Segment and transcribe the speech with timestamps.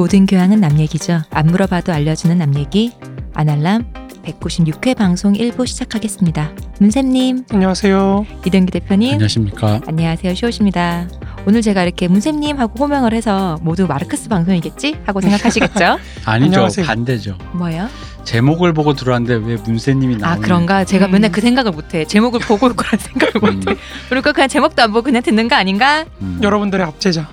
[0.00, 1.20] 모든 교양은 남 얘기죠.
[1.30, 2.94] 안 물어봐도 알려주는 남 얘기.
[3.34, 3.92] 아날람
[4.24, 6.52] 196회 방송 1부 시작하겠습니다.
[6.78, 8.24] 문쌤님, 안녕하세요.
[8.46, 9.82] 이등기 대표님, 안녕하십니까.
[9.86, 10.34] 안녕하세요.
[10.34, 11.06] 쇼우십니다.
[11.46, 15.00] 오늘 제가 이렇게 문쌤님 하고 호명을 해서 모두 마르크스 방송이겠지?
[15.04, 15.98] 하고 생각하시겠죠?
[16.24, 16.46] 아니죠.
[16.46, 16.86] 안녕하세요.
[16.86, 17.36] 반대죠.
[17.52, 17.86] 뭐요?
[18.24, 20.84] 제목을 보고 들어왔는데 왜 문세님이 아 나오는 그런가?
[20.84, 21.10] 제가 음.
[21.10, 22.06] 맨날 그 생각을 못해.
[22.06, 23.76] 제목을 보고 올 거란 생각을 음, 못해.
[24.08, 26.06] 그러니까 그냥 제목도 안 보고 그냥 듣는 거 아닌가?
[26.22, 26.40] 음.
[26.42, 27.28] 여러분들의 압제자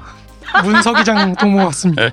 [0.63, 2.11] 문서기장 도모 왔습니다.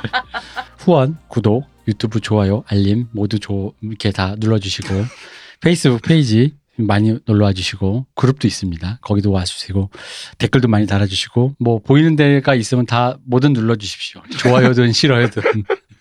[0.78, 4.88] 후원, 구독, 유튜브 좋아요, 알림 모두 조 이렇게 다 눌러주시고
[5.60, 8.98] 페이스북 페이지 많이 놀러와 주시고 그룹도 있습니다.
[9.00, 9.90] 거기도 와주시고
[10.38, 14.22] 댓글도 많이 달아주시고 뭐 보이는 데가 있으면 다 뭐든 눌러주십시오.
[14.38, 15.42] 좋아요든 싫어요든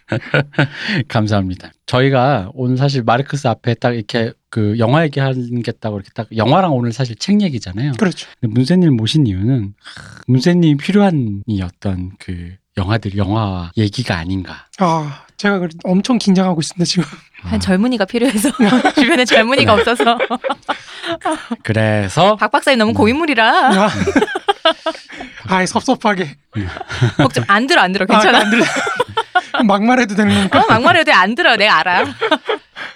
[1.07, 1.71] 감사합니다.
[1.85, 7.15] 저희가 오늘 사실 마이크 앞에 딱 이렇게 그 영화 얘기하겠다고 이렇게 딱 영화랑 오늘 사실
[7.15, 7.93] 책 얘기잖아요.
[7.97, 8.27] 그렇죠.
[8.39, 9.73] 근데 문세님 모신 이유는
[10.27, 14.67] 문세님 필요한 이 어떤 그 영화들 영화 얘기가 아닌가.
[14.77, 17.03] 아 제가 엄청 긴장하고 있습니다 지금.
[17.41, 18.51] 한 아, 젊은이가 필요해서
[18.93, 20.19] 주변에 젊은이가 없어서
[21.63, 22.93] 그래서 박 박사님 너무 음.
[22.93, 23.89] 고인물이라 아,
[25.49, 26.37] 아이 섭섭하게.
[27.17, 28.37] 걱정 안 들어 안 들어 아, 괜찮아.
[28.41, 28.63] 안 들려.
[29.65, 30.59] 막말해도 되는 겁니까?
[30.61, 32.05] 어, 막말해도 안 들어 내가 알아.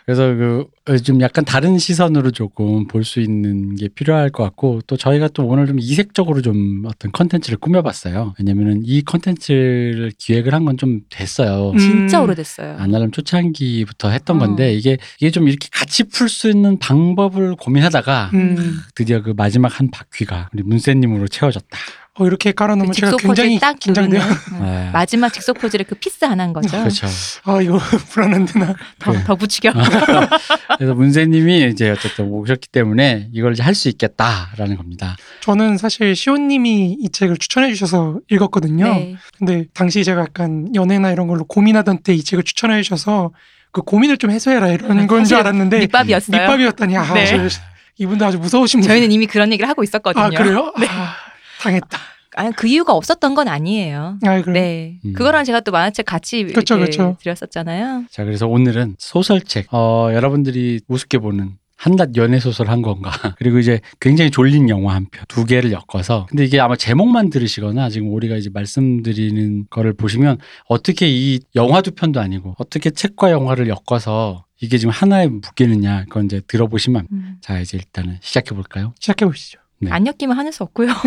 [0.07, 0.65] 그래서 그
[1.03, 5.45] 좀 약간 다른 시선으로 조금 볼 수 있는 게 필요할 것 같고 또 저희가 또
[5.45, 8.33] 오늘 좀 이색적으로 좀 어떤 컨텐츠를 꾸며봤어요.
[8.39, 11.71] 왜냐면은 이 컨텐츠를 기획을 한 건 좀 됐어요.
[11.71, 11.77] 음.
[11.77, 12.77] 진짜 오래됐어요.
[12.77, 14.39] 아날람 초창기부터 했던 어.
[14.39, 19.77] 건데 이게 이게 좀 이렇게 같이 풀 수 있는 방법을 고민하다가 음, 드디어 그 마지막
[19.77, 21.77] 한 바퀴가 우리 문세님으로 채워졌다.
[22.19, 24.21] 어, 이렇게 깔아놓으면 그 제가 굉장히 딱 긴장돼요.
[24.59, 24.89] 네.
[24.91, 26.69] 마지막 직소 포즈를 그 piece 하나인 거죠.
[26.77, 27.07] 그렇죠.
[27.43, 27.77] 아 이거
[28.09, 28.73] 불안한데 나.
[28.99, 29.23] 더, 네.
[29.23, 29.71] 더 부추겨.
[30.77, 35.15] 그래서 문세님이 이제 어쨌든 오셨기 때문에 이걸 이제 할 수 있겠다라는 겁니다.
[35.41, 38.85] 저는 사실 시온님이 이 책을 추천해 주셔서 읽었거든요.
[38.85, 39.15] 네.
[39.37, 43.31] 근데 당시 제가 약간 연애나 이런 걸로 고민하던 때 이 책을 추천해 주셔서
[43.71, 46.35] 그 고민을 좀 해소해라 이런 건 줄 알았는데 밑밥이었어요.
[46.35, 47.25] 밑밥이었다니 아, 네.
[47.49, 47.59] 저-
[47.99, 48.87] 이분도 아주 무서우신 분.
[48.87, 50.23] 저희는 이미 그런 얘기를 하고 있었거든요.
[50.23, 50.73] 아 그래요?
[50.79, 50.87] 네.
[50.89, 51.13] 아,
[51.61, 51.97] 당했다.
[52.35, 54.19] 아니, 그 이유가 없었던 건 아니에요.
[54.23, 54.53] 아 그래.
[54.53, 54.99] 네.
[55.05, 55.13] 음.
[55.13, 57.17] 그거랑 제가 또 만화책 같이 그쵸, 그쵸.
[57.19, 58.05] 드렸었잖아요.
[58.11, 59.73] 자, 그래서 오늘은 소설책.
[59.73, 63.11] 어, 여러분들이 우습게 보는 한낱 연애 소설 한 건가.
[63.37, 65.25] 그리고 이제 굉장히 졸린 영화 한 편.
[65.27, 66.27] 두 개를 엮어서.
[66.29, 70.37] 근데 이게 아마 제목만 들으시거나 지금 우리가 이제 말씀드리는 거를 보시면
[70.67, 76.05] 어떻게 이 영화 두 편도 아니고 어떻게 책과 영화를 엮어서 이게 지금 하나에 묶이느냐.
[76.05, 77.07] 그건 이제 들어보시면.
[77.11, 77.37] 음.
[77.41, 78.93] 자, 이제 일단은 시작해 볼까요?
[78.99, 79.59] 시작해 보시죠.
[79.79, 79.91] 네.
[79.91, 80.87] 안 엮이면 하늘 수 없고요.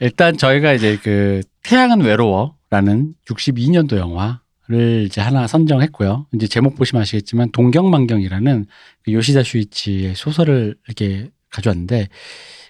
[0.00, 6.26] 일단 저희가 이제 그 태양은 외로워라는 62년도 영화를 이제 하나 선정했고요.
[6.34, 8.66] 이제 제목 보시면 아시겠지만 동경만경이라는
[9.04, 12.08] 그 요시다 슈이치의 소설을 이렇게 가져왔는데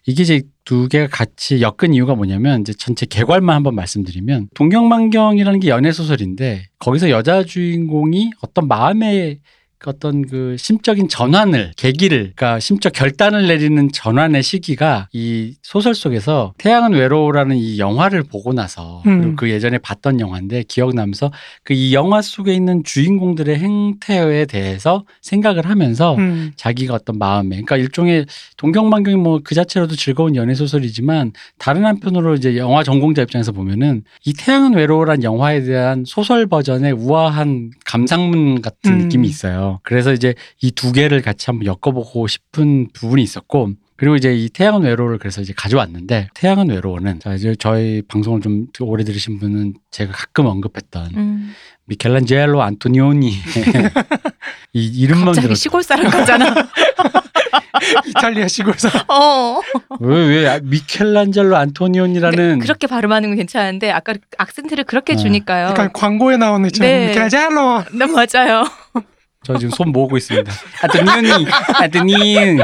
[0.06, 5.68] 이게 이제 두 개가 같이 엮은 이유가 뭐냐면 이제 전체 개괄만 한번 말씀드리면 동경만경이라는 게
[5.68, 9.55] 연애 소설인데 거기서 여자 주인공이 어떤 마음의 그
[9.86, 16.92] 어떤 그 심적인 전환을 계기를 그러니까 심적 결단을 내리는 전환의 시기가 이 소설 속에서 태양은
[16.92, 19.20] 외로워라는 이 영화를 보고 나서 음.
[19.20, 21.30] 그리고 그 예전에 봤던 영화인데 기억나면서
[21.62, 26.52] 그 이 영화 속에 있는 주인공들의 행태에 대해서 생각을 하면서 음.
[26.56, 28.26] 자기가 어떤 마음에 그러니까 일종의
[28.56, 34.32] 동경만경이 뭐 그 자체로도 즐거운 연애 소설이지만 다른 한편으로 이제 영화 전공자 입장에서 보면은 이
[34.32, 38.98] 태양은 외로워란 영화에 대한 소설 버전의 우아한 감상문 같은 음.
[39.02, 39.65] 느낌이 있어요.
[39.82, 44.82] 그래서 이제 이 두 개를 같이 한번 엮어보고 싶은 부분이 있었고 그리고 이제 이 태양은
[44.82, 50.12] 외로워를 그래서 이제 가져왔는데 태양은 외로워는 자 이제 저희 방송을 좀 오래 들으신 분은 제가
[50.12, 51.54] 가끔 언급했던 음.
[51.86, 53.30] 미켈란젤로 안토니오니
[54.74, 56.54] 이 이름만 갑자기 들어도 시골 사람 같잖아.
[58.08, 58.88] 이탈리아 시골사.
[59.08, 59.60] 어.
[60.00, 65.16] 왜왜 미켈란젤로 안토니오니라는 그렇게 발음하는 건 괜찮은데 아까 악센트를 그렇게 어.
[65.16, 65.66] 주니까요.
[65.68, 66.68] 약간 광고에 나오는.
[66.80, 67.12] 네.
[67.12, 67.84] 이렇게 젤로.
[67.92, 68.64] 네 맞아요.
[69.44, 70.52] 저 지금 손 모으고 있습니다.
[70.82, 72.58] 안토니오니 안토니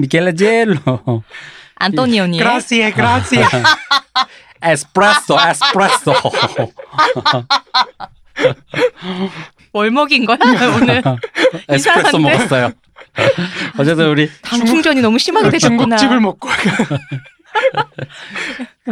[0.00, 1.22] 미켈란젤로
[1.76, 2.38] 안토니오니.
[2.38, 3.44] 그라시에 그라시에.
[4.64, 6.12] 에스프레소 에스프레소
[9.72, 10.38] 뭘 먹인 거야
[10.76, 11.02] 오늘?
[11.68, 12.18] 에스프레소?
[12.18, 12.70] 먹었어요.
[13.78, 15.96] 어쨌든 우리 당 충전이 너무 심하게 되셨구나.
[15.96, 16.48] 중국집을 먹고.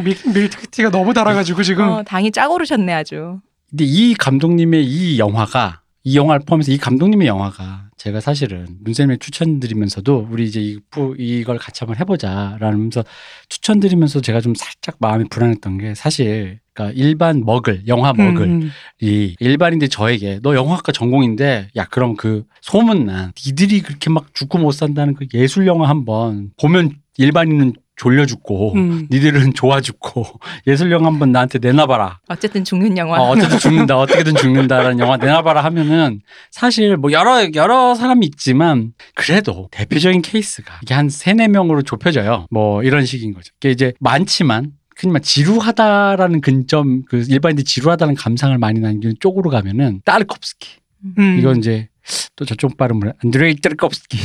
[0.02, 1.88] 밀, 밀크티가 너무 달아가지고 지금.
[1.88, 3.38] 어, 당이 쫙 오르셨네 아주.
[3.70, 10.28] 근데 이 감독님의 이 영화가 이 영화를 포함해서 이 감독님의 영화가 제가 사실은 문쌤에 추천드리면서도
[10.30, 13.04] 우리 이제 이, 부- 이걸 같이 한번 해보자라면서
[13.50, 18.46] 추천드리면서 제가 좀 살짝 마음이 불안했던 게 사실 그러니까 일반 먹을 영화 먹을.
[18.46, 18.70] 음,
[19.02, 24.72] 이 일반인들 저에게 너 영화학과 전공인데 야 그럼 그 소문난 니들이 그렇게 막 죽고 못
[24.72, 29.06] 산다는 그 예술 영화 한번 보면 일반인은 졸려 죽고 음.
[29.10, 30.24] 니들은 좋아 죽고
[30.66, 32.20] 예술 영화 한번 나한테 내놔봐라.
[32.28, 33.20] 어쨌든 죽는 영화.
[33.20, 33.98] 어, 어쨌든 죽는다.
[34.00, 40.94] 어떻게든 죽는다라는 영화 내놔봐라 하면은 사실 뭐 여러 여러 사람이 있지만 그래도 대표적인 케이스가 이게
[40.94, 42.46] 한 세네 명으로 좁혀져요.
[42.50, 43.52] 뭐 이런 식인 거죠.
[43.58, 50.70] 이게 이제 많지만 그냥 지루하다라는 근점 그 일반인들이 지루하다는 감상을 많이 남기는 쪽으로 가면은 따르콥스키
[51.18, 51.38] 음.
[51.38, 51.88] 이건 이제
[52.34, 54.18] 또 저쪽 발음을 안드레이 따르콥스키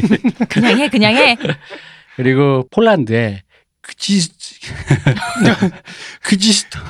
[0.48, 1.36] 그냥 해, 그냥 해.
[2.18, 3.42] 그리고 폴란드의
[3.80, 4.28] 그지
[6.22, 6.80] 그지스토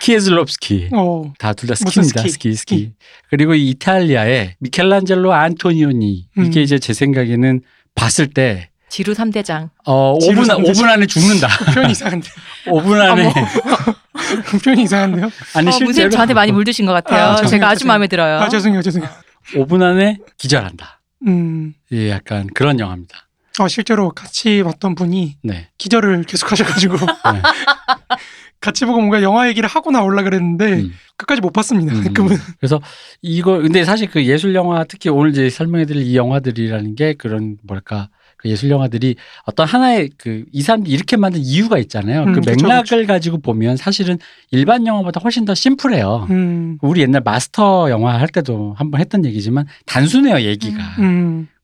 [0.00, 1.32] 키에슬롭스키 어.
[1.38, 2.20] 다둘다 무슨 스키입니다.
[2.20, 2.30] 스키?
[2.30, 2.92] 스키, 스키.
[3.30, 6.62] 그리고 이 이탈리아의 미켈란젤로 안토니오니 이게 음.
[6.62, 7.62] 이제 제 생각에는
[7.94, 9.70] 봤을 때 지루 3대장.
[9.86, 10.74] 어, 지루 5분, 삼대장.
[10.74, 11.48] 5분 안에 죽는다.
[11.72, 12.28] 표현이 이상한데.
[12.66, 13.32] 5분 안에
[14.62, 15.30] 표현이 이상한데요?
[15.54, 17.24] 아니 어, 실제로 문쌤 저한테 많이 물드신 것 같아요.
[17.24, 17.92] 아, 죄송해요, 제가 아주 죄송해요.
[17.92, 18.40] 마음에 들어요.
[18.40, 19.10] 아 죄송해요, 죄송해요.
[19.54, 21.00] 5분 안에 기절한다.
[21.26, 21.72] 음.
[21.92, 23.27] 예, 약간 그런 영화입니다.
[23.60, 25.68] 어, 실제로 같이 봤던 분이 네.
[25.78, 26.96] 기절을 계속 하셔가지고
[27.32, 27.42] 네.
[28.60, 30.92] 같이 보고 뭔가 영화 얘기를 하고 나올라 그랬는데 음.
[31.16, 31.94] 끝까지 못 봤습니다.
[31.94, 32.12] 음.
[32.12, 32.36] 그분.
[32.58, 32.80] 그래서
[33.22, 38.08] 이거 근데 사실 그 예술 영화 특히 오늘 이제 설명해드릴 이 영화들이라는 게 그런 뭐랄까
[38.36, 42.22] 그 예술 영화들이 어떤 하나의 그 이 사람들이 이렇게 만든 이유가 있잖아요.
[42.24, 44.18] 음, 그 맥락을 가지고 보면 사실은
[44.50, 46.26] 일반 영화보다 훨씬 더 심플해요.
[46.30, 46.78] 음.
[46.82, 50.82] 우리 옛날 마스터 영화 할 때도 한번 했던 얘기지만 단순해요 얘기가.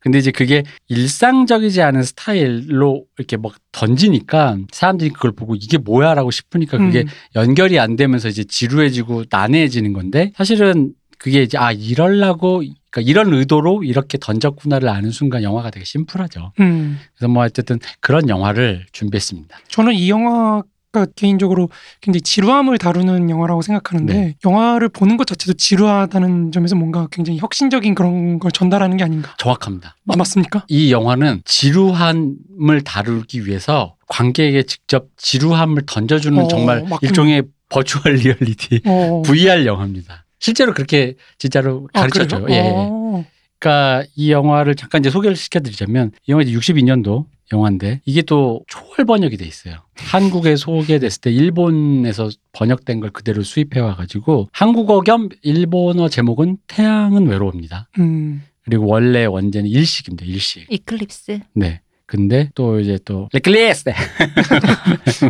[0.05, 0.15] 음.
[0.15, 6.79] 근데 이제 그게 일상적이지 않은 스타일로 이렇게 막 던지니까 사람들이 그걸 보고 이게 뭐야라고 싶으니까
[6.79, 7.07] 그게 음.
[7.37, 13.83] 연결이 안 되면서 이제 지루해지고 난해해지는 건데 사실은 그게 이제 아 이럴라고 그러니까 이런 의도로
[13.83, 16.53] 이렇게 던졌구나를 아는 순간 영화가 되게 심플하죠.
[16.61, 16.99] 음.
[17.17, 19.59] 그래서 뭐 어쨌든 그런 영화를 준비했습니다.
[19.69, 20.63] 저는 이 영화
[20.95, 21.69] 가 개인적으로
[22.01, 24.35] 굉장히 지루함을 다루는 영화라고 생각하는데 네.
[24.47, 29.35] 영화를 보는 것 자체도 지루하다는 점에서 뭔가 굉장히 혁신적인 그런 걸 전달하는 게 아닌가.
[29.39, 29.97] 정확합니다.
[30.09, 30.65] 아, 맞습니까?
[30.69, 36.99] 이 영화는 지루함을 다루기 위해서 관객에게 직접 지루함을 던져주는 어, 정말 맞군요.
[37.03, 39.23] 일종의 버추얼 리얼리티 어.
[39.27, 40.25] VR 영화입니다.
[40.39, 42.43] 실제로 그렇게 진짜로 아, 가르쳤죠.
[42.43, 42.57] 그래요?
[42.57, 42.73] 예.
[42.73, 43.25] 어.
[43.59, 49.05] 그러니까 이 영화를 잠깐 이제 소개를 시켜드리자면 이 영화 이제 62년도 영화인데 이게 또 초월
[49.07, 49.77] 번역이 돼 있어요.
[49.97, 57.89] 한국에 소개됐을 때 일본에서 번역된 걸 그대로 수입해 와가지고 한국어 겸 일본어 제목은 태양은 외로웁니다.
[57.99, 58.43] 음.
[58.65, 60.25] 그리고 원래 원제는 일식입니다.
[60.25, 60.67] 일식.
[60.71, 61.41] 이클립스.
[61.55, 61.81] 네.
[62.07, 63.91] 근데 또 이제 또 레클리스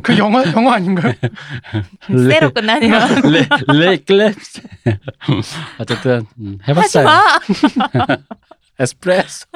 [0.02, 1.12] 그 영화 영화 아닌가요?
[2.10, 2.28] 네.
[2.30, 2.98] 세로 끝나네요.
[3.30, 3.46] 레
[3.88, 4.60] 레클리스
[5.78, 7.04] 어쨌든 음, 하지 해봤어요.
[7.04, 7.22] 마.
[8.78, 9.46] 에스프레소.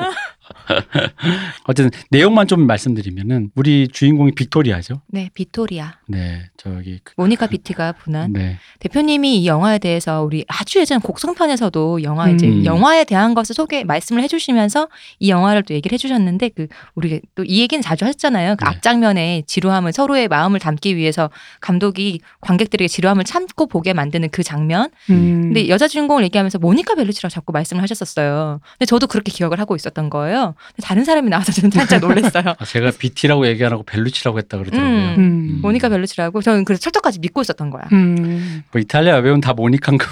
[1.66, 5.02] 어쨌든 내용만 좀 말씀드리면은 우리 주인공이 빅토리아죠.
[5.08, 5.94] 네, 비토리아.
[6.06, 12.02] 네, 저기 그, 모니카 비티가 분한 네, 대표님이 이 영화에 대해서 우리 아주 예전 곡성편에서도
[12.04, 12.64] 영화 이제 음.
[12.64, 17.60] 영화에 대한 것을 소개 말씀을 해주시면서 이 영화를 또 얘기를 해주셨는데 그 우리 또 이
[17.60, 18.56] 얘기는 자주 하셨잖아요.
[18.56, 18.70] 그 네.
[18.70, 21.30] 앞장면에 지루함을 서로의 마음을 담기 위해서
[21.60, 24.90] 감독이 관객들에게 지루함을 참고 보게 만드는 그 장면.
[25.10, 25.42] 음.
[25.44, 28.60] 근데 여자 주인공을 얘기하면서 모니카 벨루치라고 자꾸 말씀을 하셨었어요.
[28.72, 30.37] 근데 저도 그렇게 기억을 하고 있었던 거예요.
[30.46, 32.54] 근데 다른 사람이 나와서 저는 살짝 놀랐어요.
[32.58, 34.90] 아, 제가 BT라고 얘기 안 하고 벨루치라고 했다 그러더라고요.
[34.90, 35.14] 음.
[35.18, 35.58] 음.
[35.62, 37.84] 모니카 벨루치라고 저는 그래서 철떡까지 믿고 있었던 거야.
[37.92, 38.62] 음.
[38.72, 40.06] 뭐 이탈리아 여배우는 다 모니카인 거.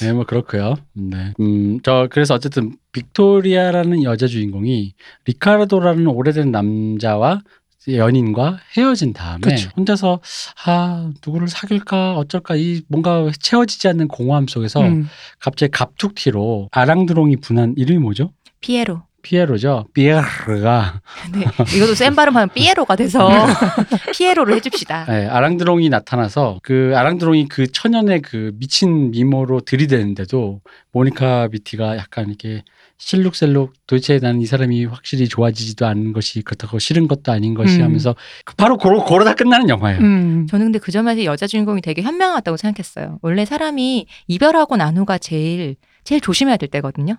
[0.00, 0.74] 네, 뭐 그렇고요.
[0.94, 4.94] 네, 음, 저 그래서 어쨌든 빅토리아라는 여자 주인공이
[5.26, 7.40] 리카르도라는 오래된 남자와
[7.88, 9.70] 연인과 헤어진 다음에 그쵸.
[9.76, 10.20] 혼자서
[10.64, 15.08] 아 누구를 사귈까 어쩔까 이 뭔가 채워지지 않는 공허함 속에서 음.
[15.40, 18.32] 갑자기 갑툭튀로 아랑드롱이 분한 이름이 뭐죠?
[18.60, 19.02] 피에로.
[19.22, 19.86] 피에로죠.
[19.94, 21.00] 피에르가
[21.32, 21.44] 네,
[21.76, 23.28] 이것도 센 발음하면 삐에로가 돼서
[24.12, 25.06] 피에로를 해줍시다.
[25.06, 30.60] 네, 아랑드롱이 나타나서 그 아랑드롱이 그 천연의 그 미친 미모로 들이대는데도
[30.90, 32.64] 모니카 비티가 약간 이렇게
[33.04, 37.82] 실룩셀룩 도대체 나는 이 사람이 확실히 좋아지지도 않는 것이 그렇다고 싫은 것도 아닌 것이 음.
[37.82, 40.00] 하면서 그 바로 고로 고로다 끝나는 영화예요.
[40.00, 40.46] 음.
[40.48, 43.18] 저는 근데 그 점에서 여자 주인공이 되게 현명하다고 생각했어요.
[43.20, 47.16] 원래 사람이 이별하고 난 후가 제일 제일 조심해야 될 때거든요.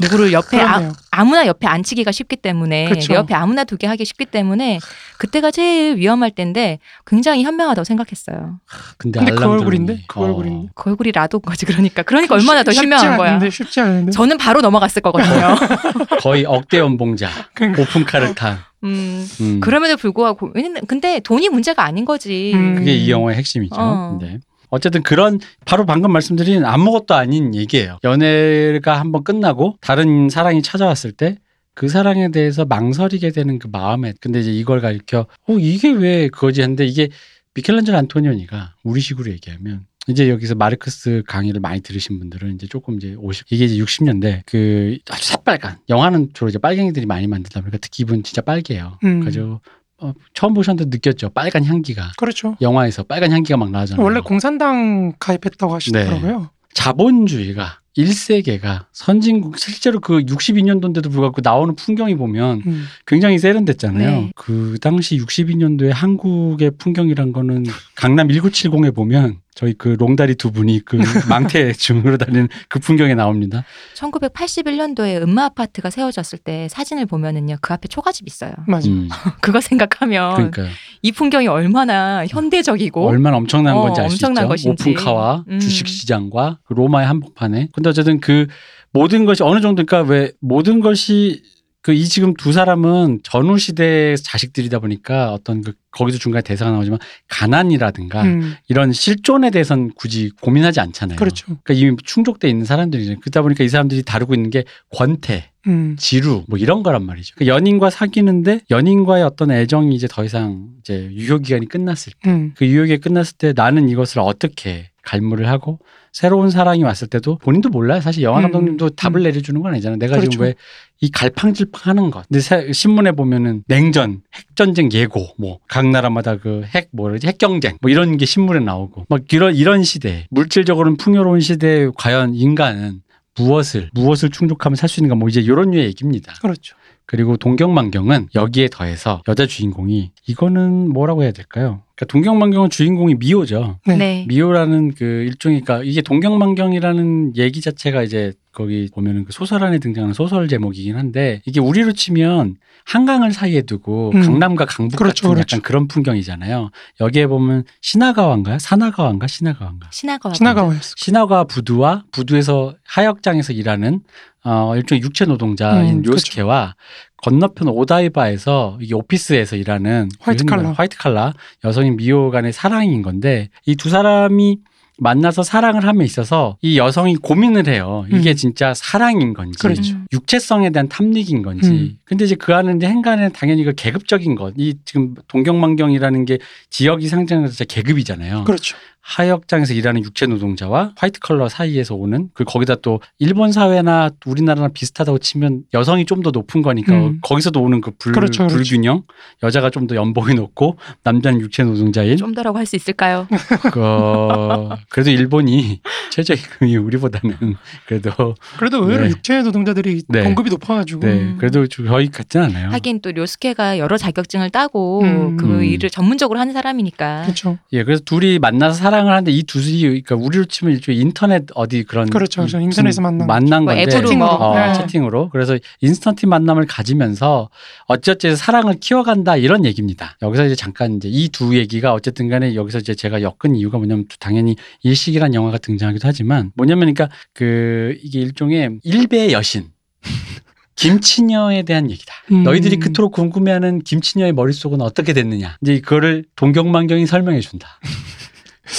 [0.00, 0.92] 누구를 옆에 아, 그러네요.
[1.10, 2.88] 아 무나 옆에 앉히기가 쉽기 때문에.
[2.90, 4.78] 내 옆에 아무나 두게 하기 쉽기 때문에
[5.18, 8.60] 그때가 제일 위험할 때인데 굉장히 현명하다고 생각했어요.
[8.98, 10.02] 근데, 근데 그 얼굴인데?
[10.08, 10.68] 그 어, 얼굴인데.
[10.74, 13.28] 그 얼굴이 라돈 거지 그러니까 그러니까 얼마나 더 쉽- 현명한 쉽지 거야.
[13.30, 14.12] 않은데, 쉽지 않은데.
[14.12, 15.54] 저는 바로 넘어갔을 거거든요.
[16.20, 17.82] 거의 억대 연봉자 그러니까.
[17.82, 18.58] 오픈카를 탄.
[18.82, 19.60] 음, 음.
[19.60, 22.52] 그럼에도 불구하고 왜냐면 근데 돈이 문제가 아닌 거지.
[22.54, 22.74] 음.
[22.74, 23.74] 그게 이 영화의 핵심이죠.
[23.78, 24.18] 어.
[24.20, 24.40] 네.
[24.68, 27.98] 어쨌든 그런 바로 방금 말씀드린 아무것도 아닌 얘기예요.
[28.04, 31.38] 연애가 한번 끝나고 다른 사랑이 찾아왔을 때
[31.74, 36.62] 그 사랑에 대해서 망설이게 되는 그 마음에 근데 이제 이걸 가리켜 어 이게 왜 그거지
[36.62, 37.08] 했는데 이게
[37.54, 43.50] 미켈란젤로 안토니오니가 우리식으로 얘기하면 이제 여기서 마르크스 강의를 많이 들으신 분들은 이제 조금 이제 50
[43.50, 48.22] 이게 이제 60년대 그 아주 새빨간 영화는 주로 이제 빨갱이들이 많이 만들다 보니까 특히 이분
[48.22, 48.98] 진짜 빨개요.
[49.04, 49.20] 음.
[49.20, 49.60] 그래서
[50.04, 51.30] 어, 처음 보셨는데 느꼈죠.
[51.30, 52.56] 빨간 향기가 그렇죠.
[52.60, 54.04] 영화에서 빨간 향기가 막 나잖아요.
[54.04, 56.50] 원래 공산당 가입했다고 하시더라고요.
[56.74, 62.84] 자본주의가 1세계가 선진국 실제로 그 62년도인데도 불구하고 나오는 풍경이 보면 음.
[63.06, 64.10] 굉장히 세련됐잖아요.
[64.10, 64.32] 네.
[64.34, 70.96] 그 당시 62년도에 한국의 풍경이란 거는 강남 1970에 보면 저희 그 롱다리 두 분이 그
[71.28, 73.64] 망태 주무러 다니는 그 풍경에 나옵니다.
[73.96, 78.52] 1981년도에 음마 아파트가 세워졌을 때 사진을 보면은요 그 앞에 초가집 있어요.
[78.66, 78.88] 맞아.
[78.88, 79.08] 음,
[79.40, 80.64] 그거 생각하면 그러니까
[81.02, 84.26] 이 풍경이 얼마나 현대적이고 얼마나 엄청난 어, 건지 알 수 있죠.
[84.26, 84.90] 엄청난 것인지.
[84.90, 85.60] 오픈카와 음.
[85.60, 87.68] 주식시장과 그 로마의 한복판에.
[87.72, 88.46] 근데 어쨌든 그
[88.92, 91.42] 모든 것이 어느 정도 그러니까 왜 모든 것이
[91.84, 96.98] 그 이 지금 두 사람은 전후 시대의 자식들이다 보니까 어떤 그 거기서 중간에 대사가 나오지만
[97.28, 98.54] 가난이라든가 음.
[98.68, 101.18] 이런 실존에 대해서는 굳이 고민하지 않잖아요.
[101.18, 101.44] 그렇죠.
[101.62, 103.20] 그러니까 이미 충족돼 있는 사람들이죠.
[103.20, 105.96] 그러다 보니까 이 사람들이 다루고 있는 게 권태, 음.
[105.98, 107.34] 지루 뭐 이런 거란 말이죠.
[107.36, 112.54] 그러니까 연인과 사귀는데 연인과의 어떤 애정이 이제 더 이상 이제 유효 기간이 끝났을 때, 음.
[112.56, 115.80] 그 유효 기간이 끝났을 때 나는 이것을 어떻게 갈무를 하고
[116.14, 118.00] 새로운 사랑이 왔을 때도 본인도 몰라요.
[118.00, 118.42] 사실 영화 음.
[118.44, 119.22] 감독님도 답을 음.
[119.24, 119.98] 내려주는 건 아니잖아요.
[119.98, 120.30] 내가 그렇죠.
[120.30, 120.54] 지금 왜
[121.00, 122.26] 이 갈팡질팡하는 것.
[122.28, 127.90] 근데 사- 신문에 보면은 냉전, 핵전쟁 예고, 뭐 각 나라마다 그 핵 뭐지 핵경쟁 뭐
[127.90, 133.02] 이런 게 신문에 나오고 막 이런 이런 시대, 물질적으로는 풍요로운 시대에 과연 인간은
[133.36, 136.32] 무엇을 무엇을 충족하면 살 수 있는가 뭐 이제 이런 류의 얘기입니다.
[136.40, 136.76] 그렇죠.
[137.06, 141.82] 그리고 동경만경은 여기에 더해서 여자 주인공이 이거는 뭐라고 해야 될까요?
[141.94, 143.78] 그러니까 동경만경은 주인공이 미호죠.
[143.86, 143.96] 네.
[143.96, 144.24] 네.
[144.26, 150.14] 미호라는 그 일종의 그러니까 이게 동경만경이라는 얘기 자체가 이제 거기 보면은 그 소설 안에 등장하는
[150.14, 152.56] 소설 제목이긴 한데 이게 우리로 치면
[152.86, 154.22] 한강을 사이에 두고 음.
[154.22, 155.56] 강남과 강북 그렇죠, 같은 그렇죠.
[155.56, 156.70] 약간 그런 풍경이잖아요.
[157.00, 158.58] 여기에 보면 신화가와인가요?
[158.58, 159.26] 사나가와인가?
[159.26, 159.88] 신화가와인가?
[159.90, 160.94] 신화가 신화가와였어.
[160.96, 164.00] 신화가 부두와 부두에서 하역장에서 일하는
[164.44, 166.74] 어 일종의 육체 노동자인 음, 요스케와
[167.22, 170.72] 건너편 오다이바에서 이게 오피스에서 일하는 그 화이트 칼라.
[170.72, 171.32] 화이트 칼라
[171.64, 174.58] 여성인 미호 간의 사랑인 건데 이 두 사람이
[174.96, 178.04] 만나서 사랑을 함에 있어서 이 여성이 고민을 해요.
[178.12, 178.36] 이게 음.
[178.36, 179.92] 진짜 사랑인 건지 그렇죠.
[179.94, 180.06] 음.
[180.12, 181.68] 육체성에 대한 탐닉인 건지.
[181.68, 181.98] 음.
[182.04, 184.54] 근데 이제 그 안에 이제 행간에는 당연히 그 계급적인 것.
[184.56, 186.38] 이 지금 동경만경이라는 게
[186.70, 188.44] 지역이 상징하는 진짜 계급이잖아요.
[188.44, 188.76] 그렇죠.
[189.06, 195.18] 하역장에서 일하는 육체 노동자와 화이트 컬러 사이에서 오는 그 거기다 또 일본 사회나 우리나라랑 비슷하다고
[195.18, 197.18] 치면 여성이 좀 더 높은 거니까 음.
[197.20, 198.54] 거기서도 오는 그 불, 그렇죠, 그렇죠.
[198.56, 199.02] 불균형
[199.42, 203.28] 여자가 좀 더 연봉이 높고 남자는 육체 노동자인 좀 더라고 할 수 있을까요?
[203.72, 205.80] 그 그래도 일본이
[206.10, 207.56] 최저임금이 우리보다는
[207.86, 209.10] 그래도 그래도 의외로 네.
[209.10, 210.22] 육체 노동자들이 네.
[210.22, 211.36] 공급이 높아가지고 네 음.
[211.38, 212.70] 그래도 좀 저희 같진 않아요.
[212.70, 215.36] 하긴 또 료스케가 여러 자격증을 따고 음.
[215.36, 215.64] 그 음.
[215.64, 217.58] 일을 전문적으로 하는 사람이니까 그렇죠.
[217.72, 222.08] 예, 그래서 둘이 만나서 사랑을 하는데 이 둘이 그러니까 우리로 치면 일종의 인터넷 어디 그런
[222.08, 222.60] 그렇죠, 그렇죠.
[222.60, 224.16] 이- 인터넷에서 무슨 만난 만난 뭐 건데 채팅으로.
[224.18, 224.72] 뭐 어, 네.
[224.74, 227.48] 채팅으로 그래서 인스턴트 만남을 가지면서
[227.86, 230.16] 어찌어찌 사랑을 키워간다 이런 얘기입니다.
[230.22, 234.04] 여기서 이제 잠깐 이제 이 두 얘기가 어쨌든 간에 여기서 이제 제가 엮은 이유가 뭐냐면
[234.20, 239.70] 당연히 일식이란 영화가 등장하기도 하지만 뭐냐면 그러니까 그 이게 일종의 일배의 여신
[240.76, 242.12] 김치녀에 대한 얘기다.
[242.32, 242.42] 음.
[242.44, 245.56] 너희들이 그토록 궁금해하는 김치녀의 머릿속은 어떻게 됐느냐.
[245.62, 247.78] 이제 그거를 동경만경이 설명해 준다.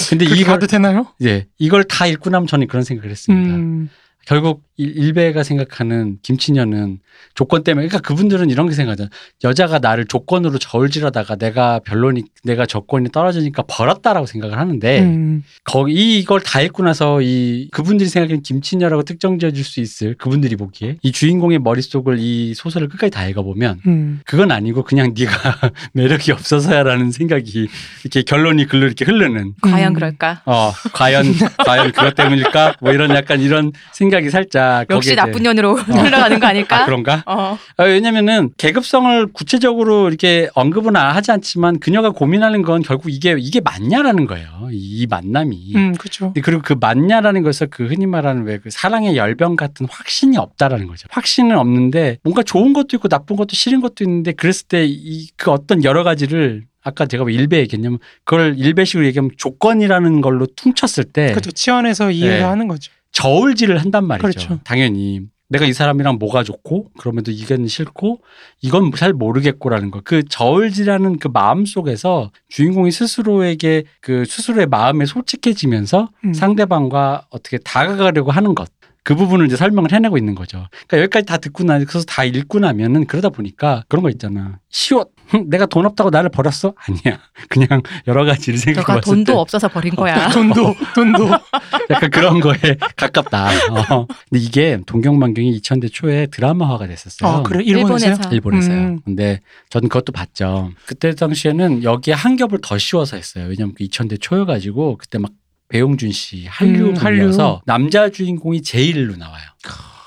[0.08, 1.06] 근데 그렇게 이걸 가도 되나요?
[1.22, 3.54] 예, 이걸 다 읽고 나면 저는 그런 생각을 했습니다.
[3.54, 3.88] 음.
[4.26, 6.98] 결국 일- 일베가 생각하는 김치녀는
[7.34, 9.08] 조건 때문에 그러니까 그분들은 이런 게 생각하잖아.
[9.44, 15.42] 여자가 나를 조건으로 저울질하다가 내가 별로니 내가 조건이 떨어지니까 벌었다라고 생각을 하는데 음.
[15.64, 20.98] 거기 이걸 다 읽고 나서 이 그분들이 생각하는 김치녀라고 특정 지어줄 수 있을 그분들이 보기에
[21.02, 24.20] 이 주인공의 머릿속을 이 소설을 끝까지 다 읽어보면 음.
[24.26, 25.32] 그건 아니고 그냥 네가
[25.94, 27.68] 매력이 없어서야라는 생각이
[28.04, 29.94] 이렇게 결론이 글로 이렇게 흐르는 과연 음.
[29.94, 30.42] 그럴까?
[30.44, 31.24] 어 과연
[31.64, 36.82] 과연 그것 때문일까 뭐 이런 약간 이런 생각이 살짝 역시 나쁜 년으로 흘러가는 거 아닐까?
[36.82, 37.22] 아, 그런가?
[37.26, 37.58] 어.
[37.76, 44.26] 아, 왜냐면은 계급성을 구체적으로 이렇게 언급은 하지 않지만 그녀가 고민하는 건 결국 이게 이게 맞냐라는
[44.26, 44.48] 거예요.
[44.72, 45.72] 이, 이 만남이.
[45.76, 45.94] 음.
[45.94, 46.32] 그렇죠.
[46.42, 51.06] 그리고 그 맞냐라는 것을 그 흔히 말하는 왜 그 사랑의 열병 같은 확신이 없다라는 거죠.
[51.10, 55.50] 확신은 없는데 뭔가 좋은 것도 있고 나쁜 것도 싫은 것도 있는데 그랬을 때 이 그
[55.50, 61.30] 어떤 여러 가지를 아까 제가 왜 일배 얘기했냐면 그걸 일배식으로 얘기하면 조건이라는 걸로 퉁쳤을 때
[61.30, 61.50] 그렇죠.
[61.50, 62.42] 치환해서 이해를 네.
[62.44, 62.92] 하는 거죠.
[63.12, 64.28] 저울질을 한단 말이죠.
[64.28, 64.60] 그렇죠.
[64.64, 68.20] 당연히 내가 이 사람이랑 뭐가 좋고 그럼에도 이건 싫고
[68.62, 70.00] 이건 잘 모르겠고라는 거.
[70.04, 76.34] 그 저울질하는 그 마음 속에서 주인공이 스스로에게 그 스스로의 마음에 솔직해지면서 음.
[76.34, 78.68] 상대방과 어떻게 다가가려고 하는 것.
[79.06, 80.66] 그 부분을 이제 설명을 해내고 있는 거죠.
[80.88, 84.58] 그러니까 여기까지 다 듣고 나서 다 읽고 나면은 그러다 보니까 그런 거 있잖아.
[84.68, 86.74] 시옷 흠, 내가 돈 없다고 나를 버렸어?
[86.76, 87.20] 아니야.
[87.48, 90.28] 그냥 여러 가지를 생각해봤을 돈도 때 없어서 버린 거야.
[90.34, 91.28] 돈도 돈도
[91.90, 92.56] 약간 그런 거에
[92.96, 93.46] 가깝다.
[93.70, 94.06] 어.
[94.28, 97.30] 근데 이게 동경만경이 2000대 초에 드라마화가 됐었어요.
[97.30, 98.10] 아 그래 일본에서요?
[98.10, 98.30] 일본에서.
[98.34, 98.76] 일본에서요.
[98.76, 99.00] 음.
[99.04, 100.72] 근데 저는 그것도 봤죠.
[100.84, 103.46] 그때 당시에는 여기에 한 겹을 더 씌워서 했어요.
[103.48, 105.30] 왜냐면 그 2000대 초여가지고 그때 막
[105.68, 107.60] 배용준 씨 한류 음, 분이어서 한류.
[107.66, 109.42] 남자 주인공이 제일로 나와요.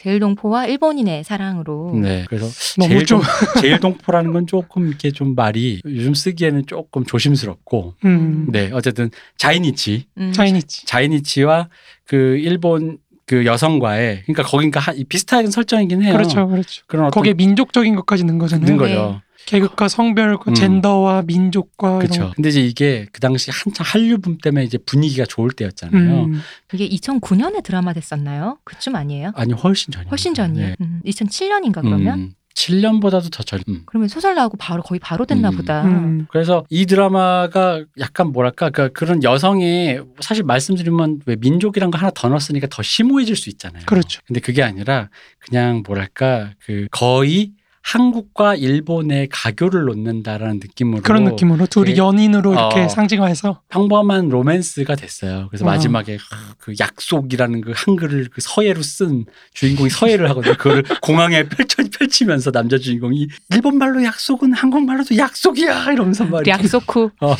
[0.02, 2.00] 제일동포와 일본인의 사랑으로.
[2.02, 2.48] 네, 그래서
[2.88, 3.20] 제일 좀
[3.54, 7.96] 동, 제일 동포라는 건 조금 이렇게 좀 말이 요즘 쓰기에는 조금 조심스럽고.
[8.06, 10.32] 음, 네, 어쨌든 자이니치, 음.
[10.32, 11.68] 차이니치 자이니치와
[12.06, 12.98] 그 일본
[13.30, 16.14] 그 여성과의 그러니까 거긴가 하- 비슷한 설정이긴 해요.
[16.14, 18.96] 그렇죠 그렇죠 그런 어떤 거기에 민족적인 것까지 넣은 거잖아요 있는 네.
[18.96, 19.22] 거죠.
[19.46, 20.54] 계급과 성별과 음.
[20.56, 22.16] 젠더와 민족과 그렇죠.
[22.22, 25.56] 이런 근데 이제 이게 그 당시 한창 한류 붐 때문에 이제 분위기가 좋을 거.
[25.58, 26.24] 때였잖아요.
[26.24, 26.42] 음,
[26.74, 28.58] 이게 2009년에 드라마 됐었나요?
[28.64, 29.32] 그쯤 아니에요?
[29.36, 30.10] 아니 훨씬 전이요.
[30.10, 30.74] 훨씬 전이에요.
[30.82, 32.34] 음, 2007년인가 그러면?
[32.50, 33.62] 음, 7년보다도 더 전.
[33.68, 33.84] 음.
[33.86, 35.58] 그러면 소설 나오고 바로 거의 바로 됐나 음.
[35.58, 35.84] 보다.
[35.84, 36.28] 음.
[36.30, 42.28] 그래서 이 드라마가 약간 뭐랄까 그 그런 여성의 사실 말씀드리면 왜 민족이란 거 하나 더
[42.30, 43.84] 넣었으니까 더 심오해질 수 있잖아요.
[43.86, 44.22] 그렇죠.
[44.26, 51.98] 근데 그게 아니라 그냥 뭐랄까 그 거의 한국과 일본의 가교를 놓는다라는 느낌으로 그런 느낌으로 둘이
[51.98, 52.90] 연인으로 이렇게 어.
[52.90, 55.48] 상징화해서 평범한 로맨스가 됐어요.
[55.50, 55.74] 그래서 와.
[55.74, 60.56] 마지막에 하, 그 약속이라는 그 한글을 그 서예로 쓴 주인공이 서예를 하거든요.
[60.56, 66.52] 그거를 공항에 펼쳐 펼치면서 남자 주인공이 일본 말로 약속은 한국 말로도 약속이야 이러면서 막 이렇게
[66.52, 67.10] 약속 후.
[67.22, 67.36] 어,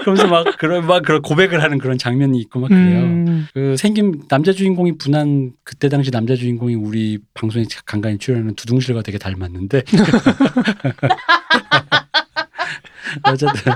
[0.00, 3.00] 그러면서 막 그런 막 그런 고백을 하는 그런 장면이 있고 막 그래요.
[3.00, 9.02] 음, 그 생긴 남자 주인공이 분한 그때 당시 남자 주인공이 우리 방송에 간간히 출연하는 두둥실과
[9.02, 9.75] 되게 닮았는데
[13.24, 13.72] 어쨌든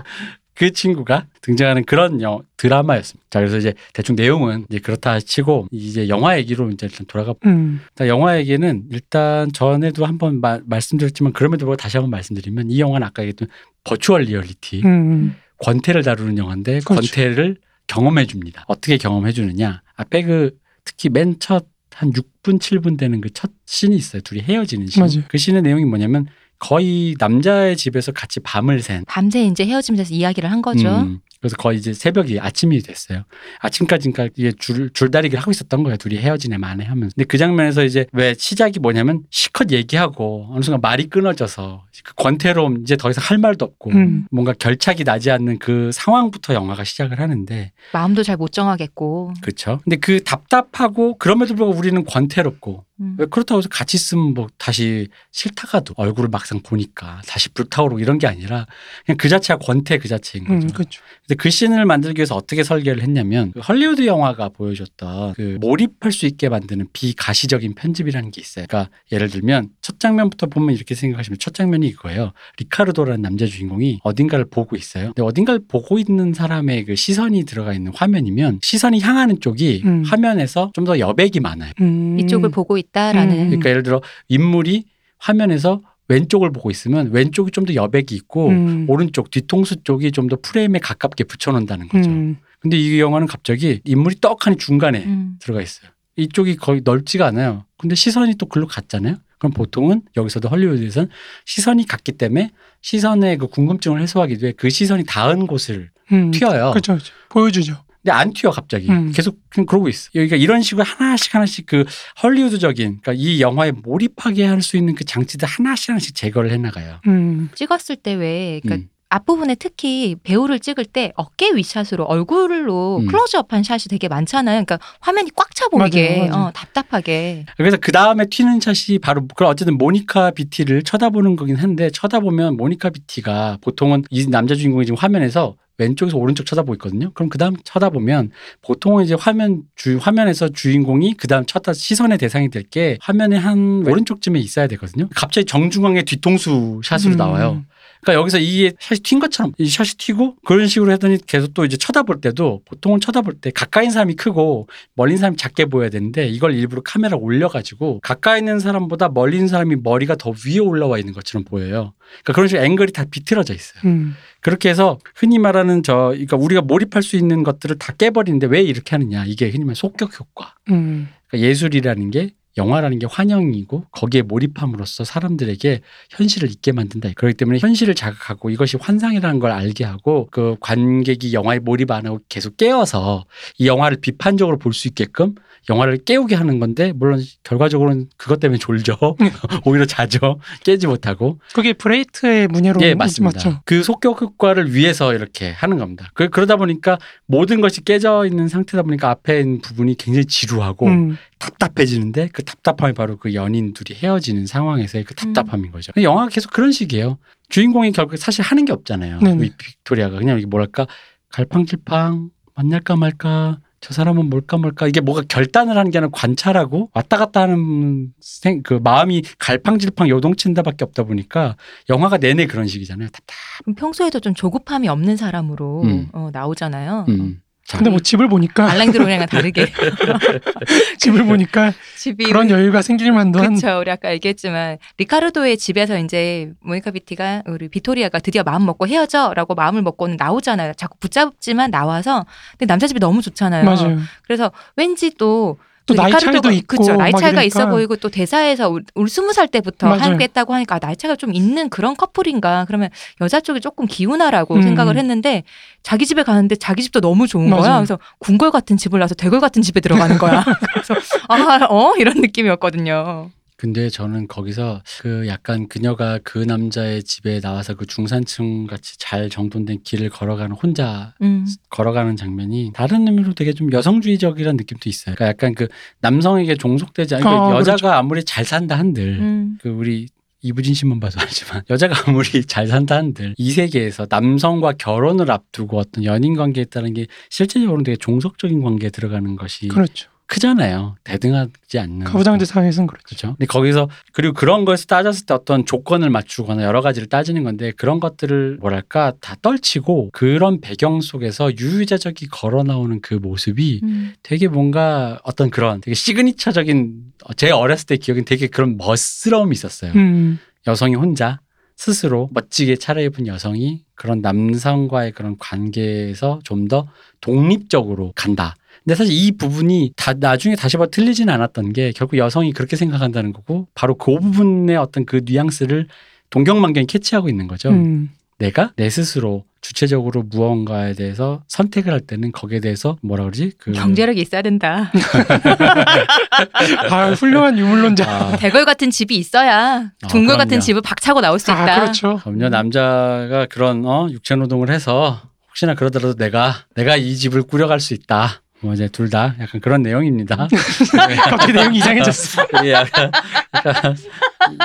[0.54, 3.26] 그 친구가 등장하는 그런 영, 드라마였습니다.
[3.30, 7.34] 자 그래서 이제 대충 내용은 이제 그렇다 치고 이제 영화 얘기로 이제 일단 돌아가.
[7.46, 12.78] 음, 일단 영화 얘기는 일단 전에도 한번 마- 말씀드렸지만 그럼에도 불구하고 다시 한번 말씀드리면 이
[12.80, 13.48] 영화는 아까 얘기했던
[13.84, 16.94] virtual reality 음, 권태를 다루는 영화인데 그렇죠.
[17.00, 18.64] 권태를 경험해 줍니다.
[18.68, 19.80] 어떻게 경험해 주느냐?
[19.96, 20.50] 앞에 그
[20.84, 21.66] 특히 맨 첫
[22.00, 24.22] 한 6분 7분 되는 그 첫 씬이 있어요.
[24.22, 25.00] 둘이 헤어지는 씬.
[25.00, 25.22] 맞아요.
[25.28, 26.26] 그 씬의 내용이 뭐냐면
[26.58, 29.04] 거의 남자의 집에서 같이 밤을 샌.
[29.06, 30.88] 밤새 이제 헤어지면서 이야기를 한 거죠.
[30.88, 33.24] 음, 그래서 거의 이제 새벽이 아침이 됐어요.
[33.60, 35.96] 아침까지 그러니까 이게 줄 줄다리기를 하고 있었던 거예요.
[35.96, 37.14] 둘이 헤어지네 마네 하면서.
[37.14, 42.82] 근데 그 장면에서 이제 왜 시작이 뭐냐면 실컷 얘기하고 어느 순간 말이 끊어져서 그 권태로움
[42.82, 44.26] 이제 더 이상 할 말도 없고 음.
[44.30, 49.34] 뭔가 결착이 나지 않는 그 상황부터 영화가 시작을 하는데 마음도 잘 못 정하겠고.
[49.42, 49.80] 그렇죠.
[49.84, 53.16] 근데 그 답답하고 그럼에도 불구하고 우리는 권태롭고 음.
[53.18, 58.26] 왜 그렇다고 해서 같이 있으면 뭐 다시 싫다가도 얼굴을 막상 보니까 다시 불타오르고 이런 게
[58.26, 58.66] 아니라
[59.06, 60.66] 그냥 그 자체가 권태 그 자체인 거죠.
[60.66, 61.00] 음, 그렇죠.
[61.26, 66.26] 근데 그 씬을 만들기 위해서 어떻게 설계를 했냐면 그 헐리우드 영화가 보여줬던 그 몰입할 수
[66.26, 68.66] 있게 만드는 비가시적인 편집이라는 게 있어요.
[68.68, 72.32] 그러니까 예를 들면 첫 장면부터 보면 이렇게 생각하시면 첫 장면이 이거예요.
[72.58, 75.06] 리카르도라는 남자 주인공이 어딘가를 보고 있어요.
[75.14, 80.04] 근데 어딘가를 보고 있는 사람의 그 시선이 들어가 있는 화면이면 시선이 향하는 쪽이 음.
[80.04, 81.70] 화면에서 좀 더 여백이 많아요.
[81.82, 83.30] 음, 이쪽을 보고 있다 라는.
[83.32, 83.44] 음.
[83.46, 84.84] 그러니까 예를 들어 인물이
[85.18, 90.36] 화면에서 왼쪽을 보고 있으면 왼쪽이 좀 더 여백이 있고 음, 오른쪽 뒤통수 쪽이 좀 더
[90.42, 92.10] 프레임에 가깝게 붙여놓는다는 거죠.
[92.10, 95.36] 음, 근데 이 영화는 갑자기 인물이 떡하니 중간에 음.
[95.40, 95.90] 들어가 있어요.
[96.16, 97.64] 이쪽이 거의 넓지가 않아요.
[97.78, 99.16] 근데 시선이 또 글로 갔잖아요.
[99.38, 101.08] 그럼 보통은 여기서도 헐리우드에서는
[101.46, 102.50] 시선이 갔기 때문에
[102.82, 106.72] 시선의 그 궁금증을 해소하기 위해 그 시선이 닿은 곳을 음, 튀어요.
[106.72, 107.14] 그렇죠, 그렇죠.
[107.30, 107.76] 보여주죠.
[108.02, 109.12] 근데 안 튀어 갑자기 음.
[109.12, 110.10] 계속 그냥 그러고 있어.
[110.14, 111.84] 여기가 이런 식으로 하나씩 하나씩 그
[112.22, 117.00] 헐리우드적인 그러니까 이 영화에 몰입하게 할 수 있는 그 장치들 하나씩 하나씩 제거를 해나가요.
[117.06, 118.88] 음, 찍었을 때 왜, 그러니까 음.
[119.08, 123.06] 앞부분에 특히 배우를 찍을 때 어깨 위샷으로 얼굴로 음.
[123.06, 124.64] 클로즈업한 샷이 되게 많잖아요.
[124.64, 126.44] 그러니까 화면이 꽉 차 보이게, 맞아요, 맞아요.
[126.46, 127.44] 어, 답답하게.
[127.56, 132.90] 그래서 그 다음에 튀는 샷이 바로 그 어쨌든 모니카 비티를 쳐다보는 거긴 한데 쳐다보면 모니카
[132.90, 137.10] 비티가 보통은 이 남자 주인공이 지금 화면에서 왼쪽에서 오른쪽 쳐다보고 있거든요.
[137.14, 138.30] 그럼 그 다음 쳐다보면
[138.62, 143.82] 보통은 이제 화면 주 화면에서 주인공이 그 다음 쳐다 시선의 대상이 될 게 화면의 한
[143.86, 145.08] 오른쪽쯤에 있어야 되거든요.
[145.16, 147.16] 갑자기 정중앙에 뒤통수 샷으로 음.
[147.16, 147.64] 나와요.
[148.02, 151.76] 그러니까 여기서 이게 샷이 튄 것처럼 이 샷이 튀고 그런 식으로 하더니 계속 또 이제
[151.76, 156.54] 쳐다볼 때도 보통은 쳐다볼 때 가까이 있는 사람이 크고 있는 사람이 작게 보여야 되는데 이걸
[156.54, 161.44] 일부러 카메라 올려가지고 가까이 있는 사람보다 멀리 있는 사람이 머리가 더 위에 올라와 있는 것처럼
[161.44, 161.92] 보여요.
[162.22, 163.80] 그러니까 그런 식으로 앵글이 다 비틀어져 있어요.
[163.84, 168.62] 음, 그렇게 해서 흔히 말하는 저 그러니까 우리가 몰입할 수 있는 것들을 다 깨버리는데 왜
[168.62, 170.54] 이렇게 하느냐 이게 흔히 말하는 속격 효과.
[170.70, 177.10] 음, 그러니까 예술이라는 게 영화라는 게 환영이고 거기에 몰입함으로써 사람들에게 현실을 잊게 만든다.
[177.14, 182.20] 그렇기 때문에 현실을 자극하고 이것이 환상이라는 걸 알게 하고 그 관객이 영화에 몰입 안 하고
[182.28, 183.24] 계속 깨어서
[183.58, 185.34] 이 영화를 비판적으로 볼 수 있게끔
[185.68, 188.96] 영화를 깨우게 하는 건데 물론 결과적으로는 그것 때문에 졸죠.
[189.64, 190.40] 오히려 자죠.
[190.64, 191.38] 깨지 못하고.
[191.52, 193.36] 그게 브레히트의 문제로 예, 맞습니다.
[193.36, 193.60] 맞죠.
[193.64, 196.10] 그 소격 효과를 위해서 이렇게 하는 겁니다.
[196.14, 201.16] 그, 그러다 보니까 모든 것이 깨져 있는 상태다 보니까 앞에 있는 부분이 굉장히 지루하고 음.
[201.38, 205.32] 답답해지는데 그 답답함이 바로 그 연인 둘이 헤어지는 상황에서의 그 음.
[205.32, 205.92] 답답함인 거죠.
[206.00, 207.18] 영화가 계속 그런 식이에요.
[207.48, 209.18] 주인공이 결국 사실 하는 게 없잖아요.
[209.42, 210.86] 이 빅토리아가 그냥 뭐랄까
[211.30, 217.16] 갈팡질팡 만날까 말까 저 사람은 뭘까 뭘까 이게 뭐가 결단을 하는 게 아니라 관찰하고 왔다
[217.16, 221.56] 갔다 하는 생, 그 마음이 갈팡질팡 요동친다밖에 없다 보니까
[221.88, 223.08] 영화가 내내 그런 식이잖아요.
[223.08, 223.34] 답답.
[223.76, 226.08] 평소에도 좀 조급함이 없는 사람으로 음.
[226.12, 227.06] 어, 나오잖아요.
[227.08, 227.40] 음.
[227.70, 229.66] 자, 근데 뭐 집을 보니까 알랭 드롱이랑 다르게
[230.98, 233.78] 집을 보니까 집이 그런 여유가 생길 만도 한 그렇죠.
[233.78, 239.82] 우리 아까 얘기했지만 리카르도의 집에서 이제 모니카 비티가 우리 비토리아가 드디어 마음 먹고 헤어져라고 마음을
[239.82, 240.74] 먹고는 나오잖아요.
[240.74, 242.26] 자꾸 붙잡지만 나와서
[242.58, 243.64] 근데 남자 집이 너무 좋잖아요.
[243.64, 243.98] 맞아요.
[244.24, 245.56] 그래서 왠지 또
[245.86, 247.42] 또 나이 차이도 있고 그쵸, 나이 막 차이가 이러니까.
[247.44, 250.02] 있어 보이고 또 대사에서 우- 우리 스무 살 때부터 맞아요.
[250.02, 252.90] 함께 했다고 하니까 아, 나이 차이가 좀 있는 그런 커플인가 그러면
[253.20, 254.62] 여자 쪽이 조금 기운하라고 음.
[254.62, 255.42] 생각을 했는데
[255.82, 257.76] 자기 집에 가는데 자기 집도 너무 좋은 거야 맞아요.
[257.80, 260.94] 그래서 궁궐 같은 집을 나서 대궐 같은 집에 들어가는 거야 그래서
[261.28, 268.66] 아어 이런 느낌이었거든요 근데 저는 거기서 그 약간 그녀가 그 남자의 집에 나와서 그 중산층
[268.66, 271.46] 같이 잘 정돈된 길을 걸어가는 혼자 음.
[271.68, 275.14] 걸어가는 장면이 다른 의미로 되게 좀 여성주의적이라는 느낌도 있어요.
[275.14, 275.68] 그러니까 약간 그
[276.00, 277.88] 남성에게 종속되지 않고 아, 여자가 그렇죠.
[277.88, 279.58] 아무리 잘 산다 한들 음.
[279.60, 280.08] 그 우리
[280.40, 286.04] 이부진 씨만 봐도 알지만 여자가 아무리 잘 산다 한들 이 세계에서 남성과 결혼을 앞두고 어떤
[286.04, 290.08] 연인 관계에 따른 게 실제적으로 되게 종속적인 관계에 들어가는 것이 그렇죠.
[290.30, 290.94] 크잖아요.
[291.02, 293.04] 대등하지 않는 가부장제 사회에서는 그렇죠.
[293.04, 293.26] 그렇죠.
[293.36, 297.98] 근데 거기서 그리고 그런 거에서 따졌을 때 어떤 조건을 맞추거나 여러 가지를 따지는 건데 그런
[297.98, 304.14] 것들을 뭐랄까 다 떨치고 그런 배경 속에서 유유자적이 걸어 나오는 그 모습이 음.
[304.22, 309.92] 되게 뭔가 어떤 그런 되게 시그니처적인 제 어렸을 때 기억엔 되게 그런 멋스러움이 있었어요.
[309.96, 310.38] 음.
[310.68, 311.40] 여성이 혼자
[311.76, 316.86] 스스로 멋지게 차려입은 여성이 그런 남성과의 그런 관계에서 좀 더
[317.20, 318.54] 독립적으로 간다.
[318.84, 323.32] 근데 사실 이 부분이 다 나중에 다시 봐도 틀리지는 않았던 게 결국 여성이 그렇게 생각한다는
[323.32, 325.86] 거고 바로 그 부분의 어떤 그 뉘앙스를
[326.30, 327.68] 동경만경이 캐치하고 있는 거죠.
[327.70, 328.10] 음.
[328.38, 333.52] 내가 내 스스로 주체적으로 무언가에 대해서 선택을 할 때는 거기에 대해서 뭐라 그러지?
[333.58, 334.90] 그 경제력이 있어야 된다
[336.90, 338.10] 아 훌륭한 유물론자.
[338.10, 340.60] 아, 대궐 같은 집이 있어야 아, 둥글 같은 그럼요.
[340.62, 342.18] 집을 박차고 나올 수 있다 아 그렇죠.
[342.24, 347.92] 그럼요 남자가 그런 어 육체 노동을 해서 혹시나 그러더라도 내가 내가 이 집을 꾸려갈 수
[347.92, 348.40] 있다.
[348.62, 350.46] 뭐 이제 둘 다 약간 그런 내용입니다.
[351.30, 352.46] 갑자기 내용이 이상해졌어.
[352.60, 353.10] 이게 약간,
[353.54, 353.96] 약간,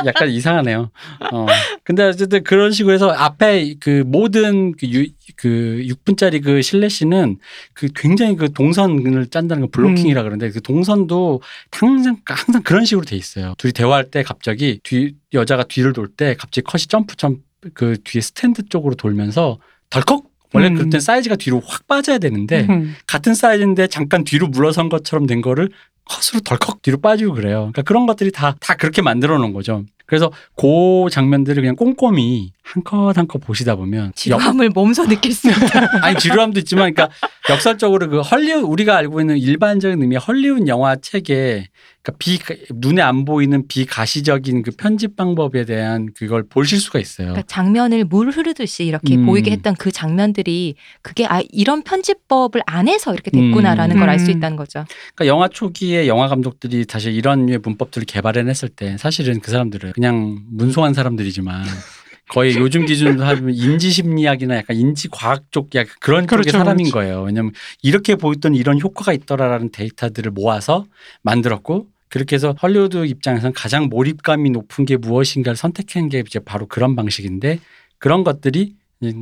[0.05, 0.91] 약간 이상하네요.
[1.31, 1.45] 어.
[1.83, 7.37] 근데 어쨌든 그런 식으로 해서 앞에 그 모든 그, 유, 그 6분짜리 그 실내시는
[7.73, 13.15] 그 굉장히 그 동선을 짠다는 거 블로킹이라 그러는데 그 동선도 항상, 항상 그런 식으로 돼
[13.15, 13.53] 있어요.
[13.57, 17.41] 둘이 대화할 때 갑자기 뒤, 여자가 뒤를 돌 때 갑자기 컷이 점프 점프
[17.73, 19.57] 그 뒤에 스탠드 쪽으로 돌면서
[19.89, 20.23] 덜컥
[20.55, 20.75] 원래 음.
[20.75, 22.95] 그럴 땐 사이즈가 뒤로 확 빠져야 되는데 음.
[23.07, 25.69] 같은 사이즈인데 잠깐 뒤로 물러선 것처럼 된 거를
[26.05, 27.71] 컷으로 덜컥 뒤로 빠지고 그래요.
[27.71, 29.83] 그러니까 그런 것들이 다, 다 그렇게 만들어 놓은 거죠.
[30.05, 35.99] 그래서 그 장면들을 그냥 꼼꼼히 한컷 한컷 보시다 보면 역, 지루함을 몸소 느낄 수 있다
[36.03, 37.15] 아니 지루함도 있지만 그러니까
[37.49, 41.67] 역설적으로 그 헐리우드 우리가 알고 있는 일반적인 의미의 헐리우드 영화 책에
[42.01, 42.39] 그러니까 비
[42.71, 47.29] 눈에 안 보이는 비가시적인 그 편집 방법에 대한 그걸 보실 수가 있어요.
[47.29, 49.25] 그러니까 장면을 물 흐르듯이 이렇게 음.
[49.25, 53.99] 보이게 했던 그 장면들이 그게 아 이런 편집법을 안 해서 이렇게 됐구나라는 음.
[53.99, 54.37] 걸알수 음.
[54.37, 54.85] 있다는 거죠.
[55.15, 60.39] 그러니까 영화 초기에 영화 감독들이 사실 이런 류의 문법들을 개발해냈을 때 사실은 그 사람들은 그냥
[60.51, 61.63] 문송한 사람들이지만
[62.29, 66.89] 거의 요즘 기준으로 하면 인지 심리학이나 약간 인지 과학 쪽 약간 그런 그렇죠, 쪽의 사람인
[66.89, 66.93] 그렇죠.
[66.93, 67.23] 거예요.
[67.23, 70.85] 왜냐면 이렇게 보였던 이런 효과가 있더라라는 데이터들을 모아서
[71.21, 76.95] 만들었고 그렇게 해서 헐리우드 입장에서는 가장 몰입감이 높은 게 무엇인가를 선택한 게 이제 바로 그런
[76.95, 77.59] 방식인데
[77.97, 78.75] 그런 것들이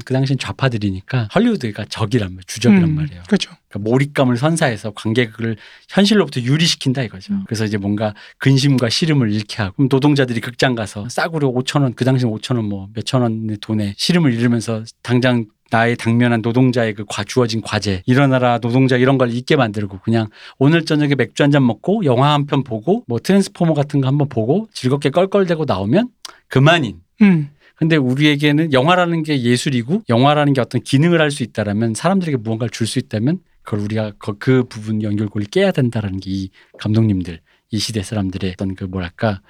[0.05, 3.23] 그 당시엔 좌파들이니까 헐리우드가 적이란 말, 주적이란 음, 말이에요.
[3.27, 3.51] 그렇죠.
[3.73, 5.57] 그러니까 몰입감을 선사해서 관객을
[5.89, 7.33] 현실로부터 유리시킨다 이거죠.
[7.33, 7.43] 음.
[7.47, 12.25] 그래서 이제 뭔가 근심과 시름을 잃게 하고 노동자들이 극장 가서 싸구려 5천 원, 그 당시
[12.25, 17.61] 5천 원 뭐 몇천 원의 돈에 시름을 잃으면서 당장 나의 당면한 노동자의 그 과, 주어진
[17.61, 20.27] 과제 일어나라 노동자 이런 걸 잊게 만들고 그냥
[20.59, 24.29] 오늘 저녁에 맥주 한 잔 먹고 영화 한 편 보고 뭐 트랜스포머 같은 거 한번
[24.29, 26.09] 보고 즐겁게 껄껄대고 나오면
[26.47, 27.49] 그만인 음.
[27.75, 32.85] 근데 우리에게는 영화라는 게 예술이고 영화라는 게 어떤 기능을 할 수 있다라면 사람들에게 무언가를 줄
[32.87, 36.49] 수 있다면 그걸 우리가 그, 그 부분 연결고리를 깨야 된다라는 게 이
[36.79, 37.39] 감독님들
[37.71, 39.41] 이 시대 사람들의 어떤 그 뭐랄까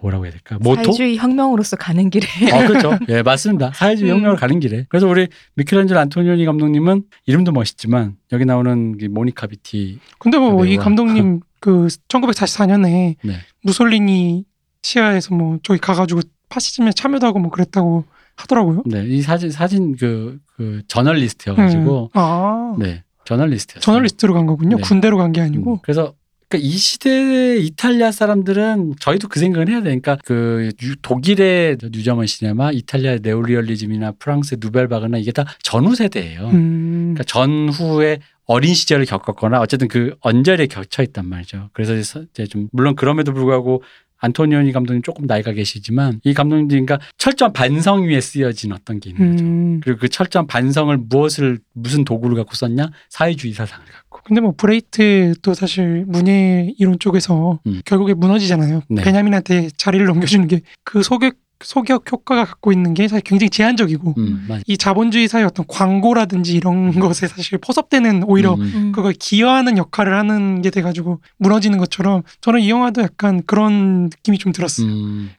[0.00, 4.16] 뭐라고 해야 될까 모토 사회주의 혁명으로서 가는 길에 어 그렇죠 예 맞습니다 사회주의 음.
[4.16, 9.98] 혁명을 가는 길에 그래서 우리 미켈란젤로 안토니오니 감독님은 이름도 멋있지만 여기 나오는 이 모니카 비티
[10.18, 10.76] 근데 뭐 이.
[10.76, 13.34] 감독님 그 1944년에 네.
[13.62, 14.44] 무솔리니
[14.82, 18.04] 치하에서 뭐 저기 가가지고 파시즘에 참여도 하고 뭐 그랬다고
[18.36, 18.84] 하더라고요.
[18.86, 22.18] 네, 이 사진 사진 그, 그 저널리스트여가지고 음.
[22.18, 23.80] 아 네 저널리스트였어요.
[23.82, 24.76] 저널리스트로 간 거군요.
[24.76, 24.82] 네.
[24.82, 25.80] 군대로 간게 음, 아니고.
[25.82, 26.14] 그래서
[26.48, 32.26] 그러니까 이 시대의 이탈리아 사람들은 저희도 그 생각을 해야 되니까 그 유- 독일의 New German
[32.26, 36.48] Cinema, 이탈리아의 네오리얼리즘이나 프랑스의 누벨바그나 이게 다 전후 세대예요.
[36.48, 37.14] 음.
[37.14, 41.68] 그러니까 전후에 어린 시절을 겪었거나 어쨌든 그 언저리에 겹쳐 있단 말이죠.
[41.74, 41.94] 그래서
[42.32, 43.82] 이제 좀 물론 그럼에도 불구하고
[44.18, 49.30] 안토니오니 감독님 조금 나이가 계시지만 이 감독님들이 그러니까 철저한 반성 위에 쓰여진 어떤 게 있는
[49.32, 49.44] 거죠.
[49.44, 49.80] 음.
[49.82, 52.90] 그리고 그 철저한 반성을 무엇을 무슨 도구를 갖고 썼냐?
[53.08, 54.20] 사회주의 사상을 갖고.
[54.24, 57.80] 근데 뭐 브레이트도 사실 문예 이론 쪽에서 음.
[57.84, 58.82] 결국에 무너지잖아요.
[58.90, 59.02] 네.
[59.02, 64.46] 베냐민한테 자리를 넘겨주는 게 그 소격 소격 효과가 갖고 있는 게 사실 굉장히 제한적이고 음,
[64.48, 64.62] 맞.
[64.66, 68.92] 이 자본주의 사회 어떤 광고라든지 이런 것에 사실 포섭되는 오히려 음, 음.
[68.92, 74.52] 그걸 기여하는 역할을 하는 게 돼가지고 무너지는 것처럼 저는 이 영화도 약간 그런 느낌이 좀
[74.52, 74.86] 들었어요.
[74.86, 75.30] 음,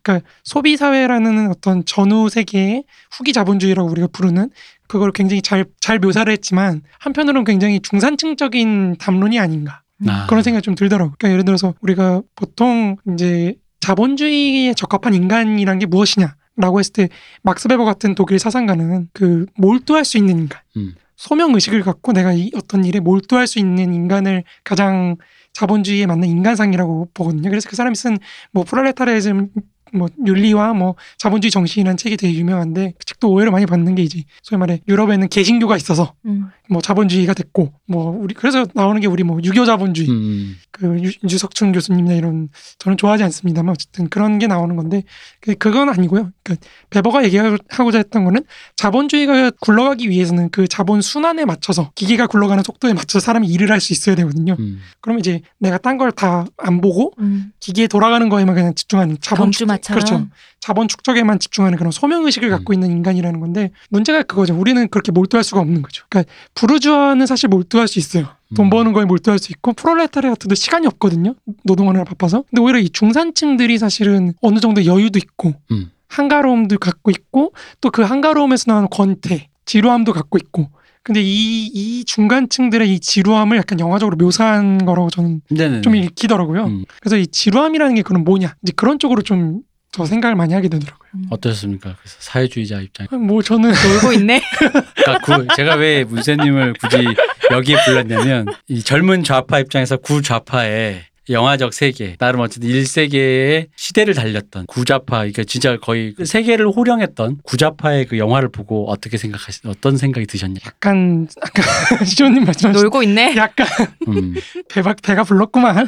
[0.43, 4.49] 소비 사회라는 어떤 전후 세계의 후기 자본주의라고 우리가 부르는
[4.87, 10.27] 그걸 굉장히 잘 잘 묘사를 했지만 한편으로는 굉장히 중산층적인 담론이 아닌가 아.
[10.27, 11.15] 그런 생각이 좀 들더라고요.
[11.17, 13.55] 그러니까 예를 들어서 우리가 보통 이제
[13.89, 17.09] 자본주의에 적합한 인간이란 게 무엇이냐 라고 했을 때
[17.41, 20.93] 막스 베버 같은 독일 사상가는 그 몰두할 수 있는 인간, 음.
[21.15, 25.15] 소명 의식을 갖고 내가 이 어떤 일에 몰두할 수 있는 인간을 가장
[25.53, 27.49] 자본주의에 맞는 인간상이라고 보거든요.
[27.49, 28.19] 그래서 그 사람이 쓴
[28.51, 29.49] 뭐 프롤레타리즘
[29.93, 34.23] 뭐 윤리와 뭐 자본주의 정신이라는 책이 되게 유명한데 그 책도 오해를 많이 받는 게 이제
[34.43, 36.49] 소위 말해 유럽에는 개신교가 있어서 음.
[36.69, 41.11] 뭐 자본주의가 됐고 뭐 우리 그래서 나오는 게 우리 뭐 유교 자본주의 음, 그 유,
[41.27, 45.03] 유석춘 교수님이나 이런 저는 좋아하지 않습니다만 어쨌든 그런 게 나오는 건데
[45.41, 46.31] 그- 그건 아니고요.
[46.43, 48.43] 그러니까 베버가 얘기하고자 했던 거는
[48.75, 53.93] 자본주의가 굴러가기 위해서는 그 자본 순환에 맞춰서 기계가 굴러가는 속도에 맞춰서 사람이 일을 할 수
[53.93, 54.55] 있어야 되거든요.
[54.59, 54.79] 음.
[55.01, 57.51] 그러면 이제 내가 딴 걸 다 안 보고 음.
[57.59, 59.99] 기계에 돌아가는 거에만 그냥 집중하는 자본 축적, 경주마처럼.
[60.05, 60.27] 그렇죠.
[60.59, 64.53] 자본 축적에만 집중하는 그런 소명 의식을 갖고 있는 인간이라는 건데 문제가 그거죠.
[64.59, 66.03] 우리는 그렇게 몰두할 수가 없는 거죠.
[66.09, 68.27] 그러니까 부르주아는 사실 몰두할 수 있어요.
[68.55, 68.69] 돈 음.
[68.69, 71.35] 버는 거에 몰두할 수 있고 프롤레타리아트도 시간이 없거든요.
[71.63, 72.43] 노동하느라 바빠서.
[72.49, 75.91] 근데 오히려 이 중산층들이 사실은 어느 정도 여유도 있고 음.
[76.07, 80.69] 한가로움도 갖고 있고 또 그 한가로움에서 나오는 권태, 지루함도 갖고 있고.
[81.01, 85.81] 근데 이, 이 중간층들의 이 지루함을 약간 영화적으로 묘사한 거라고 저는 네네.
[85.81, 86.65] 좀 읽히더라고요.
[86.65, 86.85] 음.
[86.99, 88.53] 그래서 이 지루함이라는 게 그럼 뭐냐?
[88.63, 91.09] 이제 그런 쪽으로 좀 더 생각을 많이 하게 되더라고요.
[91.31, 91.95] 어떠셨습니까?
[91.99, 93.07] 그래서 사회주의자 입장.
[93.25, 94.41] 뭐 저는 놀고 있네.
[94.95, 97.07] 그러니까 구, 제가 왜 문세님을 굳이
[97.51, 105.17] 여기에 불렀냐면 이 젊은 좌파 입장에서 구좌파의 영화적 세계, 나름 어쨌든 1세계의 시대를 달렸던 구좌파,
[105.19, 110.59] 그러니까 진짜 거의 그 세계를 호령했던 구좌파의 그 영화를 보고 어떻게 생각하시, 어떤 생각이 드셨냐?
[110.65, 111.61] 약간 아까
[112.03, 113.35] 시조님 말씀하신 놀고 있네.
[113.37, 113.67] 약간
[114.07, 114.35] 음.
[114.69, 115.87] 배가 배가 불렀구만.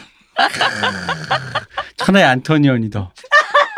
[1.98, 3.10] 천하의 안토니오니도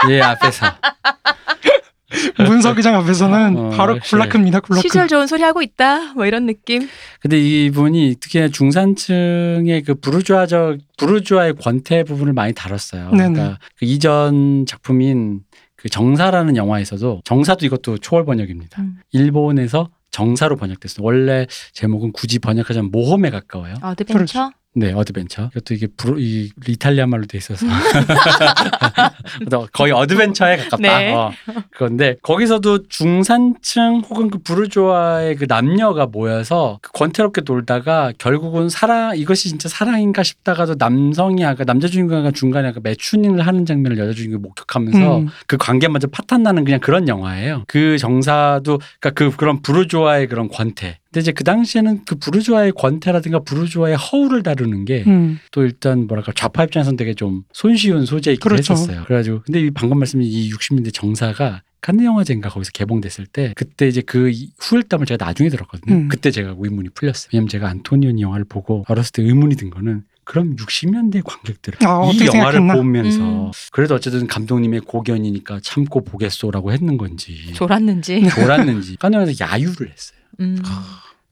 [0.09, 0.65] 얘 앞에서
[2.37, 4.11] 문석 의장 앞에서는 어, 바로 역시.
[4.11, 4.59] 굴라크입니다.
[4.59, 4.81] 굴라크.
[4.87, 6.13] 시절 좋은 소리 하고 있다.
[6.13, 6.87] 뭐 이런 느낌.
[7.19, 13.09] 근데 이분이 특히나 중산층의 그 부르주아적 부르주아의 권태 부분을 많이 다뤘어요.
[13.11, 13.33] 네네.
[13.33, 15.41] 그러니까 그 이전 작품인
[15.75, 18.81] 그 정사라는 영화에서도 정사도 이것도 초월 번역입니다.
[18.81, 18.97] 음.
[19.11, 21.03] 일본에서 정사로 번역됐어요.
[21.03, 23.73] 원래 제목은 굳이 번역하자면 모험에 가까워요.
[23.81, 24.51] 어드벤처.
[24.75, 25.49] 네, 어드벤처.
[25.51, 27.65] 이것도 이게 부르, 이 이탈리아 말로 돼 있어서
[29.71, 30.77] 거의 adventure에 가깝다.
[30.77, 31.13] 네.
[31.13, 31.31] 어,
[31.71, 39.49] 그런데 거기서도 중산층 혹은 그 부르주아의 그 남녀가 모여서 그 권태롭게 놀다가 결국은 사랑 이것이
[39.49, 45.17] 진짜 사랑인가 싶다가도 남성이 아까 남자 주인공이 중간에 아까 매춘을 하는 장면을 여자 주인공이 목격하면서
[45.19, 45.27] 음.
[45.45, 47.65] 그 관계마저 파탄 나는 그냥 그런 영화예요.
[47.67, 50.97] 그 정사도 그러니까 그 그런 부르주아의 그런 권태.
[51.13, 55.37] 근데 이제 그 당시에는 그 부르주아의 권태라든가 부르주아의 허울을 다루는 게 또 음.
[55.57, 58.73] 일단 뭐랄까 좌파 입장에서는 되게 좀 손쉬운 소재이기도 그렇죠.
[58.73, 59.03] 했었어요.
[59.05, 64.01] 그래가지고 근데 이 방금 말씀인 이 60년대 정사가 칸느 영화제인가 거기서 개봉됐을 때 그때 이제
[64.01, 65.93] 그 이- 후일담을 제가 나중에 들었거든요.
[65.95, 66.07] 음.
[66.07, 67.29] 그때 제가 의문이 풀렸어요.
[67.31, 72.25] 왜냐면 제가 안토니오니 영화를 보고 어렸을 때 의문이 든 거는 그럼 60년대 관객들 아, 이
[72.25, 72.73] 영화를 생각했나?
[72.75, 73.51] 보면서 음.
[73.71, 78.29] 그래도 어쨌든 감독님의 고견이니까 참고 보겠소라고 했는 건지 졸았는지.
[78.29, 80.17] 졸았는지 영화에서 야유를 했어요.
[80.39, 80.57] 음.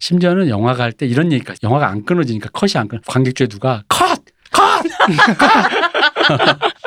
[0.02, 4.20] 심지어는 영화가 할때 이런 얘기까지 영화가 안 끊어지니까 컷이 안 끊어 관객 중에 누가 컷!
[4.52, 4.84] 컷!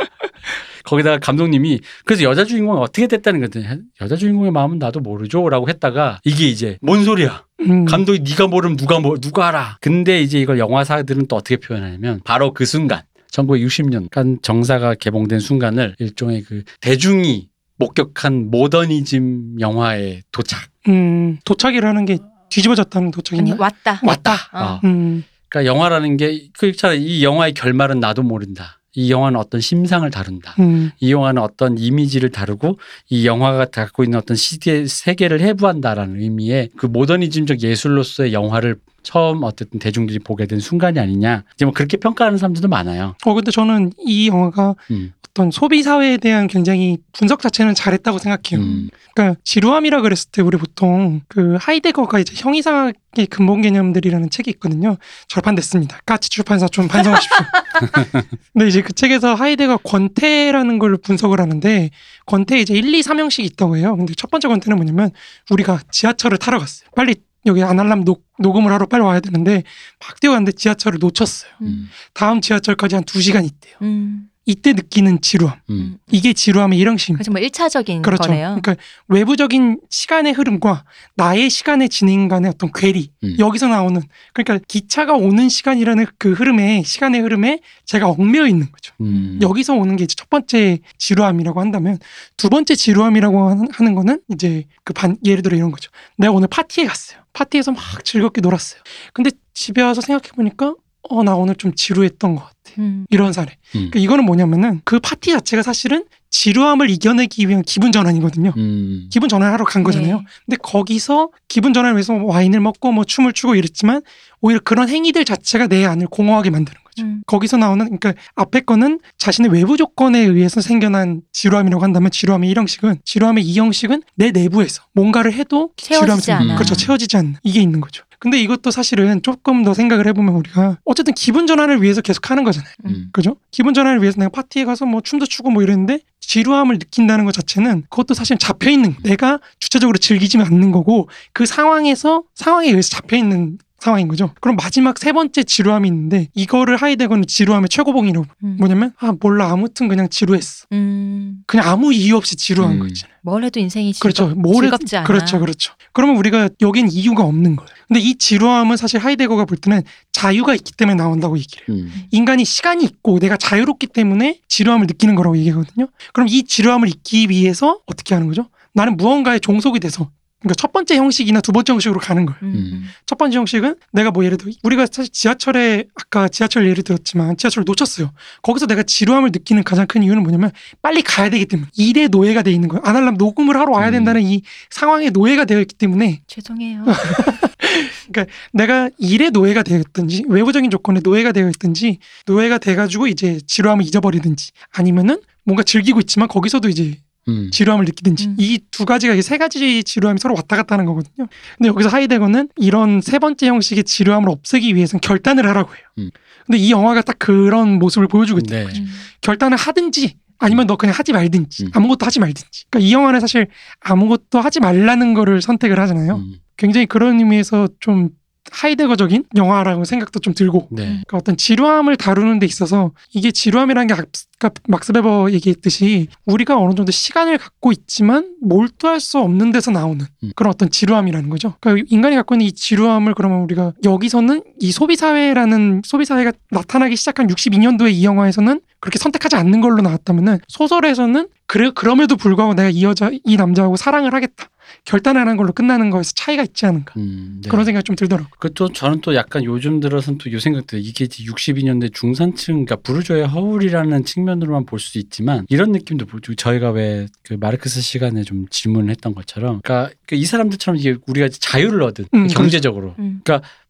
[0.85, 3.65] 거기다가 감독님이 그래서 여자 주인공이 어떻게 됐다는 거더니
[4.03, 7.87] 여자 주인공의 마음은 나도 모르죠라고 했다가 이게 이제 뭔 소리야 음.
[7.87, 12.53] 감독이 네가 모르면 누가 뭐 누가 알아 근데 이제 이걸 영화사들은 또 어떻게 표현하냐면 바로
[12.53, 21.39] 그 순간 1960년 간 정사가 개봉된 순간을 일종의 그 대중이 목격한 모더니즘 영화의 도착 음.
[21.45, 22.19] 도착이라는 게
[22.55, 23.57] 뒤집어졌다는 아니 도착인가?
[23.59, 24.01] 왔다.
[24.03, 24.35] 왔다.
[24.53, 24.59] 어.
[24.59, 25.25] 아, 음.
[25.49, 26.99] 그러니까 영화라는 게 그렇잖아요.
[26.99, 28.81] 이 영화의 결말은 나도 모른다.
[28.97, 30.55] 이 영화는 어떤 심상을 다룬다.
[30.61, 30.93] 음.
[31.01, 32.79] 이 영화는 어떤 이미지를 다루고
[33.11, 39.81] 이 영화가 갖고 있는 어떤 시대 세계를 해부한다라는 의미의 그 모더니즘적 예술로서의 영화를 처음 어쨌든
[39.81, 41.43] 대중들이 보게 된 순간이 아니냐.
[41.55, 43.17] 이제 뭐 그렇게 평가하는 사람들도 많아요.
[43.27, 45.13] 어 근데 저는 이 영화가 음.
[45.35, 48.65] 어떤 소비 사회에 대한 굉장히 분석 자체는 잘했다고 생각해요.
[48.65, 48.89] 음.
[49.15, 54.97] 그러니까 지루함이라 그랬을 때 우리 보통 그 하이데거가 이제 형이상학의 근본 개념들이라는 책이 있거든요.
[55.27, 55.99] 절판됐습니다.
[56.07, 57.37] 까치 출판사 좀 반성하십시오.
[58.53, 61.91] 근데 이제 그 책에서 하이데거 권태라는 걸 분석을 하는데
[62.27, 63.97] 권태 이제 1, 2, 3형식이 있다고 해요.
[63.97, 65.11] 근데 첫 번째 권태는 뭐냐면
[65.51, 66.89] 우리가 지하철을 타러 갔어요.
[66.95, 67.17] 빨리
[67.47, 69.65] 여기 아날람 녹, 녹음을 하러 빨리 와야 되는데
[69.99, 71.51] 막 뛰어갔는데 지하철을 놓쳤어요.
[71.63, 71.91] 음.
[72.13, 73.75] 다음 지하철까지 한 2시간 있대요.
[73.83, 74.29] 음.
[74.47, 75.59] 이때 느끼는 지루함.
[75.71, 75.97] 음.
[76.11, 77.19] 이게 지루함의 일형식입니다.
[77.19, 78.25] 그래서 뭐 1차적인 그렇죠.
[78.25, 78.59] 거네요.
[78.61, 78.77] 그러니까
[79.09, 83.37] 외부적인 시간의 흐름과 나의 시간의 진행 간의 어떤 괴리 음.
[83.39, 84.03] 여기서 나오는
[84.35, 88.93] 그러니까 기차가 오는 시간이라는 그 흐름에 시간의 흐름에 제가 얽매여 있는 거죠.
[89.01, 89.39] 음.
[89.41, 91.99] 여기서 오는 게 이제 첫 번째 지루함이라고 한다면
[92.37, 95.91] 두 번째 지루함이라고 하는, 하는 거는 이제 그 반 예를 들어 이런 거죠.
[96.19, 97.19] 내가 오늘 파티에 갔어요.
[97.33, 98.81] 파티에서 막 즐겁게 놀았어요.
[99.13, 100.75] 근데 집에 와서 생각해 보니까
[101.11, 102.55] 어 나 오늘 좀 지루했던 것 같아.
[102.79, 103.07] 음.
[103.11, 103.53] 이런 사례.
[103.75, 103.91] 음.
[103.91, 108.53] 그러니까 이거는 뭐냐면은 그 파티 자체가 사실은 지루함을 이겨내기 위한 기분 전환이거든요.
[108.57, 109.09] 음.
[109.11, 110.17] 기분 전환하러 간 거잖아요.
[110.19, 110.25] 네.
[110.47, 114.03] 근데 거기서 기분 전환을 위해서 뭐 와인을 먹고 뭐 춤을 추고 이랬지만
[114.41, 117.05] 오히려 그런 행위들 자체가 내 안을 공허하게 만드는 거죠.
[117.07, 117.23] 음.
[117.27, 123.45] 거기서 나오는 그러니까 앞에 거는 자신의 외부 조건에 의해서 생겨난 지루함이라고 한다면 지루함의 1형식은 지루함의
[123.45, 126.59] 2형식은 내 내부에서 뭔가를 해도 지루함이 채워지지 생기는 않아.
[126.59, 126.75] 그렇죠.
[126.75, 128.05] 채워지지 않는 이게 있는 거죠.
[128.25, 132.73] 근데 이것도 사실은 조금 더 생각을 해보면 우리가 어쨌든 기분 전환을 위해서 계속 하는 거잖아요.
[132.87, 133.09] 음.
[133.13, 133.37] 그죠?
[133.51, 137.83] 기분 전환을 위해서 내가 파티에 가서 뭐 춤도 추고 뭐 이랬는데 지루함을 느낀다는 것 자체는
[137.91, 143.59] 그것도 사실 잡혀 있는 내가 주체적으로 즐기지 않는 거고 그 상황에서 상황에 의해서 잡혀 있는
[143.79, 144.31] 상황인 거죠.
[144.41, 148.57] 그럼 마지막 세 번째 지루함이 있는데 이거를 하이데거는 지루함의 최고봉이라고 음.
[148.59, 150.65] 뭐냐면 아 몰라 아무튼 그냥 지루했어.
[150.73, 151.43] 음.
[151.47, 152.79] 그냥 아무 이유 없이 지루한 음.
[152.79, 153.15] 거 있잖아요.
[153.21, 154.29] 뭘 해도 인생이 그렇죠.
[154.29, 155.07] 즐겁, 뭘 해도- 즐겁지 않아.
[155.07, 155.75] 그렇죠, 그렇죠.
[155.95, 157.71] 그러면 우리가 여긴 이유가 없는 거예요.
[157.89, 161.77] 근데 이 지루함은 사실 하이데거가 볼 때는 자유가 있기 때문에 나온다고 얘기를 해요.
[161.79, 161.93] 음.
[162.11, 165.87] 인간이 시간이 있고 내가 자유롭기 때문에 지루함을 느끼는 거라고 얘기하거든요.
[166.13, 168.49] 그럼 이 지루함을 잊기 위해서 어떻게 하는 거죠?
[168.75, 170.11] 나는 무언가에 종속이 돼서
[170.45, 172.39] 그러니까 첫 번째 형식이나 두 번째 형식으로 가는 거예요.
[172.43, 172.55] 음.
[172.55, 172.85] 음.
[173.07, 177.65] 첫 번째 형식은 내가 뭐 예를 들어 우리가 사실 지하철에 아까 지하철 예를 들었지만 지하철을
[177.67, 178.13] 놓쳤어요.
[178.43, 180.53] 거기서 내가 지루함을 느끼는 가장 큰 이유는 뭐냐면
[180.83, 182.83] 빨리 가야 되기 때문에 일에 노예가 돼 있는 거예요.
[182.85, 183.93] 아날람 녹음을 하러 와야 음.
[183.93, 186.85] 된다는 이 상황에 노예가 되어 있기 때문에 죄송해요.
[188.53, 194.51] 내가 일의 노예가 되었든지 외부적인 조건에 노예가 되어 있든지 노예가 돼 가지고 이제 지루함을 잊어버리든지
[194.73, 197.51] 아니면은 뭔가 즐기고 있지만 거기서도 이제 음.
[197.51, 198.37] 지루함을 느끼든지 음.
[198.39, 201.27] 이두 가지가 이세 가지 지루함이 서로 왔다 갔다 하는 거거든요.
[201.57, 205.85] 근데 여기서 하이데거는 이런 세 번째 형식의 지루함을 없애기 위해서는 결단을 하라고 해요.
[205.99, 206.11] 음.
[206.47, 208.57] 근데 이 영화가 딱 그런 모습을 보여주고 있다.
[208.57, 208.65] 네.
[208.65, 208.87] 음.
[209.23, 211.71] 결단을 하든지 아니면 너 그냥 하지 말든지 음.
[211.73, 212.67] 아무것도 하지 말든지.
[212.69, 213.47] 그러니까 이 영화는 사실
[213.81, 216.17] 아무것도 하지 말라는 거를 선택을 하잖아요.
[216.17, 216.35] 음.
[216.57, 218.11] 굉장히 그런 의미에서 좀
[218.55, 220.85] 하이데거적인 영화라고 생각도 좀 들고 네.
[220.85, 226.75] 그러니까 어떤 지루함을 다루는 데 있어서 이게 지루함이라는 게 아까 막스 베버 얘기했듯이 우리가 어느
[226.75, 230.33] 정도 시간을 갖고 있지만 몰두할 수 없는 데서 나오는 음.
[230.37, 231.55] 그런 어떤 지루함이라는 거죠.
[231.61, 236.97] 그러니까 인간이 갖고 있는 이 지루함을 그러면 우리가 여기서는 이 소비 사회라는 소비 사회가 나타나기
[236.97, 242.85] 시작한 62년도에 이 영화에서는 그렇게 선택하지 않는 걸로 나왔다면은 소설에서는 그래 그럼에도 불구하고 내가 이
[242.85, 244.49] 여자 이 남자하고 사랑을 하겠다
[244.85, 247.41] 결단하는 걸로 끝나는 거에서 차이가 있지 않은가 음.
[247.43, 247.49] 네.
[247.49, 248.29] 그런 생각이 좀 들더라고.
[248.39, 254.67] 그또 저는 또 약간 요즘 들어서는 또요 생각들 이게 62년대 중산층 그러니까 부르주아의 허울이라는 측면으로만
[254.67, 256.07] 볼 수도 있지만 이런 느낌도.
[256.37, 261.83] 저희가 왜 그 마르크스 시간에 좀 질문을 했던 것처럼 그러니까 그이 사람들처럼 이게 우리가 자유를
[261.83, 263.21] 얻은 음, 경제적으로 음.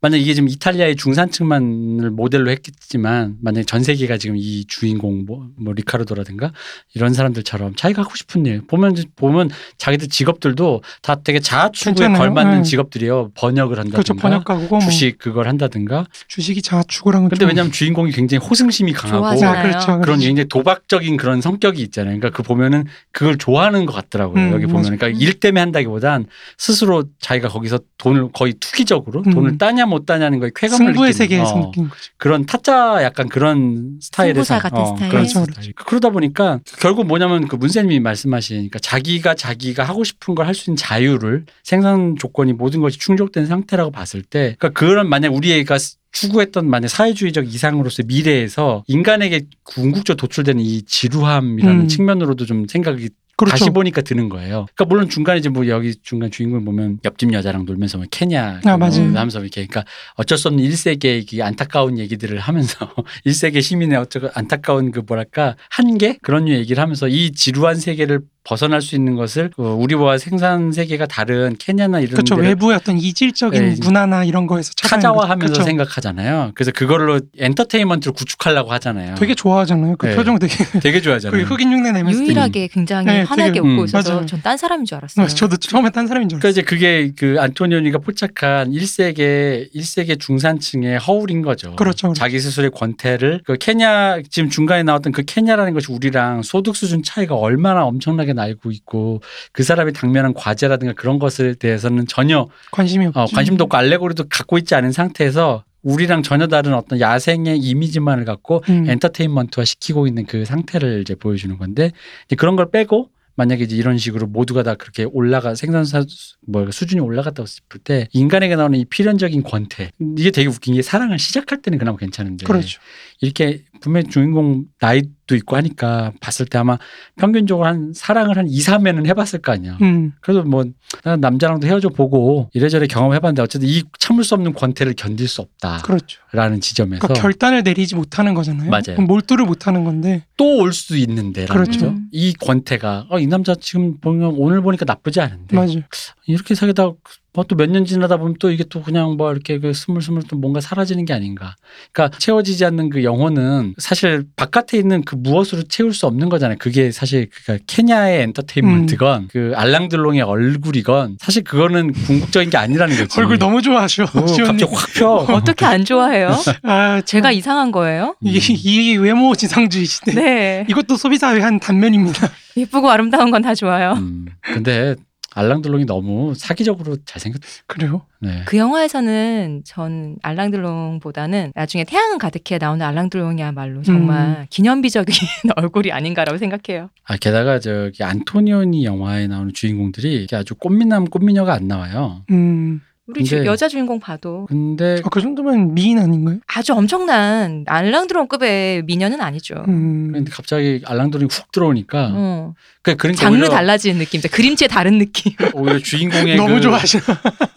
[0.00, 5.72] 만약 이게 지금 이탈리아의 중산층만을 모델로 했겠지만 만약 전 세계가 지금 이 주인공 뭐, 뭐
[5.72, 6.52] 리카르도라든가
[6.94, 12.18] 이런 사람들처럼 자기가 하고 싶은 일 보면 보면 자기들 직업들도 다 되게 자아 추구에 괜찮아요.
[12.18, 12.62] 걸맞는 네.
[12.62, 13.30] 직업들이에요.
[13.35, 16.06] 번역을 한다든가 그렇죠 번역가고 뭐 주식 그걸 한다든가.
[16.28, 19.26] 주식이 자축을 근데 왜냐하면 주인공이 굉장히 호승심이 강하고.
[19.26, 19.87] 아, 그렇죠.
[19.87, 20.20] 그런 그렇죠.
[20.20, 22.18] 굉장히 도박적인 그런 성격이 있잖아요.
[22.18, 24.42] 그러니까 그 보면은 그걸 좋아하는 것 같더라고요.
[24.42, 24.82] 음, 여기 보면.
[24.82, 25.14] 그러니까 음.
[25.16, 26.23] 일 때문에 한다기보단
[26.58, 29.33] 스스로 자기가 거기서 돈을 거의 투기적으로 음.
[29.33, 32.02] 돈을 따냐 못 따냐는 거에 쾌감을 승부의 느끼는, 세계에서 어, 느낀 거죠.
[32.16, 33.98] 그런 타짜 약간 그런
[34.44, 35.10] 사- 같은 스타일.
[35.10, 35.72] 그런 그렇죠, 스타일.
[35.75, 40.77] 그러다 보니까 결국 뭐냐면 그 문세님이 말씀하시니까 자기가 자기가 하고 싶은 걸 할 수 있는
[40.77, 45.77] 자유를 생산 조건이 모든 것이 충족된 상태라고 봤을 때 그러니까 그런 만약 우리가
[46.12, 51.88] 추구했던 만약 사회주의적 이상으로서의 미래에서 인간에게 궁극적으로 도출되는 이 지루함이라는 음.
[51.88, 53.56] 측면으로도 좀 생각이 그렇죠.
[53.56, 54.66] 다시 보니까 드는 거예요.
[54.74, 58.76] 그러니까 물론 중간에 이제 뭐 여기 중간 주인공 보면 옆집 여자랑 놀면서 뭐 케냐 아,
[58.76, 59.06] 맞아요.
[59.06, 62.88] 하면서 이렇게 그러니까 어쩔 수 없는 일세계의 그 안타까운 얘기들을 하면서
[63.24, 68.80] 일세계 시민의 어쩌고 안타까운 그 뭐랄까 한계 그런 류 얘기를 하면서 이 지루한 세계를 벗어날
[68.82, 72.36] 수 있는 것을 어, 우리와 생산 세계가 다른 케냐나 이런 그렇죠.
[72.36, 75.52] 데를 외부의 어떤 이질적인 네, 문화나 이런 거에서 타자화하면서 거죠.
[75.52, 75.62] 그렇죠.
[75.64, 76.52] 생각하잖아요.
[76.54, 79.16] 그래서 그걸로 엔터테인먼트를 구축하려고 하잖아요.
[79.16, 79.96] 되게 좋아하잖아요.
[79.96, 80.14] 그 네.
[80.14, 81.42] 표정 되게 되게 그 좋아하잖아요.
[81.44, 84.24] 흑인 흉내 내면서 유일하게 굉장히 네, 환하게 웃고 음, 있어서.
[84.26, 85.24] 전 딴 사람인 줄 알았어요.
[85.24, 86.50] 아, 저도 처음에 딴 사람인 줄 그러니까 알았어요.
[86.50, 91.74] 이제 그게 그 안토니오니가 포착한 1세계 1세계 중산층의 허울인 거죠.
[91.76, 92.18] 그렇죠, 그렇죠.
[92.18, 97.34] 자기 스스로의 권태를 그 케냐 지금 중간에 나왔던 그 케냐라는 것이 우리랑 소득 수준 차이가
[97.36, 99.20] 얼마나 엄청나게 나고 있고
[99.52, 103.18] 그 사람이 당면한 과제라든가 그런 것에 대해서는 전혀 관심이 없지.
[103.18, 108.62] 어, 관심도 없고 알레고리도 갖고 있지 않은 상태에서 우리랑 전혀 다른 어떤 야생의 이미지만을 갖고
[108.70, 108.88] 음.
[108.88, 111.92] 엔터테인먼트화 시키고 있는 그 상태를 이제 보여주는 건데
[112.26, 116.70] 이제 그런 걸 빼고 만약에 이제 이런 식으로 모두가 다 그렇게 올라가 생산사 수- 뭐
[116.70, 121.60] 수준이 올라갔다고 싶을 때 인간에게 나오는 이 필연적인 권태 이게 되게 웃긴 게 사랑을 시작할
[121.60, 122.80] 때는 그나마 괜찮은데 그렇죠.
[123.20, 126.79] 이렇게 분명히 주인공 나이 도 있고 하니까 봤을 때 아마
[127.16, 129.79] 평균적으로 한 사랑을 한 2, 3회는 해봤을 거 아니야.
[129.81, 130.12] 음.
[130.20, 130.64] 그래도 뭐
[131.02, 135.83] 나는 남자랑도 헤어져 보고 이래저래 경험해봤는데 어쨌든 이 참을 수 없는 권태를 견딜 수 없다라는
[135.83, 136.20] 그렇죠.
[136.60, 138.70] 지점에서 그러니까 결단을 내리지 못하는 거잖아요.
[138.70, 139.00] 맞아요.
[139.00, 140.25] 몰두를 못하는 건데.
[140.37, 141.88] 또 올 수 있는데 그렇죠.
[141.88, 142.08] 음.
[142.12, 145.81] 이 권태가 어, 이 남자 지금 보면 오늘 보니까 나쁘지 않은데 맞아요.
[146.27, 146.90] 이렇게 사귀다
[147.35, 151.04] 뭐또 몇년 지나다 보면 또 이게 또 그냥 뭐 이렇게 그 스물스물 또 뭔가 사라지는
[151.04, 151.56] 게 아닌가.
[151.92, 156.56] 그러니까 채워지지 않는 그 영혼은 사실 바깥에 있는 그 무엇으로 채울 수 없는 거잖아요.
[156.58, 159.29] 그게 사실 그러니까 케냐의 엔터테인먼트건 음.
[159.31, 163.19] 그 알랑들롱의 얼굴이건 사실 그거는 궁극적인 게 아니라는 거지.
[163.21, 164.04] 얼굴 너무 좋아하셔.
[164.04, 164.46] 오, 시온님.
[164.67, 165.10] 갑자기 확 펴.
[165.35, 166.31] 어떻게 안 좋아해요?
[166.65, 168.17] 아, 제가 이상한 거예요?
[168.23, 170.12] 이, 이 외모 지상주의 시대.
[170.15, 170.67] 네.
[170.69, 172.29] 이것도 소비사의 한 단면입니다.
[172.56, 173.92] 예쁘고 아름다운 건 다 좋아요.
[173.94, 174.94] 음, 근데
[175.35, 177.40] 알랑들롱이 너무 사기적으로 잘생겼.
[177.66, 178.06] 그래요?
[178.20, 178.42] 네.
[178.46, 185.14] 그 영화에서는 전 알랑들롱보다는 나중에 태양은 가득해 나오는 알랑들롱이야말로 정말 기념비적인
[185.56, 186.90] 얼굴이 아닌가라고 생각해요.
[187.04, 192.22] 아 게다가 저기 안토니오니 영화에 나오는 주인공들이 이렇게 아주 꽃미남 꽃미녀가 안 나와요.
[192.30, 192.80] 음.
[193.07, 196.38] 우리 주- 근데- 여자 주인공 봐도 근데 아, 그 정도면 미인 아닌가요?
[196.46, 199.57] 아주 엄청난 알랑드롱급의 미녀는 아니죠.
[199.69, 200.11] 음.
[200.13, 202.55] 근데 갑자기 알랑들롱이 훅 들어오니까 어.
[202.81, 205.33] 그 그러니까 장르 오히려, 달라지는 느낌, 그림체 다른 느낌.
[205.55, 206.98] 오히려 주인공의 너무 그 좋아하셔.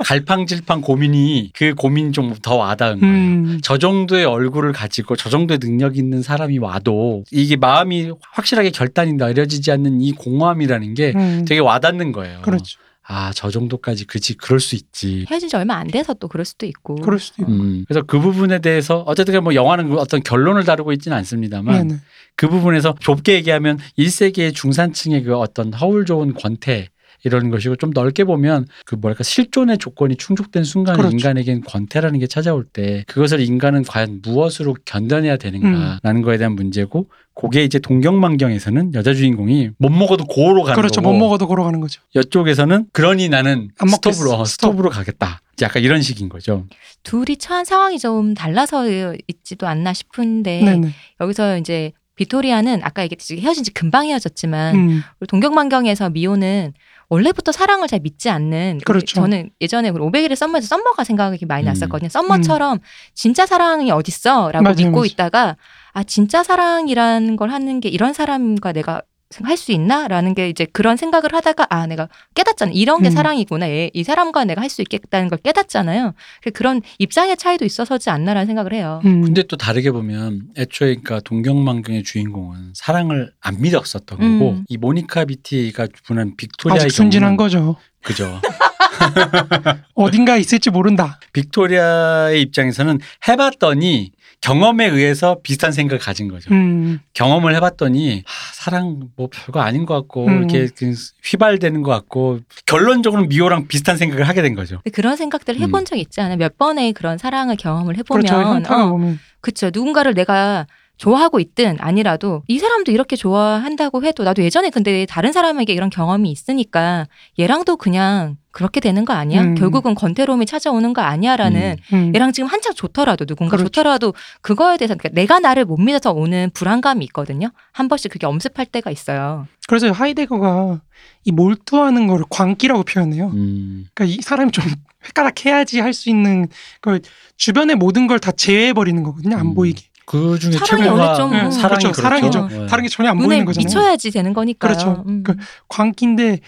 [0.05, 3.13] 갈팡질팡 고민이 그 고민 좀 더 와닿은 거예요.
[3.15, 3.59] 음.
[3.63, 9.71] 저 정도의 얼굴을 가지고 저 정도의 능력 있는 사람이 와도 이게 마음이 확실하게 결단이 내려지지
[9.71, 11.45] 않는 이 공허함이라는 게 음.
[11.47, 12.41] 되게 와닿는 거예요.
[12.41, 12.77] 그렇죠.
[13.09, 15.25] 아, 저 정도까지 그지 그럴 수 있지.
[15.29, 16.95] 헤어진 지 얼마 안 돼서 또 그럴 수도 있고.
[16.95, 17.51] 그럴 수도 있고.
[17.51, 22.01] 음, 그래서 그 부분에 대해서 어쨌든 뭐 영화는 그 어떤 결론을 다루고 있지는 않습니다만 네네.
[22.35, 26.89] 그 부분에서 좁게 얘기하면 1세기의 중산층의 그 어떤 허울 좋은 권태
[27.23, 31.15] 이런 것이고 좀 넓게 보면 그 뭐랄까 실존의 조건이 충족된 순간에 그렇죠.
[31.15, 37.63] 인간에겐 권태라는 게 찾아올 때 그것을 인간은 과연 무엇으로 견뎌내야 되는가라는 거에 대한 문제고 그게
[37.63, 41.01] 이제 동경만경에서는 여자 주인공이 못 먹어도 고로 가는 그렇죠.
[41.01, 42.01] 거고 못 먹어도 걸어가는 거죠.
[42.15, 43.69] 이쪽에서는 그러니 나는.
[43.79, 44.71] 스톱으로 어, 스톱.
[44.71, 45.41] 스톱으로 가겠다.
[45.61, 46.65] 약간 이런 식인 거죠.
[47.03, 50.89] 둘이 처한 상황이 좀 달라서 있지도 않나 싶은데 네네.
[51.21, 55.03] 여기서 이제 비토리아는 아까 얘기했듯이 헤어진 지 금방 헤어졌지만 음.
[55.19, 56.73] 우리 동경만경에서 미호는
[57.09, 59.15] 원래부터 사랑을 잘 믿지 않는 그렇죠.
[59.15, 61.67] 저는 예전에 우리 500일의 썸머에서 썸머가 생각이 많이 음.
[61.67, 62.09] 났었거든요.
[62.09, 62.79] 썸머처럼
[63.13, 65.05] 진짜 사랑이 어딨어라고 맞아요, 믿고 맞아요.
[65.05, 65.57] 있다가
[65.93, 69.01] 아 진짜 사랑이라는 걸 하는 게 이런 사람과 내가
[69.43, 73.11] 할 수 있나라는 게 이제 그런 생각을 하다가 아 내가 깨닫잖아 이런 게 음.
[73.11, 76.13] 사랑이구나 얘, 이 사람과 내가 할 수 있겠다는 걸 깨닫잖아요
[76.43, 79.21] 그- 그런 입장의 차이도 있어서지 않나라는 생각을 해요 음.
[79.23, 84.39] 근데 또 다르게 보면 애초에 그러니까 동경만경의 주인공은 사랑을 안 믿었었던 음.
[84.39, 87.75] 거고 이 모니카 비티가 분한 빅토리아의 아직 순진한 거죠.
[88.03, 88.39] 그죠.
[89.95, 91.19] 어딘가에 있을지 모른다.
[91.33, 94.11] 빅토리아의 입장에서는 해봤더니
[94.41, 96.53] 경험에 의해서 비슷한 생각을 가진 거죠.
[96.53, 96.99] 음.
[97.13, 100.37] 경험을 해봤더니 하, 사랑 뭐 별거 아닌 것 같고 음.
[100.37, 104.81] 이렇게 그 휘발되는 것 같고 결론적으로 미호랑 비슷한 생각을 하게 된 거죠.
[104.93, 108.73] 그런 생각들을 해본 적 있지 않아요 몇 번의 그런 사랑을 경험을 해보면 그렇죠.
[108.73, 109.15] 어.
[109.41, 109.69] 그쵸.
[109.73, 110.67] 누군가를 내가
[110.97, 116.31] 좋아하고 있든 아니라도 이 사람도 이렇게 좋아한다고 해도 나도 예전에 근데 다른 사람에게 이런 경험이
[116.31, 117.07] 있으니까
[117.39, 119.43] 얘랑도 그냥 그렇게 되는 거 아니야?
[119.43, 119.53] 음.
[119.53, 122.11] 결국은 권태로움이 찾아오는 거 아니야라는 음.
[122.15, 123.69] 얘랑 지금 한창 좋더라도 누군가 그렇죠.
[123.69, 127.51] 좋더라도 그거에 대해서 그러니까 내가 나를 못 믿어서 오는 불안감이 있거든요.
[127.71, 129.45] 한 번씩 그게 엄습할 때가 있어요.
[129.67, 130.81] 그래서 하이데거가
[131.25, 133.27] 이 몰두하는 거를 광기라고 표현해요.
[133.27, 133.85] 음.
[133.93, 134.65] 그러니까 이 사람이 좀
[135.05, 136.47] 획가닥 해야지 할 수 있는
[136.81, 136.99] 그
[137.37, 139.37] 주변의 모든 걸 다 제외해 버리는 거거든요.
[139.37, 139.53] 안 음.
[139.53, 139.83] 보이게.
[140.07, 141.51] 그 중에 사랑이 최고가 원래 좀, 음.
[141.51, 142.01] 사랑이 그렇죠.
[142.01, 142.47] 사랑이죠.
[142.47, 142.65] 네.
[142.65, 143.67] 다른 게 전혀 안 보이는 거잖아요.
[143.67, 144.71] 미쳐야지 되는 거니까요.
[144.73, 145.03] 그렇죠.
[145.07, 145.21] 음.
[145.23, 145.35] 그
[145.67, 146.39] 광기인데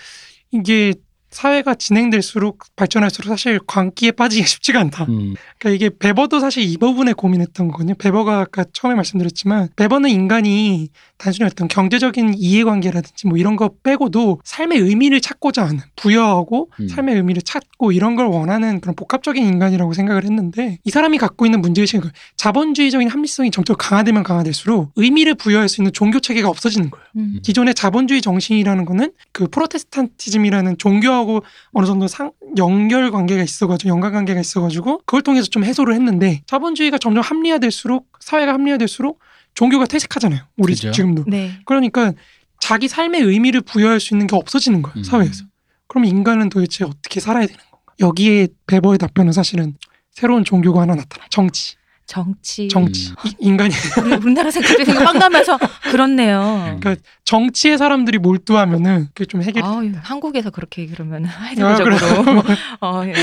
[0.51, 0.93] 이게
[1.31, 5.05] 사회가 진행될수록 발전할수록 사실 광기에 빠지기가 쉽지가 않다.
[5.05, 5.35] 음.
[5.57, 7.95] 그러니까 이게 베버도 사실 이 부분에 고민했던 거거든요.
[7.95, 10.89] 베버가 아까 처음에 말씀드렸지만 베버는 인간이
[11.19, 16.87] 단순히 어떤 경제적인 이해관계라든지 뭐 이런 거 빼고도 삶의 의미를 찾고자 하는 부여하고 음.
[16.87, 21.61] 삶의 의미를 찾고 이런 걸 원하는 그런 복합적인 인간이라고 생각을 했는데 이 사람이 갖고 있는
[21.61, 27.05] 문제의식은 그 자본주의적인 합리성이 점점 강화되면 강화될수록 의미를 부여할 수 있는 종교 체계가 없어지는 거예요.
[27.17, 27.39] 음.
[27.43, 31.43] 기존의 자본주의 정신이라는 거는 그 프로테스탄티즘이라는 종교하고
[31.73, 36.97] 어느 정도 상, 연결 관계가 있어가지고 연관 관계가 있어가지고 그걸 통해서 좀 해소를 했는데 자본주의가
[36.97, 39.19] 점점 합리화될수록 사회가 합리화될수록
[39.59, 40.39] 종교가 퇴색하잖아요.
[40.55, 40.91] 우리 그죠.
[40.91, 41.25] 지금도.
[41.27, 41.59] 네.
[41.65, 42.13] 그러니까
[42.61, 44.93] 자기 삶의 의미를 부여할 수 있는 게 없어지는 거예요.
[44.99, 45.03] 음.
[45.03, 45.43] 사회에서.
[45.87, 47.93] 그럼 인간은 도대체 어떻게 살아야 되는 건가?
[47.99, 49.73] 여기에 베버의 답변은 사실은
[50.11, 51.25] 새로운 종교가 하나 나타나.
[51.29, 51.75] 정치.
[52.05, 52.69] 정치.
[52.69, 53.09] 정치.
[53.11, 53.15] 음.
[53.25, 55.59] 이- 인간이 우리 우리나라 생각이 생각 빵가면서
[55.91, 56.39] 그렇네요.
[56.39, 56.79] 음.
[56.79, 56.95] 그러니까
[57.25, 61.97] 정치에 사람들이 몰두하면은 그게 좀 해결이 아, 한국에서 그렇게 그러면 아, 하이드적으로
[62.79, 63.13] 어, 예.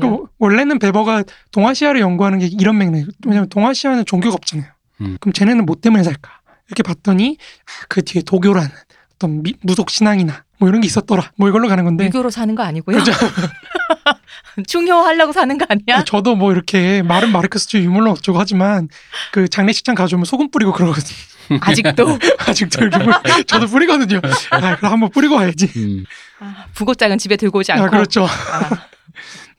[0.00, 1.22] 그 원래는 베버가
[1.52, 3.06] 동아시아를 연구하는 게 이런 맥락이에요.
[3.26, 4.68] 왜냐하면 동아시아는 종교가 없잖아요.
[5.00, 5.16] 음.
[5.20, 6.30] 그럼 쟤네는 뭐 때문에 살까?
[6.68, 8.68] 이렇게 봤더니 아, 그 뒤에 도교라는
[9.16, 11.32] 어떤 미- 무속 신앙이나 뭐 이런 게 있었더라.
[11.36, 12.98] 뭐 이걸로 가는 건데 유교로 사는 거 아니고요.
[12.98, 13.12] 그죠?
[14.66, 16.04] 중요하려고 사는 거 아니야?
[16.04, 18.88] 저도 뭐 이렇게 말은 마르크스주의 유물론 어쩌고 하지만
[19.32, 21.16] 그 장례식장 가져오면 소금 뿌리고 그러거든요.
[21.60, 24.20] 아직도 아직도 이렇게 뿌리- 저도 뿌리거든요.
[24.50, 25.70] 아, 그럼 한번 뿌리고 와야지.
[25.76, 26.04] 음.
[26.40, 27.84] 아, 부고장은 집에 들고 오지 않고.
[27.84, 28.24] 아, 그렇죠.
[28.24, 28.86] 아,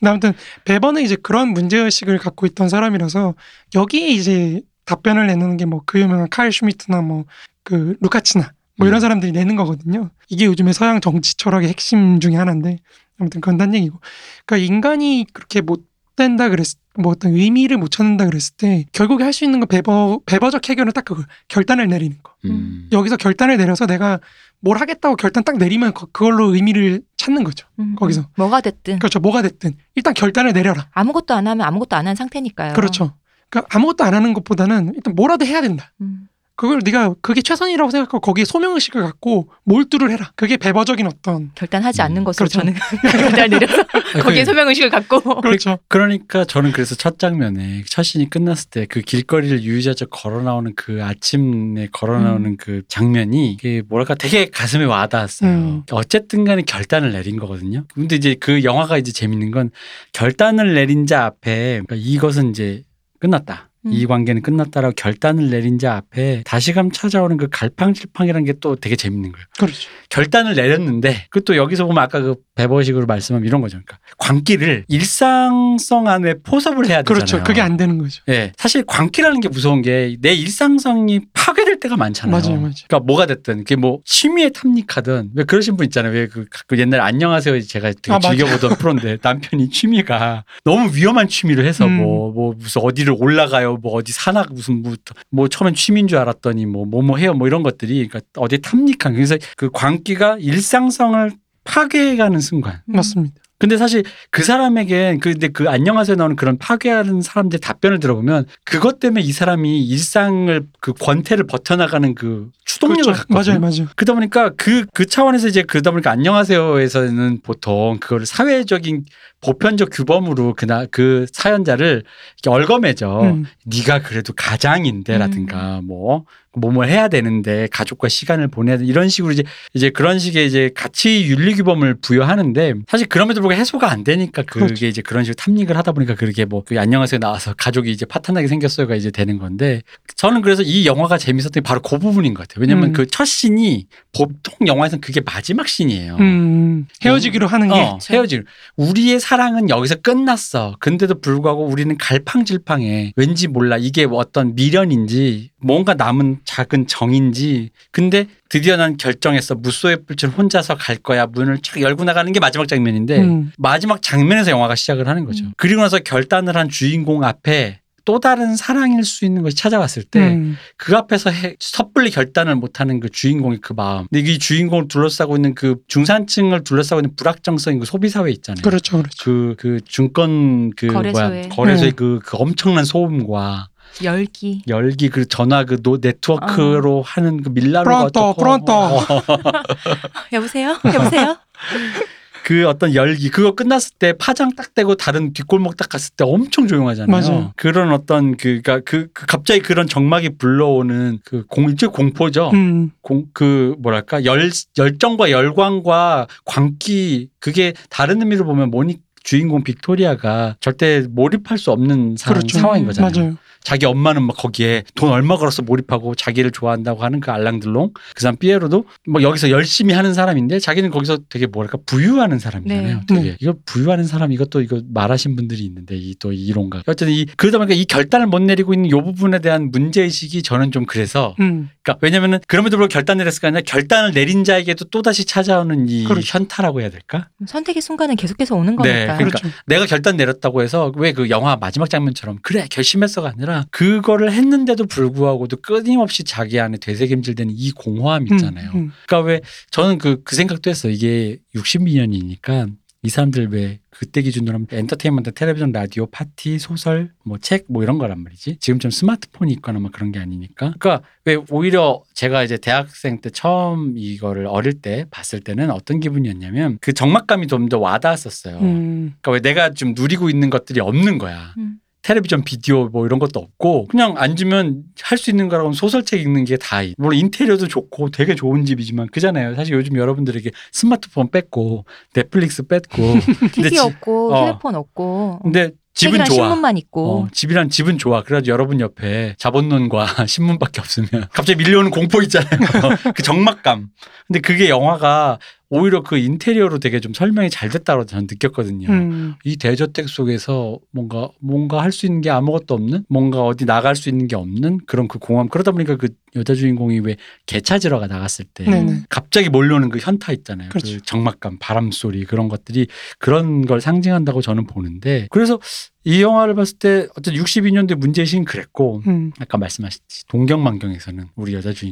[0.05, 0.33] 아무튼
[0.65, 3.35] 베버는 이제 그런 문제의식을 갖고 있던 사람이라서
[3.75, 7.25] 여기에 이제 답변을 내는 게 뭐 그 유명한 칼 슈미트나 뭐
[7.63, 9.01] 그 루카치나 뭐 이런 음.
[9.01, 10.09] 사람들이 내는 거거든요.
[10.29, 12.77] 이게 요즘에 서양 정치 철학의 핵심 중에 하나인데
[13.19, 13.99] 아무튼 그건 딴 얘기고.
[14.45, 15.85] 그러니까 인간이 그렇게 못
[16.15, 16.65] 된다 그랬
[16.97, 20.91] 뭐 어떤 의미를 못 찾는다 그랬을 때 결국에 할 수 있는 거 베버 베버적 해결은
[20.93, 22.33] 딱 그거 결단을 내리는 거.
[22.45, 22.89] 음.
[22.91, 24.19] 여기서 결단을 내려서 내가
[24.59, 27.67] 뭘 하겠다고 결단 딱 내리면 그- 그걸로 의미를 찾는 거죠.
[27.79, 28.21] 음, 거기서.
[28.21, 28.25] 음.
[28.35, 29.19] 뭐가 됐든 그렇죠.
[29.19, 30.87] 뭐가 됐든 일단 결단을 내려라.
[30.91, 32.73] 아무것도 안 하면 아무것도 안 한 상태니까요.
[32.73, 33.13] 그렇죠.
[33.49, 35.91] 그러니까 아무것도 안 하는 것보다는 일단 뭐라도 해야 된다.
[36.01, 36.29] 음.
[36.59, 40.33] 그걸 네가 그게 최선이라고 생각하고 거기에 소명의식을 갖고 몰두를 해라.
[40.35, 42.59] 그게 베버적인 어떤 결단하지 음, 않는 것으로 그렇죠.
[42.59, 42.73] 저는
[43.31, 43.83] 결단 내려서
[44.21, 45.79] 거기에 소명 의식을 갖고 그렇죠.
[45.87, 51.01] 그러니까 저는 그래서 첫 장면에 첫 씬이 끝났을 때 그 길거리를 유유자적 걸어 나오는 그
[51.01, 55.49] 아침에 걸어 나오는 그 장면이 이게 뭐랄까 되게 가슴에 와닿았어요.
[55.49, 55.83] 음.
[55.91, 57.85] 어쨌든 간에 결단을 내린 거거든요.
[57.93, 59.71] 근데 이제 그 영화가 이제 재밌는 건
[60.11, 62.83] 결단을 내린 자 앞에 그러니까 이것은 이제
[63.19, 63.68] 끝났다.
[63.89, 63.93] 음.
[63.93, 69.31] 이 관계는 끝났다라고 결단을 내린 자 앞에 다시금 찾아오는 그 갈팡질팡이라는 게 또 되게 재밌는
[69.31, 69.45] 거예요.
[69.57, 69.89] 그렇죠.
[70.09, 73.77] 결단을 내렸는데 그것도 여기서 보면 아까 그 베버식으로 말씀하면 이런 거죠.
[73.77, 77.03] 그러니까 광기를 일상성 안에 포섭을 해야 되잖아요.
[77.03, 77.43] 그렇죠.
[77.43, 78.21] 그게 안 되는 거죠.
[78.29, 78.51] 예.
[78.57, 82.31] 사실 광기라는 게 무서운 게 내 일상성이 파괴될 때가 많잖아요.
[82.31, 82.73] 맞아요, 맞아요.
[82.87, 86.11] 그러니까 뭐가 됐든 그게 뭐 취미에 탐닉하든 왜 그러신 분 있잖아요.
[86.13, 88.19] 왜그 그 옛날 안녕하세요 제가 되게 아.
[88.19, 91.97] 즐겨보던 프로인데 남편이 취미가 너무 위험한 취미를 해서 음.
[91.97, 94.95] 뭐뭐 무슨 어디를 올라가요, 뭐 어디 산악 무슨 뭐,
[95.29, 99.37] 뭐 처음엔 취미인 줄 알았더니 뭐뭐 뭐 해요 뭐 이런 것들이 그러니까 어디 탐닉한 그래서
[99.57, 101.31] 그 광기가 일상성을
[101.63, 102.81] 파괴해가는 순간.
[102.85, 103.41] 맞습니다.
[103.59, 108.99] 근데 사실 그 사람에겐 그 근데 그 안녕하세요 나오는 그런 파괴하는 사람들 답변을 들어보면 그것
[108.99, 113.27] 때문에 이 사람이 일상을 그 권태를 버텨나가는 그 추동력을 그렇죠.
[113.27, 113.59] 갖거든요.
[113.59, 113.89] 맞아요, 맞아요.
[113.97, 119.05] 그러다 보니까 그, 그 차원에서 이제 그러다 보니까 안녕하세요에서는 보통 그걸 사회적인
[119.41, 122.03] 보편적 규범으로 그나 그 사연자를
[122.41, 123.21] 이렇게 얼거매져.
[123.23, 123.45] 음.
[123.65, 129.43] 네가 그래도 가장인데라든가 뭐 뭐뭐 해야 되는데 가족과 시간을 보내야 돼 이런 식으로 이제
[129.73, 134.65] 이제 그런 식의 이제 가치 윤리 규범을 부여하는데 사실 그럼에도 불구하고 해소가 안 되니까 그게
[134.65, 134.85] 그렇죠.
[134.87, 139.11] 이제 그런 식으로 탐닉을 하다 보니까 그렇게 뭐그 안녕하세요 나와서 가족이 이제 파탄나게 생겼어요가 이제
[139.11, 139.81] 되는 건데
[140.15, 142.61] 저는 그래서 이 영화가 재밌었던 게 바로 그 부분인 것 같아요.
[142.61, 142.93] 왜냐면 음.
[142.93, 146.17] 그첫 씬이 보통 영화에서는 그게 마지막 씬이에요.
[146.19, 148.45] 음, 헤어지기로 하는 게 어, 헤어질.
[148.75, 150.75] 우리의 사랑은 여기서 끝났어.
[150.79, 153.13] 근데도 불구하고 우리는 갈팡질팡해.
[153.15, 153.77] 왠지 몰라.
[153.77, 157.69] 이게 어떤 미련인지 뭔가 남은 작은 정인지.
[157.91, 159.55] 근데 드디어 난 결정했어.
[159.55, 161.25] 무소의 불ችን 혼자서 갈 거야.
[161.27, 163.51] 문을 쫙 열고 나가는 게 마지막 장면인데 음.
[163.57, 165.45] 마지막 장면에서 영화가 시작을 하는 거죠.
[165.45, 165.53] 음.
[165.57, 170.57] 그리고 나서 결단을 한 주인공 앞에 또 다른 사랑일 수 있는 것이 찾아왔을 때 음.
[170.77, 174.07] 그 앞에서 해- 섣불리 결단을 못하는 그 주인공의 그 마음.
[174.09, 178.63] 근데 이 주인공을 둘러싸고 있는 그 중산층을 둘러싸고 있는 불확정성인 그 소비 사회 있잖아요.
[178.63, 179.23] 그렇죠, 그렇죠.
[179.23, 181.27] 그, 그 증권 그 거래소에.
[181.29, 181.95] 뭐야 거래소의 네.
[181.95, 183.67] 그, 그 엄청난 소음과
[184.03, 184.61] 열기.
[184.67, 188.73] 열기 그 전화 그 노, 네트워크로 하는 그 밀라노가 pronto, pronto.
[188.73, 188.99] 어,
[190.33, 190.77] 여보세요?
[190.93, 191.37] 여보세요?
[192.43, 196.67] 그 어떤 열기 그거 끝났을 때 파장 딱 떼고 다른 뒷골목 딱 갔을 때 엄청
[196.67, 197.11] 조용하잖아요.
[197.11, 197.53] 맞아요.
[197.55, 202.49] 그런 어떤 그가 그, 그 갑자기 그런 적막이 불러오는 그 공, 일종 공포죠.
[202.53, 210.55] 음, 공, 그 뭐랄까 열 열정과 열광과 광기 그게 다른 의미로 보면 모니 주인공 빅토리아가
[210.59, 212.57] 절대 몰입할 수 없는 상, 그렇죠.
[212.57, 213.11] 상황인 거잖아요.
[213.13, 213.37] 맞아요.
[213.63, 218.37] 자기 엄마는 막 거기에 돈 얼마 걸어서 몰입하고 자기를 좋아한다고 하는 그 알랑들롱 그 사람
[218.37, 222.97] 피에로도 뭐 여기서 열심히 하는 사람인데 자기는 거기서 되게 뭐랄까 부유하는 사람이잖아요.
[222.97, 223.01] 네.
[223.07, 223.37] 되게 네.
[223.39, 227.73] 이거 부유하는 사람 이것도 이거 말하신 분들이 있는데 이 또 이론가 어쨌든 이 그러다 보니까
[227.75, 231.99] 이 결단을 못 내리고 있는 요 부분에 대한 문제 의식이 저는 좀 그래서 음, 그러니까
[232.01, 236.37] 왜냐면은 그럼에도 불구하고 결단을 내렸을 거 아니라 결단을 내린 자에게도 또 다시 찾아오는 이 그렇죠.
[236.37, 237.29] 현타라고 해야 될까?
[237.45, 239.17] 선택의 순간은 계속해서 오는 네, 거니까.
[239.17, 239.47] 그러니까 그렇죠.
[239.67, 245.57] 내가 결단 내렸다고 해서 왜 그 영화 마지막 장면처럼 그래 결심했어가 아니라 그거를 했는데도 불구하고도
[245.57, 248.71] 끊임없이 자기 안에 되새김질되는 이 공허함 있잖아요.
[248.71, 248.91] 음, 음.
[249.07, 249.41] 그러니까 왜
[249.71, 250.89] 저는 그 그 생각도 했어.
[250.89, 252.71] 이게 60년이니까
[253.01, 257.97] 이 사람들 왜 그때 기준으로 하면 엔터테인먼트, 텔레비전, 라디오, 파티, 소설, 뭐 책 뭐 이런
[257.97, 258.57] 거란 말이지.
[258.59, 260.73] 지금처럼 스마트폰이 있거나 막 그런 게 아니니까.
[260.79, 266.77] 그러니까 왜 오히려 제가 이제 대학생 때 처음 이거를 어릴 때 봤을 때는 어떤 기분이었냐면
[266.81, 268.57] 그 적막감이 좀 더 와닿았었어요.
[268.59, 271.53] 음, 그러니까 왜 내가 좀 누리고 있는 것들이 없는 거야.
[271.57, 271.75] 음.
[272.01, 276.81] 텔레비전 비디오 뭐 이런 것도 없고 그냥 앉으면 할 수 있는 거라고 소설책 읽는 게다
[276.97, 279.55] 물론 인테리어도 좋고 되게 좋은 집이지만 그잖아요.
[279.55, 283.19] 사실 요즘 여러분들에게 스마트폰 뺐고 넷플릭스 뺐고.
[283.51, 284.47] TV 지- 없고 어.
[284.49, 285.39] 휴대폰 없고.
[285.43, 286.35] 근데 집은 좋아.
[286.35, 287.23] 신문만 있고.
[287.23, 288.23] 어, 집이란 집은 좋아.
[288.23, 292.49] 그래가지고 여러분 옆에 자본론과 신문밖에 없으면 갑자기 밀려오는 공포 있잖아요.
[293.13, 293.89] 그 적막감.
[294.27, 295.39] 근데 그게 영화가
[295.71, 301.29] 오히려 그 인테리어로 되게 좀 설명이 잘 됐다고 저는 느꼈거든요 음, 이 대저택 속에서 뭔가
[301.39, 305.07] 뭔가 할 수 있는 게 아무것도 없는 뭔가 어디 나갈 수 있는 게 없는 그런
[305.07, 307.15] 그 공허함 그러다 보니까 그 여자 주인공이 왜
[307.45, 309.03] 개 찾으러 가 나갔을 때 네네.
[309.09, 310.69] 갑자기 몰려오는 그 현타 있잖아요.
[310.69, 310.99] 그 그렇죠.
[311.01, 315.59] 적막감, 바람 소리 그런 것들이 그런 걸 상징한다고 저는 보는데 그래서
[316.03, 321.91] 이 영화를 봤을 때 어쨌든 62년도에 문제의식은 그랬고 음, 아까 말씀하셨듯이 동경만경에서는 우리 여자 주인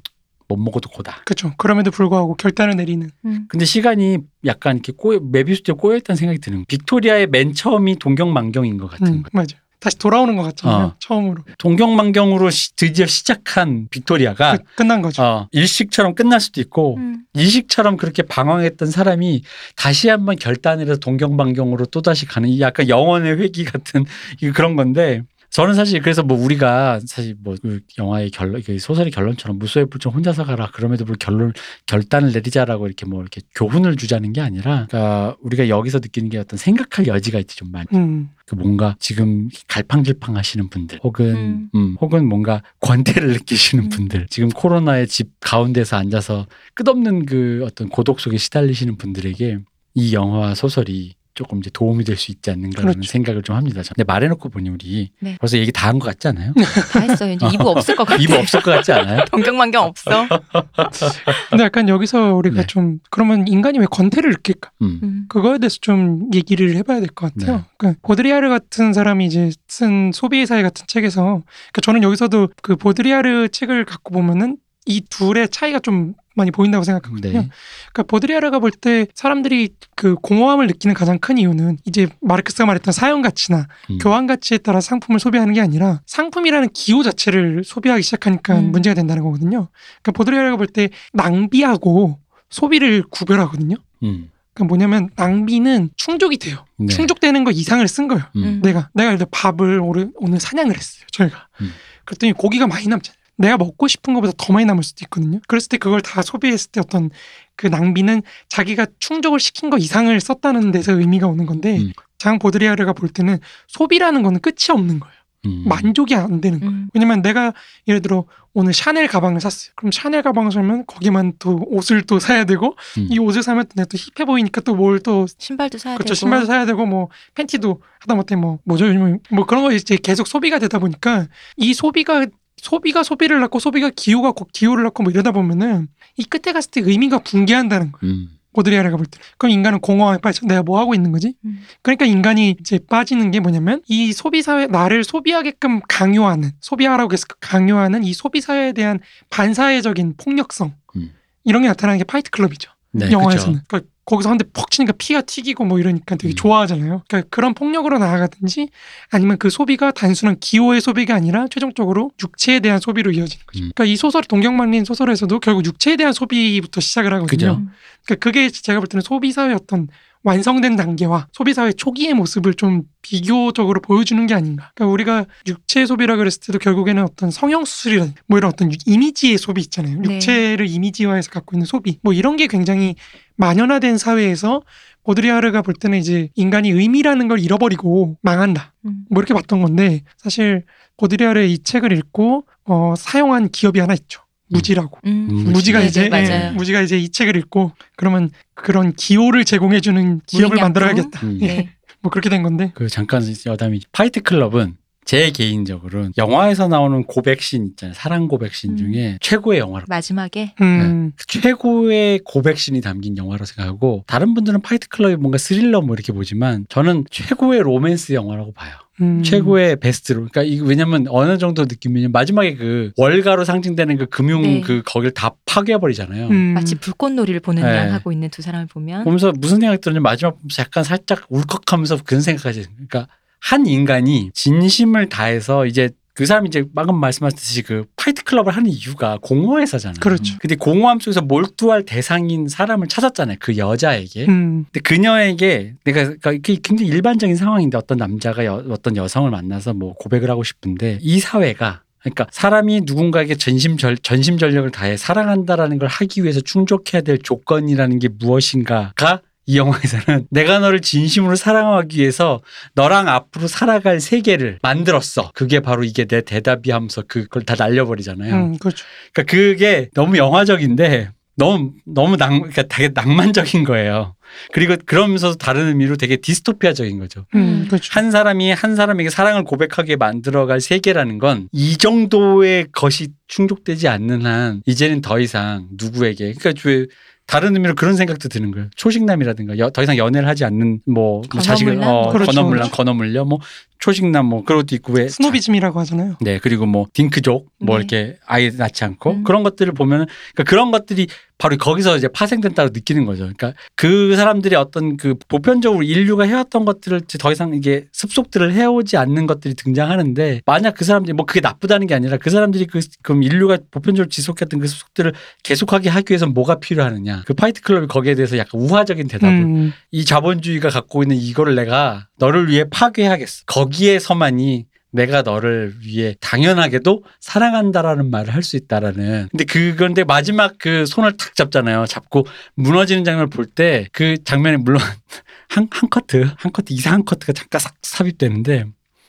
[0.50, 1.22] 못 먹어도 고다.
[1.26, 1.54] 그렇죠.
[1.58, 3.10] 그럼에도 불구하고 결단을 내리는.
[3.26, 3.46] 음.
[3.50, 6.66] 근데 시간이 약간 이렇게 꼬여 메비우스에 꼬여 있다는 생각이 드는 거예요.
[6.68, 9.30] 빅토리아의 맨 처음이 동경만경인 것 같은 음, 거.
[9.34, 9.48] 맞아요.
[9.80, 10.86] 다시 돌아오는 것 같잖아요.
[10.86, 10.96] 어.
[11.00, 15.22] 처음으로 동경만경으로 시- 드디어 시작한 빅토리아가 끝, 끝난 거죠.
[15.22, 17.22] 어, 일식처럼 끝날 수도 있고 음.
[17.36, 19.44] 이식처럼 그렇게 방황했던 사람이
[19.76, 24.04] 다시 한번 결단을 해서 동경방경으로 또 다시 가는 이 약간 영혼의 회귀 같은
[24.42, 29.58] 이 그런 건데 저는 사실 그래서 뭐 우리가 사실 뭐그 영화의 결론 그 소설의 결론처럼
[29.58, 31.54] 무소의 불정 혼자서 가라 그럼에도 불구하고 결론
[31.86, 36.58] 결단을 내리자라고 이렇게 뭐 이렇게 교훈을 주자는 게 아니라 그러니까 우리가 여기서 느끼는 게 어떤
[36.58, 41.70] 생각할 여지가 있지 좀 많이 음, 그 뭔가 지금 갈팡질팡 하시는 분들 혹은 음.
[41.76, 43.90] 음, 혹은 뭔가 권태를 느끼시는 음.
[43.90, 49.60] 분들 지금 코로나의 집 가운데서 앉아서 끝없는 그 어떤 고독 속에 시달리시는 분들에게
[49.96, 53.12] 이 영화와 소설이 조금 이제 도움이 될 수 있지 않는가라는 그렇죠.
[53.12, 53.84] 생각을 좀 합니다.
[53.96, 55.38] 근데 말해놓고 보니 우리 네.
[55.40, 56.52] 벌써 얘기 다 한 것 같지 않아요?
[56.92, 57.32] 다 했어요.
[57.34, 58.22] 이제 이부 없을 것 같아.
[58.22, 59.24] 입 없을 것 같지 않아요?
[59.32, 60.28] 동경만경 없어.
[61.50, 62.68] 근데 약간 여기서 우리가 네.
[62.68, 64.72] 좀 그러면 인간이 왜 권태를 느낄까?
[64.82, 65.00] 음.
[65.04, 65.26] 음.
[65.30, 67.58] 그거에 대해서 좀 얘기를 해봐야 될 것 같아요.
[67.58, 67.64] 네.
[67.78, 73.50] 그러니까 보드리아르 같은 사람이 이제 쓴 소비의 사회 같은 책에서 그러니까 저는 여기서도 그 보드리아르
[73.50, 77.34] 책을 갖고 보면은 이 둘의 차이가 좀 많이 보인다고 생각하거든요.
[77.42, 77.50] 네.
[77.92, 83.22] 그러니까 보드리아르가 볼 때 사람들이 그 공허함을 느끼는 가장 큰 이유는 이제 마르크스가 말했던 사용
[83.22, 83.98] 가치나 음.
[83.98, 88.72] 교환 가치에 따라 상품을 소비하는 게 아니라 상품이라는 기호 자체를 소비하기 시작하니까 음.
[88.72, 89.70] 문제가 된다는 거거든요.
[90.02, 92.20] 그러니까 보드리아르가 볼 때 낭비하고
[92.50, 93.76] 소비를 구별하거든요.
[94.04, 94.30] 음.
[94.54, 96.66] 그러니까 뭐냐면 낭비는 충족이 돼요.
[96.78, 96.88] 네.
[96.88, 98.24] 충족되는 거 이상을 쓴 거예요.
[98.36, 98.60] 음.
[98.64, 101.06] 내가 내가 예를 들어 밥을 오늘, 오늘 사냥을 했어요.
[101.12, 101.48] 저희가.
[101.62, 101.72] 음.
[102.06, 103.18] 그랬더니 고기가 많이 남잖아요.
[103.38, 105.40] 내가 먹고 싶은 것보다 더 많이 남을 수도 있거든요.
[105.48, 107.10] 그랬을 때 그걸 다 소비했을 때 어떤
[107.56, 111.92] 그 낭비는 자기가 충족을 시킨 거 이상을 썼다는 데서 의미가 오는 건데 음.
[112.18, 115.14] 장 보드리아르가 볼 때는 소비라는 거는 끝이 없는 거예요.
[115.46, 115.64] 음.
[115.68, 116.72] 만족이 안 되는 거예요.
[116.74, 116.90] 음.
[116.96, 117.54] 왜냐면 내가
[117.88, 119.72] 예를 들어 오늘 샤넬 가방을 샀어요.
[119.76, 123.08] 그럼 샤넬 가방을 사면 거기만 또 옷을 또 사야 되고 음.
[123.12, 126.16] 이 옷을 사면 또 내가 또 힙해 보이니까 또 뭘 또 신발도 사야 그렇죠 되고.
[126.16, 130.58] 신발도 사야 되고 뭐 팬티도 하다못해 뭐 뭐죠 요즘 뭐 그런 거 이제 계속 소비가
[130.58, 132.26] 되다 보니까 이 소비가
[132.58, 135.88] 소비가 소비를 낳고 소비가 기호가 곧 기호를 낳고 뭐 이러다 보면은
[136.18, 138.14] 이 끝에 갔을 때 의미가 붕괴한다는 거예요.
[138.14, 138.30] 음.
[138.54, 139.20] 보드리야르가 볼 때.
[139.38, 141.36] 그럼 인간은 공허함에 빠져 내가 뭐 하고 있는 거지?
[141.46, 141.62] 음.
[141.84, 148.04] 그러니까 인간이 이제 빠지는 게 뭐냐면 이 소비 사회 나를 소비하게끔 강요하는 소비하라고 해서 강요하는
[148.04, 149.00] 이 소비 사회에 대한
[149.30, 151.14] 반사회적인 폭력성 음.
[151.44, 152.72] 이런 게 나타나는 게 파이트 클럽이죠.
[152.94, 153.54] 네, 영화에서는.
[153.60, 153.66] 그쵸.
[153.68, 156.36] 그러니까 거기서 한 대 퍽 치니까 피가 튀기고 뭐 이러니까 되게 음.
[156.36, 157.04] 좋아하잖아요.
[157.08, 158.70] 그러니까 그런 폭력으로 나아가든지
[159.12, 163.60] 아니면 그 소비가 단순한 기호의 소비가 아니라 최종적으로 육체에 대한 소비로 이어지는 거죠.
[163.60, 163.72] 음.
[163.76, 167.28] 그러니까 이 소설 동경만린 소설에서도 결국 육체에 대한 소비부터 시작을 하거든요.
[167.28, 167.52] 그죠.
[167.60, 167.72] 음.
[168.06, 169.90] 그러니까 그게 제가 볼 때는 소비 어떤
[170.28, 174.72] 완성된 단계와 소비사회 초기의 모습을 좀 비교적으로 보여주는 게 아닌가.
[174.76, 179.62] 그러니까 우리가 육체 소비라 그랬을 때도 결국에는 어떤 성형 수술이라든 뭐 이런 어떤 이미지의 소비
[179.62, 180.02] 있잖아요.
[180.02, 180.16] 네.
[180.16, 182.00] 육체를 이미지화해서 갖고 있는 소비.
[182.04, 182.96] 뭐 이런 게 굉장히
[183.38, 184.64] 만연화된 사회에서
[185.06, 188.74] 보드리야르가 볼 때는 이제 인간이 의미라는 걸 잃어버리고 망한다.
[188.86, 189.06] 음.
[189.10, 190.66] 뭐 이렇게 봤던 건데 사실
[190.98, 194.27] 보드리야르의 이 책을 읽고 어, 사용한 기업이 하나 있죠.
[194.50, 194.98] 무지라고.
[195.06, 195.28] 음.
[195.30, 196.46] 음, 무지가 네, 이제 네, 맞아요.
[196.48, 200.62] 예, 무지가 이제 이 책을 읽고 그러면 그런 기호를 제공해 주는 기업을 무인양품?
[200.62, 201.28] 만들어야겠다.
[201.28, 201.40] 음.
[201.42, 201.70] 예, 네.
[202.02, 202.72] 뭐 그렇게 된 건데.
[202.76, 204.76] 그 잠깐 여담이 파이트 클럽은
[205.08, 207.94] 제 개인적으로는 영화에서 나오는 고백신 있잖아요.
[207.94, 208.78] 사랑 고백신 음.
[208.78, 215.38] 중에 최고의 영화로 마지막에 음, 최고의 고백신이 담긴 영화로 생각하고 다른 분들은 파이트 클럽이 뭔가
[215.38, 218.74] 스릴러 뭐 이렇게 보지만 저는 최고의 로맨스 영화라고 봐요.
[219.02, 219.22] 음.
[219.24, 220.28] 최고의 베스트로.
[220.30, 224.62] 그러니까 이거 왜냐면 어느 정도 느낌이냐면 마지막에 그 월가로 상징되는 그 금융 네.
[224.62, 226.28] 그 거길 다 파괴해 버리잖아요.
[226.28, 227.76] 음, 마치 불꽃놀이를 보는 네.
[227.76, 232.00] 양 하고 있는 두 사람을 보면 보면서 무슨 생각이 들었냐면 마지막 보면서 약간 살짝 울컥하면서
[232.04, 232.66] 그런 생각까지.
[232.74, 233.08] 그러니까
[233.40, 239.20] 한 인간이 진심을 다해서 이제 그 사람이 이제 방금 말씀하셨듯이 그 파이트 클럽을 하는 이유가
[239.22, 239.98] 공허해서잖아요.
[240.00, 240.36] 그렇죠.
[240.40, 243.38] 근데 공허함 속에서 몰두할 대상인 사람을 찾았잖아요.
[243.40, 244.26] 그 여자에게.
[244.26, 249.76] 음, 근데 그녀에게 내가 그러니까 이게 굉장히 일반적인 상황인데 어떤 남자가 여- 어떤 여성을 만나서
[249.76, 255.78] 뭐 고백을 하고 싶은데 이 사회가 그러니까 사람이 누군가에게 전심 절 전심 전력을 다해 사랑한다라는
[255.78, 262.42] 걸 하기 위해서 충족해야 될 조건이라는 게 무엇인가가 이 영화에서는 내가 너를 진심으로 사랑하기 위해서
[262.76, 265.32] 너랑 앞으로 살아갈 세계를 만들었어.
[265.34, 268.36] 그게 바로 이게 내 대답이 하면서 그걸 다 날려버리잖아요.
[268.36, 268.86] 음, 그렇죠.
[269.14, 274.16] 그러니까 그게 너무 영화적인데 너무 너무 낭 그러니까 되게 낭만적인 거예요.
[274.52, 277.26] 그리고 그러면서 다른 의미로 되게 디스토피아적인 거죠.
[277.36, 277.66] 음, 음.
[277.68, 277.90] 그렇죠.
[277.94, 284.62] 한 사람이 한 사람에게 사랑을 고백하게 만들어갈 세계라는 건 이 정도의 것이 충족되지 않는 한
[284.66, 286.86] 이제는 더 이상 누구에게 그러니까 왜
[287.28, 288.70] 다른 의미로 그런 생각도 드는 거예요.
[288.78, 291.78] 초식남이라든가 여- 더 이상 연애를 하지 않는 뭐, 뭐 자식을?
[291.84, 292.32] 어, 그렇죠.
[292.32, 293.40] 건어물남 건어물려 뭐
[293.88, 296.18] 초식남 뭐 그런 것도 있고 왜 스노비즘이라고 하잖아요.
[296.20, 297.80] 네, 그리고 뭐 딩크족 뭐 네.
[297.80, 299.24] 이렇게 아이 낳지 않고 음.
[299.24, 301.08] 그런 것들을 보면은 그러니까 그런 것들이
[301.38, 303.24] 바로 거기서 이제 파생된다고 느끼는 거죠.
[303.24, 309.28] 그러니까 그 사람들이 어떤 그 보편적으로 인류가 해왔던 것들을 더 이상 이게 습속들을 해오지 않는
[309.28, 313.58] 것들이 등장하는데 만약 그 사람들이 뭐 그게 나쁘다는 게 아니라 그 사람들이 그 그럼 인류가
[313.70, 315.14] 보편적으로 지속했던 그 습속들을
[315.44, 317.24] 계속하게 하기 위해서 뭐가 필요하느냐.
[317.26, 322.08] 그 파이트 클럽이 거기에 대해서 약간 우화적인 대답을 음, 이 자본주의가 갖고 있는 이거를 내가
[322.18, 323.44] 너를 위해 파괴하겠어.
[323.46, 329.28] 거기 에서만이 내가 너를 위해 당연하게도 사랑한다라는 말을 할 수 있다라는.
[329.30, 331.86] 근데 그건데 마지막 그 손을 탁 잡잖아요.
[331.86, 332.26] 잡고
[332.56, 334.82] 무너지는 장면을 볼 때 그 장면에 물론
[335.50, 338.66] 한, 한 커트, 한 커트 이상한 커트가 잠깐 싹 삽입되는데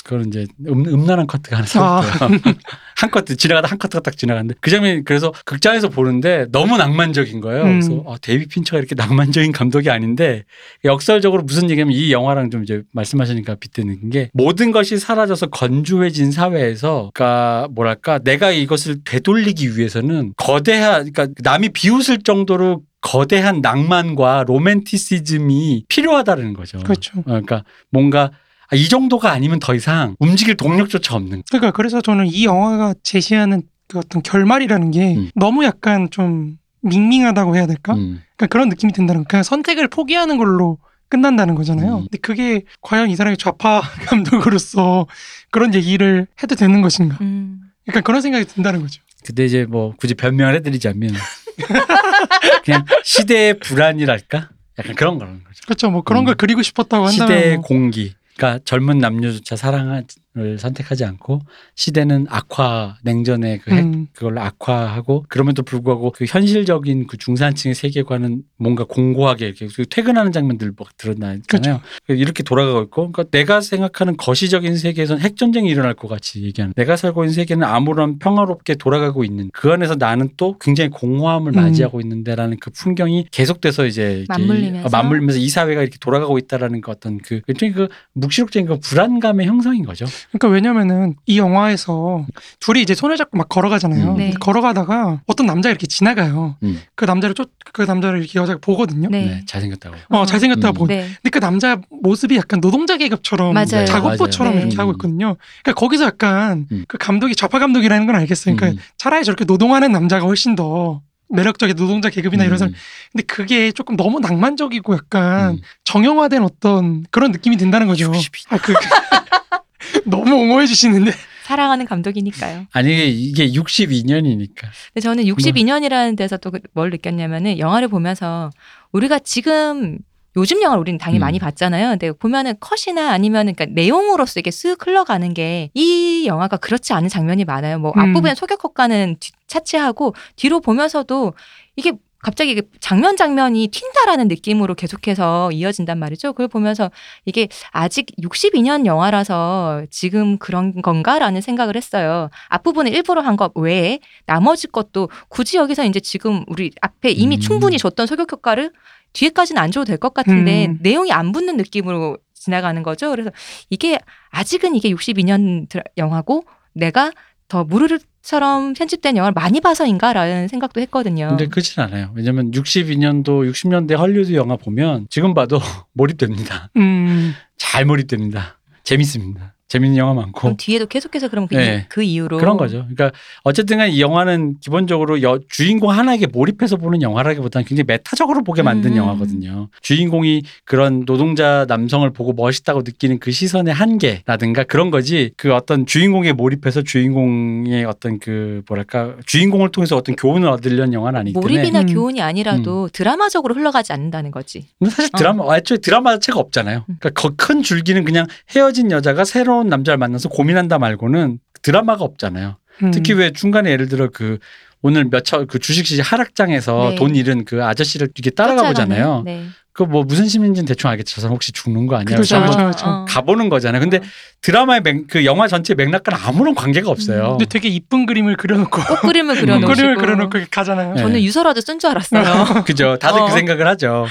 [0.08, 2.54] 그건 이제 음, 음란한 커트가 하나 삽입돼요.
[2.96, 7.64] 한 커트 지나가다 한 커트가 딱 지나가는데 그 장면이 그래서 극장에서 보는데 너무 낭만적인 거예요.
[7.64, 7.68] 음.
[7.72, 10.44] 그래서 어, 데이빗 핀처가 이렇게 낭만적인 감독이 아닌데
[10.86, 17.10] 역설적으로 무슨 얘기냐면 이 영화랑 좀 이제 말씀하시니까 빗대는 게 모든 것이 사라져서 건조해진 사회에서
[17.12, 26.54] 그러니까 뭐랄까 내가 이것을 되돌리기 위해서는 거대한 그러니까 남이 비웃을 정도로 거대한 낭만과 로맨티시즘이 필요하다는
[26.54, 26.78] 거죠.
[26.78, 27.18] 그렇죠.
[27.18, 28.30] 어, 그러니까 뭔가
[28.70, 31.42] 아, 이 정도가 아니면 더 이상 움직일 동력조차 없는.
[31.50, 35.30] 그러니까 그래서 저는 이 영화가 제시하는 그 어떤 결말이라는 게 음.
[35.34, 37.94] 너무 약간 좀 밍밍하다고 해야 될까?
[37.94, 38.22] 음.
[38.36, 39.28] 그러니까 그런 느낌이 든다는 거.
[39.28, 41.96] 그냥 선택을 포기하는 걸로 끝난다는 거잖아요.
[41.96, 42.00] 음.
[42.02, 45.06] 근데 그게 과연 이 사람이 좌파 감독으로서
[45.50, 47.16] 그런 얘기를 해도 되는 것인가?
[47.22, 47.62] 음.
[47.88, 49.00] 약간 그런 생각이 든다는 거죠.
[49.24, 51.10] 근데 이제 뭐 굳이 변명을 해드리자면
[52.64, 54.50] 그냥 시대의 불안이랄까?
[54.78, 55.60] 약간 그런 거라는 거죠.
[55.64, 55.90] 그렇죠.
[55.90, 56.26] 뭐 그런 음.
[56.26, 57.64] 걸 그리고 싶었다고 한다면 시대의 뭐.
[57.64, 58.14] 공기.
[58.38, 59.90] 그러니까 젊은 남녀조차 사랑
[60.38, 61.40] 을 선택하지 않고
[61.74, 68.42] 시대는 악화 냉전의 그 핵, 음, 그걸 악화하고 그럼에도 불구하고 그 현실적인 그 중산층의 세계관은
[68.56, 71.80] 뭔가 공고하게 이렇게 그 퇴근하는 장면들 막 드러나잖아요.
[72.08, 76.74] 이렇게 돌아가고 있고, 그러니까 내가 생각하는 거시적인 세계에선 핵 전쟁이 일어날 것 같이 얘기하는.
[76.74, 79.50] 내가 살고 있는 세계는 아무런 평화롭게 돌아가고 있는.
[79.52, 81.56] 그 안에서 나는 또 굉장히 공허함을 음.
[81.56, 84.86] 맞이하고 있는데라는 그 풍경이 계속돼서 이제 맞물리면서.
[84.86, 89.46] 어, 맞물리면서 이 사회가 이렇게 돌아가고 있다라는 그 어떤 그 일종의 그 묵시록적인 그 불안감의
[89.46, 90.06] 형성인 거죠.
[90.30, 92.26] 그러니까 왜냐면은 이 영화에서
[92.60, 94.12] 둘이 이제 손을 잡고 막 걸어가잖아요.
[94.12, 94.16] 음.
[94.16, 94.24] 네.
[94.26, 96.56] 근데 걸어가다가 어떤 남자가 이렇게 지나가요.
[96.62, 96.80] 음.
[96.94, 99.08] 그 남자를 쫓, 그 남자를 이렇게 여자가 보거든요.
[99.10, 99.24] 네.
[99.24, 99.96] 네, 잘생겼다고.
[100.08, 100.74] 어, 잘생겼다고 음.
[100.74, 100.86] 보고.
[100.88, 101.08] 네.
[101.22, 103.86] 근데 그 남자 모습이 약간 노동자 계급처럼 맞아요.
[103.86, 104.60] 작업부처럼 맞아요.
[104.60, 104.80] 이렇게 네.
[104.80, 105.36] 하고 있거든요.
[105.62, 106.84] 그러니까 거기서 약간 음.
[106.88, 108.56] 그 감독이 좌파 감독이라는 건 알겠어요.
[108.56, 108.84] 그러니까 음.
[108.98, 111.00] 차라리 저렇게 노동하는 남자가 훨씬 더
[111.30, 112.74] 매력적인 노동자 계급이나 이런 사람.
[113.12, 115.58] 근데 그게 조금 너무 낭만적이고 약간 음.
[115.84, 118.06] 정형화된 어떤 그런 느낌이 든다는 거죠.
[118.06, 118.46] 62.
[118.50, 118.74] 아, 그
[120.06, 121.12] 너무 옹호해 주시는데.
[121.44, 122.66] 사랑하는 감독이니까요.
[122.72, 124.54] 아니 이게 62년이니까.
[124.92, 128.50] 근데 저는 62년이라는 데서 또 뭘 느꼈냐면은 영화를 보면서
[128.92, 129.98] 우리가 지금
[130.36, 131.22] 요즘 영화를 우리는 당연히 음.
[131.22, 131.88] 많이 봤잖아요.
[131.90, 137.44] 근데 보면은 컷이나 아니면은 그러니까 내용으로서 이게 쓱 흘러가는 게 이 영화가 그렇지 않은 장면이
[137.44, 137.78] 많아요.
[137.78, 138.00] 뭐 음.
[138.00, 141.32] 앞부분에 소격효과는 뒤- 차치하고 뒤로 보면서도
[141.76, 146.32] 이게 갑자기 장면 장면이 튄다라는 느낌으로 계속해서 이어진단 말이죠.
[146.32, 146.90] 그걸 보면서
[147.24, 152.28] 이게 아직 62년 영화라서 지금 그런 건가라는 생각을 했어요.
[152.48, 157.40] 앞부분에 일부러 한 것 외에 나머지 것도 굳이 여기서 이제 지금 우리 앞에 이미 음.
[157.40, 158.72] 충분히 줬던 소격 효과를
[159.12, 160.78] 뒤에까지는 안 줘도 될 것 같은데 음.
[160.82, 163.10] 내용이 안 붙는 느낌으로 지나가는 거죠.
[163.10, 163.30] 그래서
[163.70, 163.98] 이게
[164.30, 166.44] 아직은 이게 62년 드라- 영화고
[166.74, 167.12] 내가
[167.46, 167.98] 더 무르르
[168.28, 171.28] 처럼 편집된 영화를 많이 봐서인가라는 생각도 했거든요.
[171.28, 172.10] 근데 그렇진 않아요.
[172.14, 175.58] 왜냐면 62년도, 60년대 헐리우드 영화 보면 지금 봐도
[175.94, 176.68] 몰입됩니다.
[176.76, 178.58] 음, 잘 몰입됩니다.
[178.84, 179.54] 재밌습니다.
[179.68, 180.40] 재밌는 영화 많고.
[180.40, 181.82] 그럼 뒤에도 계속해서 그럼 그, 네.
[181.84, 182.86] 이, 그 이유로 그런 거죠.
[182.88, 183.10] 그러니까
[183.42, 188.92] 어쨌든 간에 이 영화는 기본적으로 여- 주인공 하나에게 몰입해서 보는 영화라기보다는 굉장히 메타적으로 보게 만든
[188.92, 188.96] 음.
[188.96, 189.68] 영화거든요.
[189.82, 196.32] 주인공이 그런 노동자 남성을 보고 멋있다고 느끼는 그 시선의 한계라든가 그런 거지 그 어떤 주인공에
[196.32, 201.86] 몰입해서 주인공의 어떤 그 뭐랄까 주인공을 통해서 어떤 교훈을 얻으려는 영화는 아니기 때문에 몰입이나 음.
[201.86, 204.66] 교훈이 아니라도 드라마적으로 흘러가지 않는다는 거지.
[204.88, 205.18] 사실 어.
[205.18, 206.84] 드라마 애초에 드라마 자체가 없잖아요.
[206.88, 206.96] 음.
[206.98, 212.56] 그러니까 거- 큰 줄기는 그냥 헤어진 여자가 새로운 남자를 만나서 고민한다 말고는 드라마가 없잖아요.
[212.82, 212.90] 음.
[212.90, 214.38] 특히 왜 중간에 예를 들어 그
[214.82, 216.94] 오늘 몇처그 주식시장 하락장에서 네.
[216.94, 219.22] 돈 잃은 그 아저씨를 이렇게 따라가 보잖아요.
[219.24, 219.46] 네.
[219.72, 221.14] 그뭐 무슨 심리인지는 대충 알겠죠.
[221.14, 222.16] 저 사람 혹시 죽는 거 아니야?
[222.16, 222.86] 그렇죠, 그렇죠, 한번 그렇죠.
[222.86, 223.04] 어.
[223.08, 223.80] 가보는 거잖아요.
[223.80, 224.00] 근데
[224.40, 227.30] 드라마의 맥, 그 영화 전체 맥락과는 아무런 관계가 없어요.
[227.38, 230.94] 근데 되게 이쁜 그림을 그려놓고 꼭 그림을 그려놓으시고 그림을 그려놓고 가잖아요.
[230.94, 231.00] 네.
[231.00, 232.62] 저는 유서라도 쓴 줄 알았어요.
[232.66, 232.96] 그죠.
[233.00, 233.26] 다들 어.
[233.26, 234.06] 그 생각을 하죠.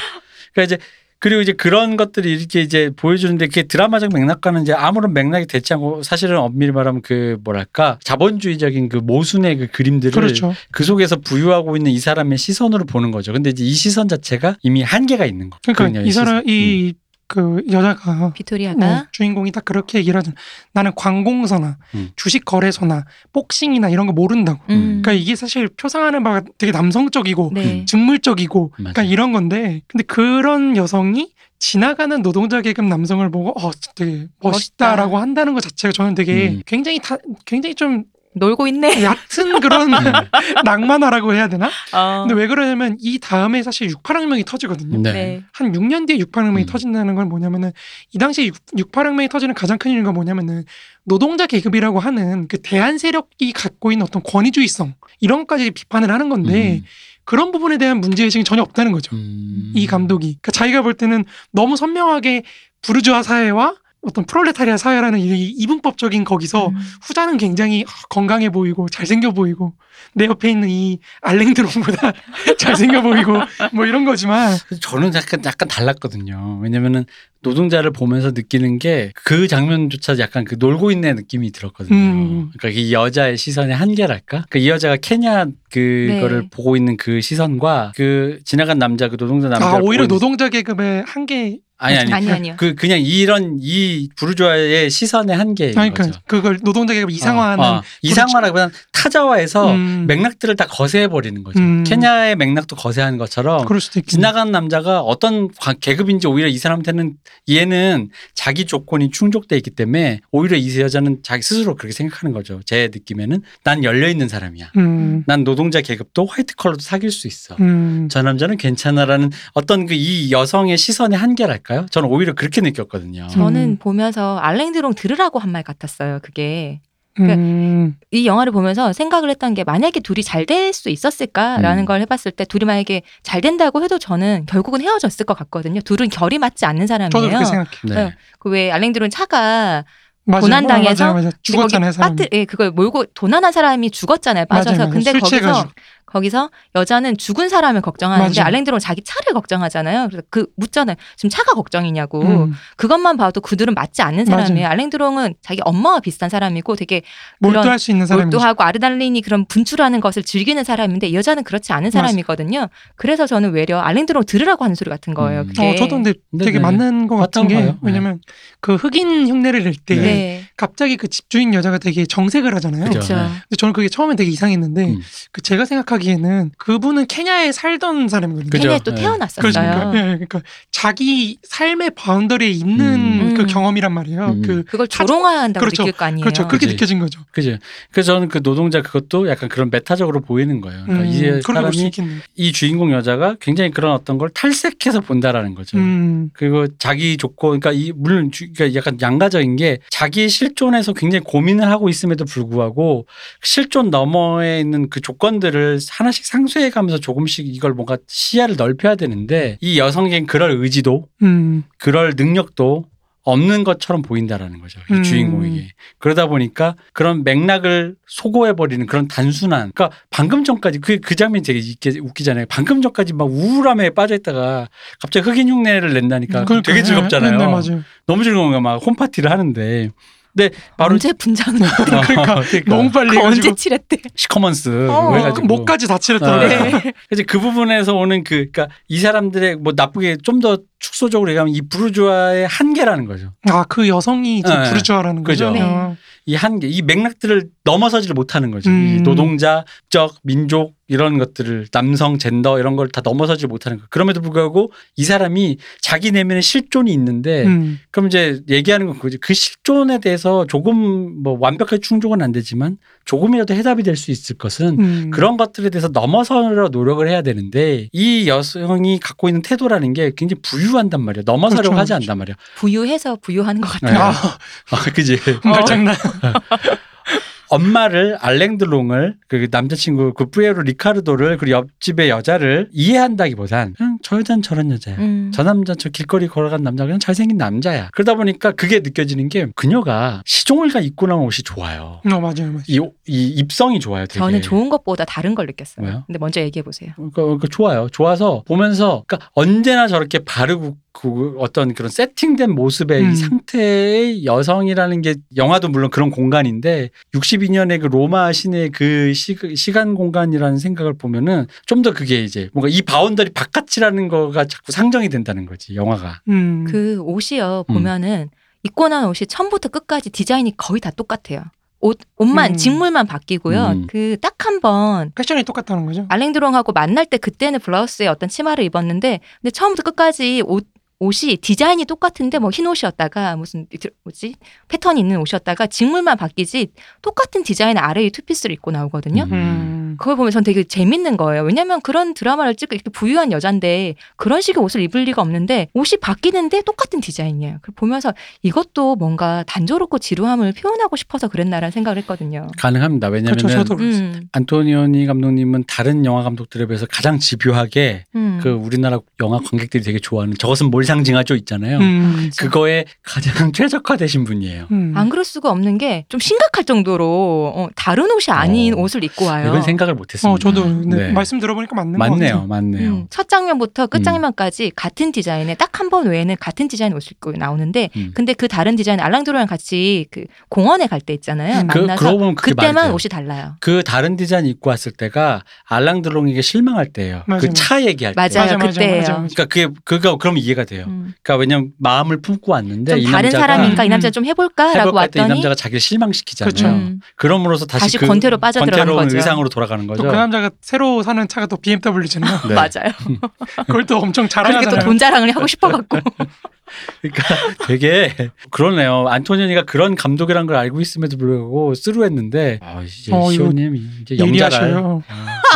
[0.54, 0.86] 그러니까 이제
[1.20, 6.04] 그리고 이제 그런 것들이 이렇게 이제 보여주는데 그게 드라마적 맥락과는 이제 아무런 맥락이 되지 않고
[6.04, 10.54] 사실은 엄밀히 말하면 그 뭐랄까 자본주의적인 그 모순의 그 그림들을 그렇죠.
[10.72, 13.34] 그 속에서 부유하고 있는 이 사람의 시선으로 보는 거죠.
[13.34, 15.58] 근데 이제 이 시선 자체가 이미 한계가 있는 거.
[15.66, 16.48] 그러니까 이 사람 시선.
[16.48, 17.07] 음.
[17.28, 20.36] 이그 여자가 비토리아가 뭐 주인공이 딱 그렇게 얘기를 하잖아.
[20.74, 22.10] 나는 관공서나 음.
[22.16, 24.60] 주식 거래소나 복싱이나 이런 거 모른다고.
[24.70, 25.02] 음.
[25.02, 27.86] 그러니까 이게 사실 표상하는 바가 되게 남성적이고 네.
[27.86, 28.94] 직물적이고 맞아요.
[28.94, 35.22] 그러니까 이런 건데 근데 그런 여성이 지나가는 노동자 계급 남성을 보고 어 되게 멋있다라고 멋있다.
[35.22, 36.62] 한다는 것 자체가 저는 되게 음.
[36.66, 38.06] 굉장히 다 굉장히 좀
[38.38, 39.04] 놀고 있네.
[39.04, 39.98] 얕은 그런 음.
[40.64, 41.70] 낭만화라고 해야 되나?
[41.94, 42.26] 어.
[42.28, 45.02] 근데 왜 그러냐면 이 다음에 사실 68혁명이 터지거든요.
[45.02, 45.14] 네.
[45.14, 45.44] 네.
[45.52, 46.66] 한 6년 뒤에 68혁명이 음.
[46.66, 47.72] 터진다는 건 뭐냐면은
[48.14, 50.64] 이 당시에 6, 68혁명이 터지는 가장 큰 이유가 뭐냐면은
[51.04, 56.82] 노동자 계급이라고 하는 그 대한 세력이 갖고 있는 어떤 권위주의성 이런 것까지 비판을 하는 건데
[56.84, 56.86] 음.
[57.24, 59.16] 그런 부분에 대한 문제의식이 전혀 없다는 거죠.
[59.16, 59.74] 음.
[59.76, 60.38] 이 감독이.
[60.42, 62.44] 그러니까 자기가 볼 때는 너무 선명하게
[62.82, 66.76] 부르주아 사회와 어떤 프롤레타리아 사회라는 이 이분법적인 거기서 음.
[67.02, 69.74] 후자는 굉장히 건강해 보이고 잘생겨 보이고
[70.14, 72.14] 내 옆에 있는 이 알랭드론보다
[72.58, 73.34] 잘생겨 보이고
[73.74, 76.60] 뭐 이런 거지만 저는 약간 약간 달랐거든요.
[76.62, 77.06] 왜냐면은
[77.42, 81.96] 노동자를 보면서 느끼는 게 그 장면조차 약간 그 놀고 있는 느낌이 들었거든요.
[81.96, 82.52] 음.
[82.58, 84.46] 그러니까 이 여자의 시선의 한계랄까?
[84.50, 86.50] 그러니까 이 여자가 케냐 그거를 네.
[86.50, 91.60] 보고 있는 그 시선과 그 지나간 남자 그 노동자 남자 아 오히려 노동자 계급의 한계
[91.80, 92.56] 아니 아니 아니 아니요.
[92.58, 96.20] 그 그냥 이런 이 부르주아의 시선의 한계인 그러니까 거죠.
[96.26, 97.84] 그걸 노동자 계급 이상화하는 어, 어.
[98.02, 101.60] 이상화라기보다는 타자화해서 음, 맥락들을 다 거세해 버리는 거죠.
[101.60, 101.84] 음.
[101.84, 104.10] 케냐의 맥락도 거세하는 것처럼 그럴 수도 있겠네.
[104.10, 107.14] 지나가는 남자가 어떤 관- 계급인지 오히려 이 사람한테는
[107.48, 112.60] 얘는 자기 조건이 충족돼 있기 때문에 오히려 이 여자는 자기 스스로 그렇게 생각하는 거죠.
[112.66, 114.72] 제 느낌에는 난 열려 있는 사람이야.
[114.78, 117.56] 음, 난 노동자 계급도 화이트 컬러도 사귈 수 있어.
[117.60, 121.86] 음, 저 남자는 괜찮아라는 어떤 그 이 여성의 시선의 한계랄까 요?
[121.92, 123.28] 저는 오히려 그렇게 느꼈거든요.
[123.28, 123.78] 저는 음.
[123.78, 126.20] 보면서 알랭드롱 들으라고 한 말 같았어요.
[126.22, 126.82] 그게
[127.20, 131.86] 음, 이 영화를 보면서 생각을 했던 게 만약에 둘이 잘 될 수 있었을까라는 음.
[131.86, 135.82] 걸 해봤을 때 둘이 만약에 잘 된다고 해도 저는 결국은 헤어졌을 것 같거든요.
[135.82, 137.46] 둘은 결이 맞지 않는 저도 그렇게 사람이에요.
[137.84, 138.10] 생각해요.
[138.10, 138.16] 네.
[138.40, 139.84] 그왜 알랭드론 차가
[140.26, 140.42] 맞아요.
[140.42, 141.32] 고난당해서 어, 맞아요, 맞아요.
[141.42, 142.16] 죽었잖아요, 사람.
[142.18, 144.46] 빠뜨, 예, 그걸 몰고 도난한 사람이 죽었잖아요.
[144.46, 144.72] 빠져서.
[144.72, 144.94] 맞아요, 맞아요.
[144.94, 145.72] 근데 술 거기서 취해가지고.
[146.08, 148.42] 거기서 여자는 죽은 사람을 걱정하는데.
[148.42, 150.08] 알랭드론 자기 차를 걱정하잖아요.
[150.08, 150.96] 그래서 그 묻잖아요.
[151.18, 152.22] 지금 차가 걱정이냐고.
[152.24, 154.26] 음, 그것만 봐도 그들은 맞지 않는.
[154.26, 154.68] 사람이에요.
[154.68, 157.02] 알랭드롱은 자기 엄마와 비슷한 사람이고 되게
[157.40, 158.38] 그런 몰두할 수 있는 사람이죠.
[158.38, 162.08] 몰두하고 아르달린이 그런 분출하는 것을 즐기는 사람인데 이 여자는 그렇지 않은 맞아요.
[162.08, 162.68] 사람이거든요.
[162.96, 165.42] 그래서 저는 외려 알랭드롱 들으라고 하는 소리 같은 거예요.
[165.42, 165.48] 음.
[165.48, 165.70] 그게.
[165.70, 166.62] 어, 저도 근데 네, 되게 네.
[166.62, 167.66] 맞는 것 같은 게 봐요.
[167.66, 167.76] 네.
[167.82, 168.20] 왜냐면
[168.62, 170.47] 그 흑인 흉내를 낼때 네.
[170.58, 172.86] 갑자기 그 집주인 여자가 되게 정색을 하잖아요.
[172.86, 173.00] 그죠.
[173.00, 173.14] 그렇죠.
[173.16, 175.02] 근데 저는 그게 처음엔 되게 이상했는데 음.
[175.32, 178.50] 그 제가 생각하기에는 그분은 케냐에 살던 사람이거든요.
[178.50, 178.64] 그죠.
[178.64, 179.02] 케냐에 또 네.
[179.02, 179.52] 태어났었어요.
[179.52, 180.42] 그러니까, 예, 그러니까
[180.72, 183.34] 자기 삶의 바운더리에 있는 음.
[183.36, 183.48] 그 음.
[183.48, 184.26] 경험이란 말이에요.
[184.30, 184.42] 음.
[184.42, 185.84] 그 그걸 조롱한다고 그렇죠.
[185.84, 186.24] 느낄 거 아니에요.
[186.24, 186.48] 그렇죠.
[186.48, 186.76] 그렇게 그치.
[186.76, 187.22] 느껴진 거죠.
[187.32, 187.56] 그죠.
[187.92, 190.84] 그래서 저는 그 노동자 그것도 약간 그런 메타적으로 보이는 거예요.
[190.86, 191.92] 그러니까 음, 이 사람이.
[192.36, 195.78] 이 주인공 여자가 굉장히 그런 어떤 걸 탈색해서 본다라는 거죠.
[195.78, 200.94] 음, 그리고 자기 조건, 그러니까 이 물론 주- 그러니까 약간 양가적인 게 자기의 실 존에서
[200.94, 203.06] 굉장히 고민을 하고 있음에도 불구하고
[203.42, 209.80] 실존 너머에 있는 그 조건들을 하나씩 상쇄해 가면서 조금씩 이걸 뭔가 시야를 넓혀야 되는데 이
[209.80, 212.86] 여성에겐 그럴 의지도 음, 그럴 능력도
[213.24, 214.80] 없는 것처럼 보인다라는 거죠.
[214.90, 215.04] 이 음.
[215.04, 215.68] 주인공에게.
[215.98, 222.00] 그러다 보니까 그런 맥락을 소고해버리는 그런 단순한, 그러니까 방금 전까지 그, 그 장면이 되게 웃기-
[222.02, 222.46] 웃기잖아요.
[222.48, 224.70] 방금 전까지 막 우울함에 빠져있다가
[225.02, 227.32] 갑자기 흑인 흉내를 낸다니까 그러니까, 되게 즐겁잖아요.
[227.32, 227.38] 네,
[227.76, 227.82] 네.
[228.06, 228.62] 너무 즐거운 거야.
[228.62, 229.90] 막 홈파티를 하는데.
[230.38, 231.60] 근데 바로 언제 분장을
[232.06, 233.98] 그러니까, 너무 빨리 그 언제 칠했대?
[234.16, 235.98] 시커먼스 어, 해가지고 목까지 다 어.
[235.98, 236.48] 칠했더라고요.
[236.48, 236.94] 네.
[237.12, 241.62] 이제 그 부분에서 오는 그, 그러니까 이 사람들의 뭐 나쁘게 좀 더 축소적으로 얘기하면 이
[241.62, 243.34] 부르주아의 한계라는 거죠.
[243.50, 244.70] 아, 그 여성이 이제 네.
[244.70, 245.52] 부르주아라는 거죠.
[245.52, 245.64] 그죠.
[245.64, 245.98] 어.
[246.28, 248.70] 이 한계, 이 맥락들을 넘어서지를 못하는 거죠.
[248.70, 249.04] 이 음.
[249.04, 253.86] 노동자적, 민족 이런 것들을 남성, 젠더 이런 걸 다 넘어서지 못하는 거.
[253.90, 259.18] 그럼에도 불구하고 이 사람이 자기 내면에 실존이 있는데 음, 그럼 이제 얘기하는 건 그거지.
[259.18, 262.78] 그 실존에 대해서 조금 뭐 완벽하게 충족은 안 되지만
[263.08, 265.10] 조금이라도 해답이 될 수 있을 것은 음.
[265.12, 271.02] 그런 것들에 대해서 넘어서려 노력을 해야 되는데 이 여성이 갖고 있는 태도라는 게 굉장히 부유한단
[271.02, 271.24] 말이야.
[271.26, 271.94] 넘어서려고 그렇죠, 하지.
[271.94, 272.36] 않단 말이야.
[272.58, 273.88] 부유해서 부유한 것 네.
[273.90, 274.04] 같아요.
[274.04, 275.18] 아, 아, 그지.
[275.44, 275.96] 말장난.
[277.50, 283.74] 엄마를 알랭드롱을 그 남자친구 그 뿌에로 리카르도를 그리고 옆집의 여자를 이해한다기보단
[284.08, 284.96] 저 여자는 저런 여자야.
[285.00, 285.32] 음.
[285.34, 287.90] 저 남자 저 길거리 걸어간 남자 그냥 잘생긴 남자야.
[287.92, 292.00] 그러다 보니까 그게 느껴지는 게 그녀가 시종일관 입고 나온 옷이 좋아요.
[292.06, 292.62] 어, 맞아요, 맞아요.
[292.70, 294.06] 이, 옷- 이 입성이 좋아요.
[294.06, 294.20] 되게.
[294.20, 295.86] 저는 좋은 것보다 다른 걸 느꼈어요.
[295.86, 296.04] 왜요?
[296.08, 296.94] 근데 먼저 얘기해 보세요.
[296.96, 297.90] 그러니까, 그러니까 좋아요.
[297.92, 303.12] 좋아서 보면서 그러니까 언제나 저렇게 바르고 그 어떤 그런 세팅된 모습의 음.
[303.12, 309.94] 이 상태의 여성이라는 게 영화도 물론 그런 공간인데 62년의 그 로마 시내 그 시, 시간
[309.94, 315.46] 공간이라는 생각을 보면은 좀 더 그게 이제 뭔가 이 boundary 바깥이라는 거가 자꾸 상정이 된다는
[315.46, 316.22] 거지 영화가.
[316.30, 317.74] 음, 그 옷이요 음.
[317.76, 318.30] 보면은
[318.64, 321.44] 입고 난 옷이 처음부터 끝까지 디자인이 거의 다 똑같아요.
[321.80, 322.58] 옷 옷만 음.
[322.58, 323.66] 직물만 바뀌고요.
[323.68, 323.88] 음.
[323.88, 326.08] 그딱 한 번 패션이 똑같다는 거죠.
[326.10, 330.66] 알랭 들롱하고 만날 때 그때는 블라우스에 어떤 치마를 입었는데 근데 처음부터 끝까지 옷
[331.00, 333.68] 옷이 디자인이 똑같은데 뭐 흰 옷이었다가 무슨
[334.04, 334.34] 뭐지
[334.68, 336.70] 패턴이 있는 옷이었다가 직물만 바뀌지
[337.04, 339.24] 똑같은 디자인의 아래에 투피스를 입고 나오거든요.
[339.24, 339.32] 음.
[339.32, 341.44] 음, 그걸 보면 전 되게 재밌는 거예요.
[341.44, 346.64] 왜냐면 그런 드라마를 찍고 이렇게 부유한 여잔데 그런 식의 옷을 입을 리가 없는데 옷이 바뀌는데
[346.64, 347.60] 똑같은 디자인이에요.
[347.62, 352.48] 그걸 보면서 이것도 뭔가 단조롭고 지루함을 표현하고 싶어서 그랬나라는 생각을 했거든요.
[352.58, 353.10] 가능합니다.
[353.10, 353.76] 왜냐면은 그렇죠.
[353.76, 358.40] 음, 안토니오니 감독님은 다른 영화 감독들에 비해서 가장 집요하게 음.
[358.42, 361.78] 그 우리나라 영화 관객들이 되게 좋아하는 저것은 뭘 상징하죠 있잖아요.
[361.78, 364.68] 음, 그거에 가장 최적화되신 분이에요.
[364.72, 364.94] 음.
[364.96, 368.78] 안 그럴 수가 없는 게 좀 심각할 정도로 어, 다른 옷이 아닌 어.
[368.78, 369.48] 옷을 입고 와요.
[369.50, 370.34] 이건 생각을 못했습니다.
[370.34, 371.12] 어, 저도 네, 네.
[371.12, 372.48] 말씀 들어보니까 맞는 것 맞네요, 같아요.
[372.48, 372.90] 맞네요.
[372.90, 377.34] 음, 첫 장면부터 끝 장면까지 같은 디자인에 딱 한 번 외에는 같은 디자인 옷을 입고
[377.34, 378.12] 나오는데 음.
[378.16, 381.62] 근데 그 다른 디자인 알랑드로랑 같이 그 공원에 갈 때 있잖아요.
[381.62, 382.92] 음, 그 만나서 그게 그때만.
[382.92, 383.56] 옷이 달라요.
[383.60, 387.24] 그 다른 디자인 입고 왔을 때가 알랑드롱에게 실망할 때예요.
[387.40, 388.20] 그 차 얘기할 때.
[388.20, 388.58] 맞아요.
[388.58, 389.04] 맞아, 맞아, 그때예요.
[389.04, 390.77] 그러니까 그게 그거 그럼 이해가 돼요.
[390.86, 391.14] 음.
[391.24, 393.90] 그러니까 왜냐면 마음을 품고 왔는데 좀이 다른 남자가 사람인가 이 음.
[393.90, 396.52] 남자 좀 해볼까라고 해볼까 했더니 이 왔더니 남자가 자기를 실망시키잖아요.
[396.52, 396.68] 그렇죠.
[396.68, 399.18] 음, 그럼으로써 다시, 다시 그 권태로 빠져들어가는 거죠.
[399.18, 400.04] 의상으로 돌아가는 또 거죠.
[400.04, 402.42] 그 남자가 새로 사는 차가 또 BMW잖아요.
[402.48, 402.54] 네.
[402.56, 402.94] 맞아요.
[403.68, 404.80] 그걸 또 엄청 그렇게 자랑하잖아요.
[404.80, 406.00] 또돈 자랑을 하고 싶어갖고
[407.02, 407.24] 그러니까
[407.68, 409.08] 되게 그러네요.
[409.08, 414.74] 안토니오니가 그런 감독이란 걸 알고 있음에도 불구하고 쓰루했는데 아, 이제 어, 시호님 이제 영자랄.
[414.76, 415.02] 어,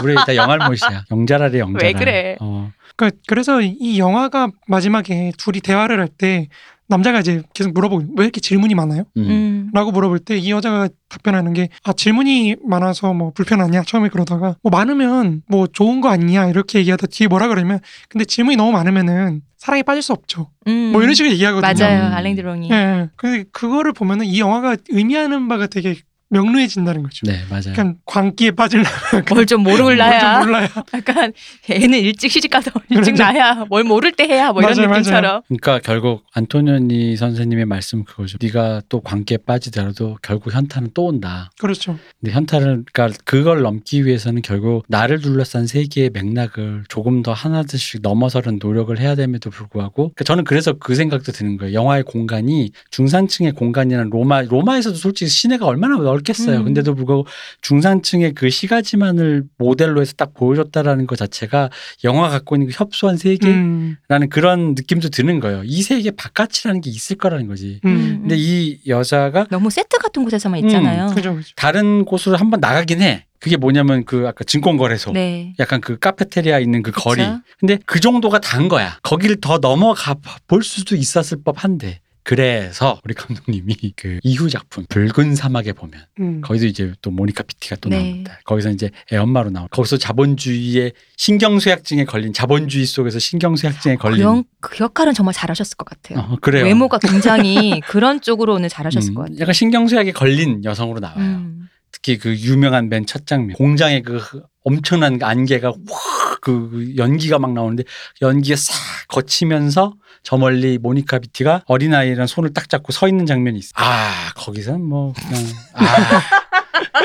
[0.03, 1.05] 우리 다 영알못이야.
[1.11, 1.85] 영자랄이 영자랄.
[1.85, 2.37] 왜 그래?
[2.39, 2.71] 어.
[3.01, 6.47] 그러니까 그래서 이 영화가 마지막에 둘이 대화를 할 때
[6.87, 9.03] 남자가 이제 계속 물어보고 왜 이렇게 질문이 많아요?
[9.15, 9.21] 음.
[9.29, 9.69] 음.
[9.73, 14.69] 라고 물어볼 때 이 여자가 답변하는 게 아 질문이 많아서 뭐 불편하냐 처음에 그러다가 뭐
[14.71, 17.79] 많으면 뭐 좋은 거 아니냐 이렇게 얘기하다 뒤에 뭐라 그러면
[18.09, 20.91] 근데 질문이 너무 많으면은 사랑에 빠질 수 없죠 음.
[20.91, 22.07] 뭐 이런 식으로 얘기하거든요 맞아요.
[22.07, 22.13] 음.
[22.13, 22.69] 알랭 드롱이.
[22.71, 25.95] 예 근데 그거를 보면은 이 영화가 의미하는 바가 되게
[26.31, 27.25] 명료해진다는 거죠.
[27.25, 27.69] 네, 맞아요.
[27.69, 28.89] 약간 광기에 빠질려면
[29.29, 30.37] 뭘 좀 모를라야.
[30.39, 30.69] 뭘 몰라야.
[30.95, 31.33] 약간
[31.69, 33.23] 애는 일찍 시집 가서 일찍 그렇죠.
[33.23, 33.65] 나야.
[33.69, 34.51] 뭘 모를 때 해야.
[34.51, 35.41] 뭐 이런 맞아요, 느낌처럼.
[35.47, 38.37] 그러니까 결국 안토니오니 선생님의 말씀 그거죠.
[38.41, 41.51] 네가 또 관계에 빠지더라도 결국 현타는 또 온다.
[41.59, 41.97] 그렇죠.
[42.19, 48.59] 근데 현타를 그러니까 그걸 넘기 위해서는 결국 나를 둘러싼 세계의 맥락을 조금 더 하나씩 넘어서는
[48.61, 51.73] 노력을 해야 됨에도 불구하고 그러니까 저는 그래서 그 생각도 드는 거예요.
[51.73, 56.59] 영화의 공간이 중산층의 공간이란 로마 로마에서도 솔직히 시내가 얼마나 넓 겠어요.
[56.59, 56.65] 음.
[56.65, 57.25] 근데도 불구하고
[57.61, 61.69] 중산층의 그 시가지만을 모델로 해서 딱 보여줬다라는 것 자체가
[62.03, 65.63] 영화 가 갖고 있는 그 협소한 세계라는 음, 그런 느낌도 드는 거예요.
[65.65, 67.79] 이 세계 바깥이라는 게 있을 거라는 거지.
[67.85, 71.07] 음, 근데 이 여자가 너무 세트 같은 곳에서만 있잖아요.
[71.13, 71.53] 그죠, 그죠.
[71.55, 73.25] 다른 곳으로 한번 나가긴 해.
[73.41, 75.13] 그게 뭐냐면 그 아까 증권거래소.
[75.13, 75.55] 네.
[75.59, 77.09] 약간 그 카페테리아 있는 그 그쵸.
[77.09, 77.23] 거리.
[77.59, 78.99] 근데 그 정도가 단 거야.
[79.01, 80.15] 거기를 더 넘어가
[80.47, 82.00] 볼 수도 있었을 법한데.
[82.23, 86.41] 그래서 우리 감독님이 그 이후 작품 붉은 사막에 보면 음.
[86.41, 87.97] 거기도 이제 또 모니카 피티가 또 네.
[87.97, 88.39] 나옵니다.
[88.45, 89.67] 거기서 이제 애 엄마로 나와.
[89.71, 94.21] 거기서 자본주의의 신경쇠약증에 걸린 자본주의 속에서 신경쇠약증에 그, 걸린.
[94.21, 96.19] 역, 그 역할은 정말 잘하셨을 것 같아요.
[96.19, 96.65] 어, 그래요.
[96.65, 99.39] 외모가 굉장히 그런 쪽으로는 잘하셨을 음, 것 같아요.
[99.39, 101.17] 약간 신경쇠약에 걸린 여성으로 나와요.
[101.19, 101.67] 음.
[101.91, 104.21] 특히 그 유명한 맨 첫 장면 공장의 그
[104.63, 107.83] 엄청난 안개가 확그 연기가 막 나오는데
[108.21, 108.73] 연기가 싹
[109.07, 109.93] 거치면서
[110.23, 113.71] 저 멀리 모니카 비티가 어린아이랑 손을 딱 잡고 서 있는 장면이 있어.
[113.75, 115.43] 아 거기서는 뭐 그냥
[115.73, 116.21] 아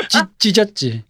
[0.07, 1.03] 찢, 찢었지.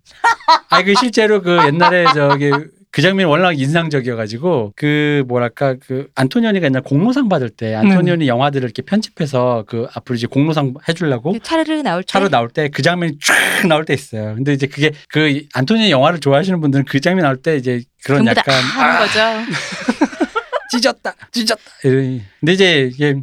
[0.69, 2.51] 아 그 실제로 그 옛날에 저기
[2.97, 8.81] 그 장면이 워낙 인상적이어가지고 그 뭐랄까 그 안토니오니가 옛날 공로상 받을 때 안토니오니 영화들을 이렇게
[8.81, 13.67] 편집해서 그 앞으로 이제 공로상 해주려고 차르르 나올 때 차로 나올 때 그 장면이 쫙
[13.67, 14.33] 나올 때 있어요.
[14.33, 18.55] 근데 이제 그게 그 안토니 영화를 좋아하시는 분들은 그 장면 나올 때 이제 그런 약간
[18.79, 19.19] 아, 거죠.
[20.71, 21.61] 찢었다, 찢었다.
[21.83, 23.21] 근데 이제 이게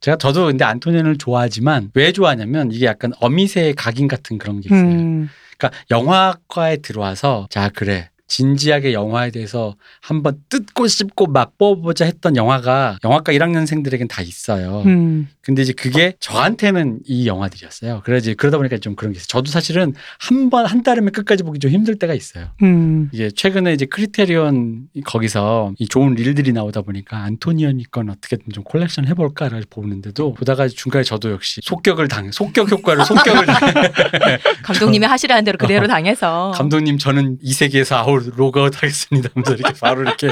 [0.00, 4.82] 제가 저도 근데 안토니를 좋아하지만 왜 좋아하냐면 이게 약간 어미새의 각인 같은 그런 게 있어요.
[4.82, 12.98] 음, 그러니까 영화과에 들어와서 자 그래 진지하게 영화에 대해서 한번 뜯고 씹고 맛보보자 했던 영화가
[13.04, 14.82] 영화과 1학년생들에겐 다 있어요.
[14.86, 18.02] 음, 근데 이제 그게 저한테는 이 영화들이었어요.
[18.04, 19.26] 그래지 그러다 보니까 좀 그런 게 있어요.
[19.28, 22.46] 저도 사실은 한 번 한 달이면 끝까지 보기 좀 힘들 때가 있어요.
[22.62, 28.64] 음, 이게 최근에 이제 크리테리온 거기서 이 좋은 릴들이 나오다 보니까 안토니언이 건 어떻게든 좀
[28.64, 33.60] 콜렉션 해볼까를 보는데도 보다가 중간에 저도 역시 속격을 당, 속격 효과를 속격을 당.
[34.62, 39.28] 감독님이 하시라는 대로 그대로 당해서 감독님 저는 이 세계에서 아웃 로그아웃 하겠습니다.
[39.34, 40.28] 하면서 이렇게 바로 이렇게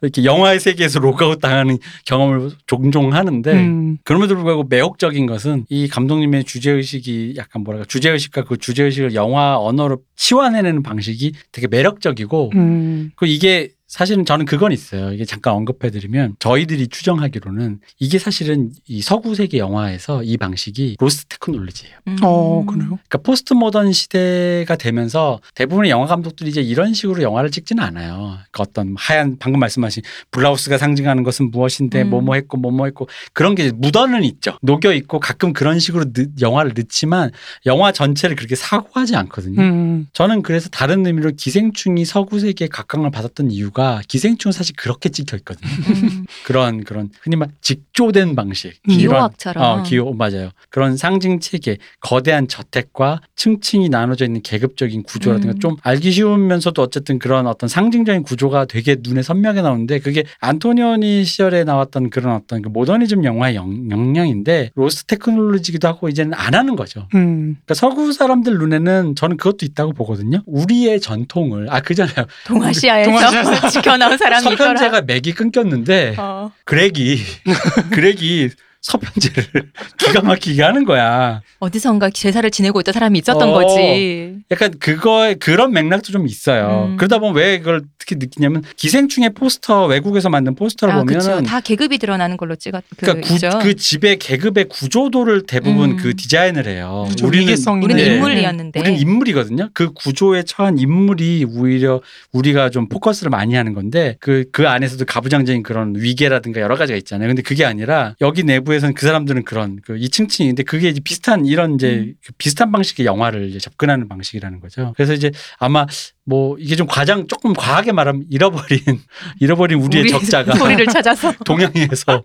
[0.00, 6.44] 이렇게 영화의 세계에서 로그아웃 당하는 경험을 종종 하는데 음, 그럼에도 불구하고 매혹적인 것은 이 감독님의
[6.44, 12.52] 주제 의식이 약간 뭐랄까 주제 의식과 그 주제 의식을 영화 언어로 치환해내는 방식이 되게 매력적이고
[12.54, 15.12] 음, 그 이게 사실은 저는 그건 있어요.
[15.12, 21.94] 이게 잠깐 언급해드리면 저희들이 추정하기로는 이게 사실은 이 서구 세계 영화에서 이 방식이 lost technology예요.
[22.08, 22.16] 음.
[22.22, 22.86] 어, 그래요?
[22.88, 28.38] 그러니까 포스트 모던 시대가 되면서 대부분의 영화 감독들이 이제 이런 식으로 영화를 찍지는 않아요.
[28.50, 32.10] 그러니까 어떤 하얀 방금 말씀하신 블라우스가 상징하는 것은 무엇인데 음.
[32.10, 34.58] 뭐뭐 했고 뭐뭐 했고 그런 게 묻어는 있죠.
[34.62, 37.30] 녹여 있고 가끔 그런 식으로 넣- 영화를 넣지만
[37.66, 39.60] 영화 전체를 그렇게 사고하지 않거든요.
[39.60, 43.73] 음, 저는 그래서 다른 의미로 기생충이 서구 세계에 각광을 받았던 이유가
[44.06, 45.70] 기생충은 사실 그렇게 찍혀 있거든요.
[45.70, 46.24] 음.
[46.44, 48.96] 그런 그런 흔히 말 직조된 방식, 음.
[48.96, 49.62] 기호학처럼.
[49.62, 50.50] 어, 기호 맞아요.
[50.70, 55.60] 그런 상징 체계, 거대한 저택과 층층이 나눠져 있는 계급적인 구조라든가 음.
[55.60, 61.64] 좀 알기 쉬우면서도 어쨌든 그런 어떤 상징적인 구조가 되게 눈에 선명하게 나오는데 그게 안토니오니 시절에
[61.64, 67.08] 나왔던 그런 어떤 그 모더니즘 영화의 영, 영향인데 lost technology기도 하고 이제는 안 하는 거죠.
[67.14, 70.42] 음, 그러니까 서구 사람들 눈에는 저는 그것도 있다고 보거든요.
[70.46, 72.26] 우리의 전통을 아 그잖아요.
[72.46, 74.76] 동아시아에서 동아시아에서 지켜나온 사람이 있더라.
[74.76, 76.50] 서편제가 맥이 끊겼는데 어.
[76.64, 77.18] 그렉이
[77.92, 78.50] 그렉이
[78.84, 79.44] 서편제를
[79.98, 81.40] 기가 막히게 하는 거야.
[81.58, 83.52] 어디선가 제사를 지내고 있던 사람이 있었던 어.
[83.52, 84.36] 거지.
[84.50, 86.90] 약간 그거에 그런 맥락도 좀 있어요.
[86.90, 86.96] 음.
[86.98, 90.98] 그러다 보면 왜 그걸 특히 느끼냐면 기생충의 포스터 외국에서 만든 포스터를 아.
[90.98, 93.64] 보면은 다 계급이 드러나는 걸로 찍었 그 그러니까 구-.
[93.64, 95.96] 그 집의 계급의 구조도를 대부분 음.
[95.96, 97.04] 그 디자인을 해요.
[97.06, 97.26] 그렇죠.
[97.26, 98.14] 우리는 위계성이 우리는 네.
[98.16, 98.80] 인물이었는데.
[98.80, 99.70] 우리는 인물이거든요.
[99.72, 105.62] 그 구조에 처한 인물이 오히려 우리가 좀 포커스를 많이 하는 건데 그, 그 안에서도 가부장적인
[105.62, 107.28] 그런 위계라든가 여러 가지가 있잖아요.
[107.28, 111.74] 근데 그게 아니라 여기 내부 에서는 그 사람들은 그런 그 이층층인데 그게 이제 비슷한 이런
[111.74, 112.14] 이제 음.
[112.24, 114.92] 그 비슷한 방식의 영화를 이제 접근하는 방식이라는 거죠.
[114.96, 115.86] 그래서 이제 아마
[116.26, 118.78] 뭐 이게 좀 과장 조금 과하게 말하면 잃어버린
[119.40, 122.24] 잃어버린 우리의 우리 적자가 소리를 찾아서 동양에서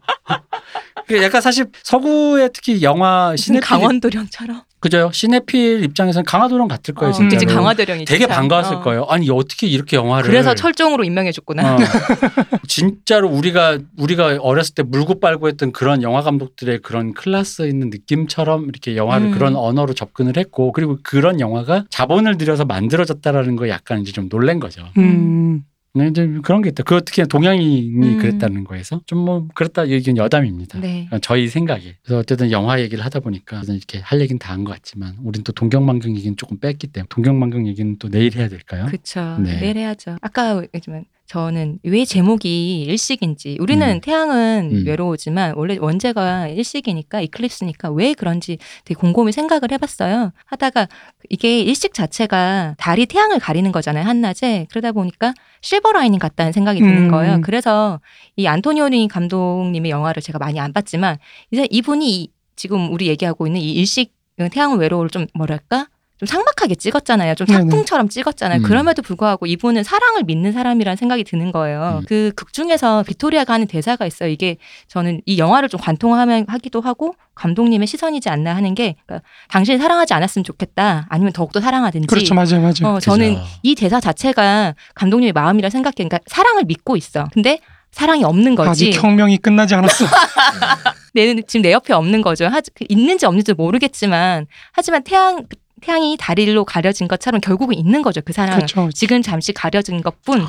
[1.07, 4.61] 그 약간 사실 서구의 특히 영화 시네필 강원도령처럼.
[4.79, 5.09] 그죠?
[5.11, 7.09] 시네필 입장에서는 강화도랑 같을 거예요.
[7.09, 7.39] 어, 진짜로.
[7.39, 8.35] 그치 강화도령이 되게 참.
[8.35, 8.81] 반가웠을 어.
[8.81, 9.05] 거예요.
[9.09, 11.75] 아니 어떻게 이렇게 영화를 그래서 철종으로 임명해줬구나.
[11.75, 11.77] 어.
[12.67, 18.69] 진짜로 우리가 우리가 어렸을 때 물고 빨고 했던 그런 영화 감독들의 그런 클래스 있는 느낌처럼
[18.69, 19.31] 이렇게 영화를 음.
[19.31, 24.59] 그런 언어로 접근을 했고 그리고 그런 영화가 자본을 들여서 만들어졌다라는 거약 간 이제 좀 놀란
[24.59, 24.87] 거죠.
[24.97, 25.63] 음.
[25.95, 26.83] 네, 이제 그런 게 있다.
[26.83, 28.17] 그 특히 동양인이 음.
[28.19, 30.79] 그랬다는 거에서 좀 뭐 그렇다 얘기는 여담입니다.
[30.79, 31.07] 네.
[31.11, 31.95] 어, 저희 생각에.
[32.03, 35.51] 그래서 어쨌든 영화 얘기를 하다 보니까 이렇게 할 얘기는 다 한 것 같지만 우린 또
[35.51, 38.85] 동경만경 얘기는 조금 뺐기 때문에 동경만경 얘기는 또 내일 해야 될까요?
[38.89, 39.37] 그쵸.
[39.39, 39.59] 네.
[39.59, 40.17] 내일 해야죠.
[40.21, 44.01] 아까 얘기했지만 저는 왜 제목이 일식인지 우리는 음.
[44.01, 44.83] 태양은 음.
[44.87, 50.31] 외로우지만 원래 원제가 일식이니까 이클립스니까 왜 그런지 되게 곰곰이 생각을 해봤어요.
[50.45, 50.87] 하다가
[51.29, 56.97] 이게 일식 자체가 달이 태양을 가리는 거잖아요 한낮에 그러다 보니까 실버 라이닝 같다는 생각이 드는
[57.05, 57.11] 음.
[57.11, 57.41] 거예요.
[57.43, 58.01] 그래서
[58.35, 61.17] 이 안토니오니 감독님의 영화를 제가 많이 안 봤지만
[61.51, 64.15] 이제 이분이 이- 지금 우리 얘기하고 있는 이 일식
[64.51, 65.85] 태양은 외로워를 좀 뭐랄까
[66.19, 67.33] 좀 상막하게 찍었잖아요.
[67.35, 67.47] 좀.
[67.47, 68.59] 작품처럼 찍었잖아요.
[68.59, 68.63] 음.
[68.63, 72.01] 그럼에도 불구하고 이분은 사랑을 믿는 사람이라는 생각이 드는 거예요.
[72.01, 72.05] 음.
[72.05, 74.29] 그극 중에서 빅토리아가 하는 대사가 있어요.
[74.29, 80.13] 이게 저는 이 영화를 좀 관통하기도 하고 감독님의 시선이지 않나 하는 게 그러니까 당신이 사랑하지
[80.13, 81.07] 않았으면 좋겠다.
[81.09, 82.07] 아니면 더욱더 사랑하든지.
[82.07, 82.95] 그렇죠, 맞아요, 맞아요.
[82.95, 83.45] 어, 저는 그죠.
[83.63, 85.93] 이 대사 자체가 감독님의 마음이라 생각해.
[85.95, 87.29] 그러니까 사랑을 믿고 있어.
[87.33, 87.59] 근데
[87.91, 88.69] 사랑이 없는 거지.
[88.89, 90.05] 아직 혁명이 끝나지 않았어.
[91.13, 92.45] 내는 지금 내 옆에 없는 거죠.
[92.45, 95.45] 하, 그 있는지 없는지 모르겠지만 하지만 태양
[95.79, 98.21] 태양이 다리로 가려진 것처럼 결국은 있는 거죠.
[98.23, 98.89] 그 사랑은 그렇죠.
[98.93, 100.45] 지금 잠시 가려진 것뿐.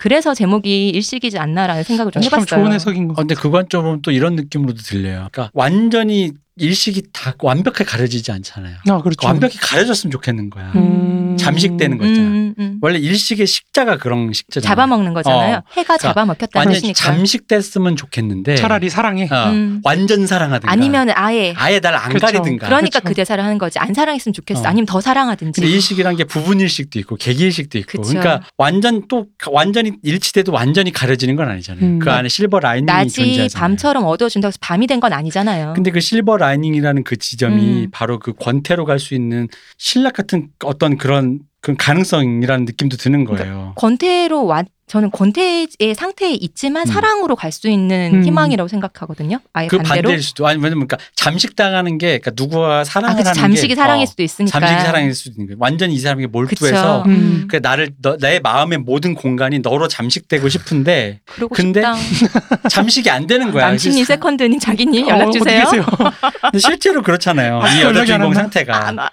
[0.00, 2.62] 그래서 제목이 일식이지 않나라는 생각을 좀참 해봤어요.
[2.62, 3.12] 좋은 해석인 거.
[3.12, 5.28] 어, 근데 그 관점으로는 또 이런 느낌으로도 들려요.
[5.30, 8.76] 그러니까 완전히 일식이 다 완벽하게 가려지지 않잖아요.
[8.88, 9.26] 아, 그렇죠.
[9.26, 10.72] 완벽히 가려졌으면 좋겠는 거야.
[10.74, 11.36] 음.
[11.38, 12.28] 잠식되는 거 음, 있잖아.
[12.28, 12.78] 음, 음.
[12.82, 14.68] 원래 일식의 식자가 그런 식자잖아요.
[14.68, 15.56] 잡아먹는 거잖아요.
[15.58, 15.62] 어.
[15.76, 16.98] 해가 잡아먹혔다는 완전히 뜻이니까.
[16.98, 19.28] 잠식됐으면 좋겠는데 차라리 사랑해.
[19.30, 19.80] 어, 음.
[19.84, 22.26] 완전 사랑하든가 아니면 아예 아예 날안 그렇죠.
[22.26, 22.66] 가리든가.
[22.66, 23.08] 그러니까 그렇죠.
[23.08, 23.78] 그 대사를 하는 거지.
[23.78, 24.62] 안 사랑했으면 좋겠어.
[24.62, 24.66] 어.
[24.66, 25.60] 아니면 더 사랑하든지.
[25.60, 28.08] 근데 일식이란 게 부분 일식도 있고 개기 일식도 있고 그쵸.
[28.18, 31.84] 그러니까 완전 또 완전히 일치돼도 완전히 가려지는 건 아니잖아요.
[31.84, 31.98] 음.
[32.00, 33.48] 그 안에 실버 낮이 존재하잖아요.
[33.60, 35.74] 밤처럼 어두워진다고 해서 밤이 된 건 아니잖아요.
[35.74, 37.90] 근데 그 실버 라 이닝이라는 그 지점이 음.
[37.90, 43.44] 바로 그 권태로 갈 수 있는 신락 같은 어떤 그런 그런 가능성이라는 느낌도 드는 그러니까
[43.50, 43.72] 거예요.
[43.76, 46.86] 권태로 와 저는 권태의 상태에 있지만 음.
[46.86, 48.24] 사랑으로 갈 수 있는 음.
[48.24, 49.40] 희망이라고 생각하거든요.
[49.52, 50.02] 아예 그 반대로.
[50.08, 53.28] 반대일 수도 아니 왜냐면 그러니까 잠식 당하는 게 그러니까 누구와 아, 사랑을 그치.
[53.28, 54.58] 하는 잠식이 게 사랑일 어, 수도 있으니까.
[54.60, 55.56] 잠식이 사랑일 수도 있는 거예요.
[55.60, 56.28] 완전히 이 사람에게.
[56.28, 57.48] 몰두해서 음.
[57.50, 62.38] 그 나를 너, 내 마음의 모든 공간이 너로 잠식되고 싶은데 그러고 근데 싶다.
[62.70, 63.66] 잠식이 안 되는 거야.
[63.66, 65.64] 남친님 그래서 세컨드님 자기님 어, 연락 주세요.
[65.66, 67.60] 근데 실제로 그렇잖아요.
[67.60, 68.32] 아, 이 여자 안 주인공?
[68.34, 69.10] 상태가 안 와.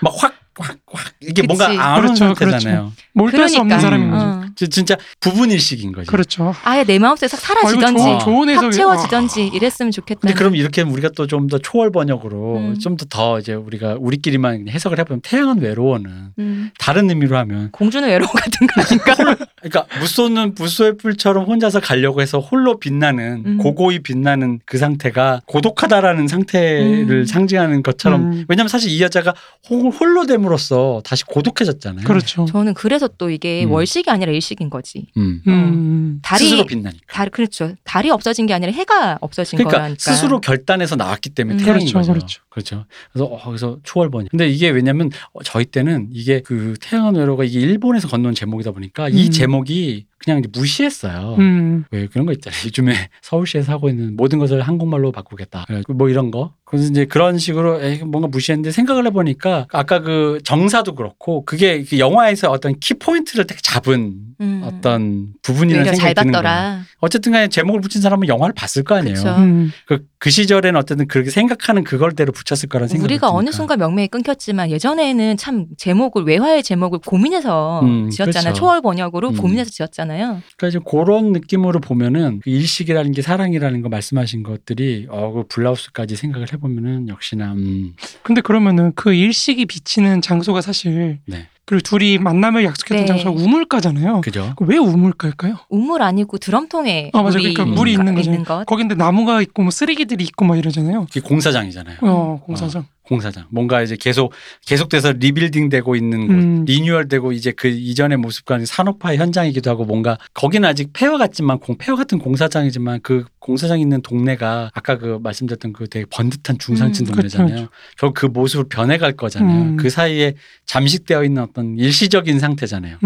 [0.00, 1.46] 막확 확 확 이게 그치.
[1.46, 2.92] 뭔가 안 오는 그렇죠, 상태잖아요.
[3.14, 3.80] 몰두할 수 없는 그러니까.
[3.80, 4.24] 사람인 거죠.
[4.26, 4.41] 어.
[4.56, 6.06] 지- 진짜 부분 일식인 거지.
[6.08, 6.54] 그렇죠.
[6.64, 10.20] 아예 내 마음속에서 사라지던지 아이고, 좋은, 좋은 확 해석이- 채워지던지 이랬으면 좋겠다.
[10.20, 12.78] 근데 그럼 이렇게 우리가 또 좀 더 초월 번역으로 음.
[12.78, 18.30] 좀더 더 이제 우리가 우리끼리만 해석을 해보면 태양은 외로워는 음, 다른 의미로 하면 공주는 외로움
[18.32, 19.14] 같은 거 아닌가?
[19.62, 23.58] 그러니까 무쏘는 무쏘의 뿔처럼 혼자서 가려고 해서 홀로 빛나는 음.
[23.58, 27.24] 고고히 빛나는 그 상태가 고독하다라는 상태를 음.
[27.24, 28.44] 상징하는 것처럼 음.
[28.48, 29.34] 왜냐면 사실 이 여자가
[29.70, 32.04] 홀- 홀로 됨으로써 다시 고독해졌잖아요.
[32.04, 32.44] 그렇죠.
[32.44, 33.70] 저는 그래서 또 이게 음.
[33.72, 35.06] 월식이 아니라 일 식인 거지.
[35.16, 35.40] 음.
[35.46, 36.18] 음.
[36.22, 37.00] 달이 스스로 빛나니까.
[37.10, 37.74] 달 그렇죠.
[37.84, 39.98] 달이 없어진 게 아니라 해가 없어진 그러니까 거라니까.
[39.98, 41.64] 스스로 결단해서 나왔기 때문에 음.
[41.64, 42.12] 태양인 그렇죠, 거죠.
[42.12, 42.42] 그렇죠.
[42.50, 42.84] 그렇죠.
[43.12, 44.28] 그래서 어, 그래서 초월번이.
[44.28, 49.08] 근데 이게 왜냐면 어, 저희 때는 이게 그 태양은 외로가 이게 일본에서 건너온 제목이다 보니까
[49.08, 49.30] 이 음.
[49.30, 51.36] 제목이 그냥 이제 무시했어요.
[51.38, 51.84] 음.
[51.90, 52.60] 왜 그런 거 있잖아요.
[52.66, 55.66] 요즘에 서울시에서 하고 있는 모든 것을 한국말로 바꾸겠다.
[55.88, 56.54] 뭐 이런 거.
[56.72, 61.98] 그래서 이제 그런 식으로 에이, 뭔가 무시했는데 생각을 해보니까 아까 그 정사도 그렇고 그게 그
[61.98, 64.62] 영화에서 어떤 키 포인트를 딱 잡은 음.
[64.64, 66.42] 어떤 부분이라는 생각이 드는 거예요.
[66.42, 66.82] 봤더라.
[67.00, 69.18] 어쨌든 간에 제목을 붙인 사람은 영화를 봤을 거 아니에요.
[69.36, 69.70] 음.
[69.86, 73.56] 그, 그 시절에는 어쨌든 그렇게 생각하는 그걸대로 붙였을 거라는 생각이 우리가 어느 드니까.
[73.56, 78.52] 순간 명맥이 끊겼지만 예전에는 참 제목을 외화의 제목을 고민해서 음, 지었잖아요.
[78.52, 78.58] 그렇죠.
[78.58, 79.36] 초월 번역으로 음.
[79.36, 80.40] 고민해서 지었잖아요.
[80.56, 86.16] 그러니까 이제 그런 느낌으로 보면은 그 일식이라는 게 사랑이라는 거 말씀하신 것들이 어, 그 블라우스까지
[86.16, 91.46] 생각을 해보 면은 역시나 음, 근데 그러면은 그 일식이 비치는 장소가 사실 네.
[91.64, 93.06] 그리고 둘이 만남을 약속했던 네.
[93.06, 94.20] 장소가 우물가잖아요.
[94.22, 94.54] 그죠?
[94.60, 95.56] 왜 우물가일까요?
[95.68, 97.22] 우물 아니고 드럼통에 아.
[97.22, 98.30] 물이, 그러니까 물이 있는 거죠.
[98.30, 98.66] 있는 것.
[98.66, 101.06] 거긴데 나무가 있고 뭐 쓰레기들이 있고 막 이러잖아요.
[101.06, 101.98] 그게 공사장이잖아요.
[102.02, 102.86] 어, 공사장.
[103.12, 103.44] 공사장.
[103.50, 104.32] 뭔가 이제 계속
[104.66, 106.64] 계속돼서 리빌딩 되고 있는 곳, 음.
[106.64, 111.76] 리뉴얼 되고 이제 그 이전의 모습과는 산업화의 현장이기도 하고 뭔가 거기는 아직 폐허 같지만 공,
[111.76, 117.12] 폐허 같은 공사장이지만 그 공사장 있는 동네가 아까 그 말씀드렸던 그 되게 번듯한 중산층 음,
[117.12, 117.54] 동네잖아요.
[117.54, 119.62] 그렇죠, 결국 그 모습을 변해갈 거잖아요.
[119.62, 119.76] 음.
[119.76, 120.34] 그 사이에
[120.64, 122.96] 잠식되어 있는 어떤 일시적인 상태잖아요.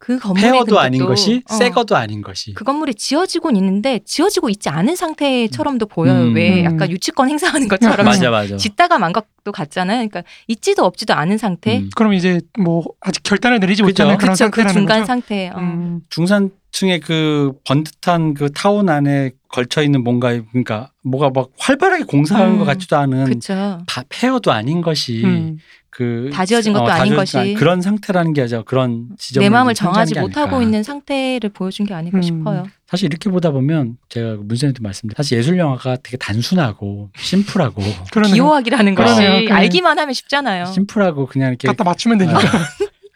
[0.00, 0.02] 음.
[0.02, 2.54] 그 건물이 폐허도 아닌 또, 것이 어, 새 거도 아닌 것이.
[2.54, 6.28] 그 건물이 지어지곤 있는데 지어지고 있지 않은 상태처럼도 보여요.
[6.28, 6.34] 음.
[6.34, 6.64] 왜 음.
[6.64, 8.56] 약간 유치권 행사하는 것처럼 맞아 맞아.
[8.56, 10.08] 짓다가 만 것도 같잖아요.
[10.08, 11.78] 그러니까 있지도 없지도 않은 상태.
[11.78, 11.90] 음.
[11.94, 13.82] 그럼 이제 뭐 아직 결단을 내리지.
[13.82, 15.06] 못하는 그런 그쵸, 그 상태라는 중간 거죠.
[15.06, 15.48] 상태.
[15.48, 15.58] 어.
[15.58, 22.54] 음, 중산층의 그 번듯한 그 타운 안에 걸쳐 있는 뭔가 그러니까 뭐가 막 활발하게 공사하는
[22.54, 22.58] 음.
[22.58, 23.82] 것 같지도 않은 그쵸.
[23.86, 25.58] 다 페어도 아닌 것이 음.
[25.90, 27.54] 그다 지어진 것도 다 아닌 것이.
[27.54, 32.18] 그런 상태라는 게 아주 그런 지점 내 마음을 정하지 못하고 있는 상태를 보여준 게 아닐까
[32.18, 32.22] 음.
[32.22, 32.66] 싶어요.
[32.86, 37.82] 사실 이렇게 보다 보면 제가 문선님도 말씀드린 사실 예술 영화가 되게 단순하고 심플하고.
[38.32, 39.16] 기호학이라는 것이.
[39.16, 39.48] 그래.
[39.50, 40.66] 알기만 하면 쉽잖아요.
[40.66, 42.38] 심플하고 그냥 이렇게 갖다 맞추면 되니까.
[42.38, 42.66] 아,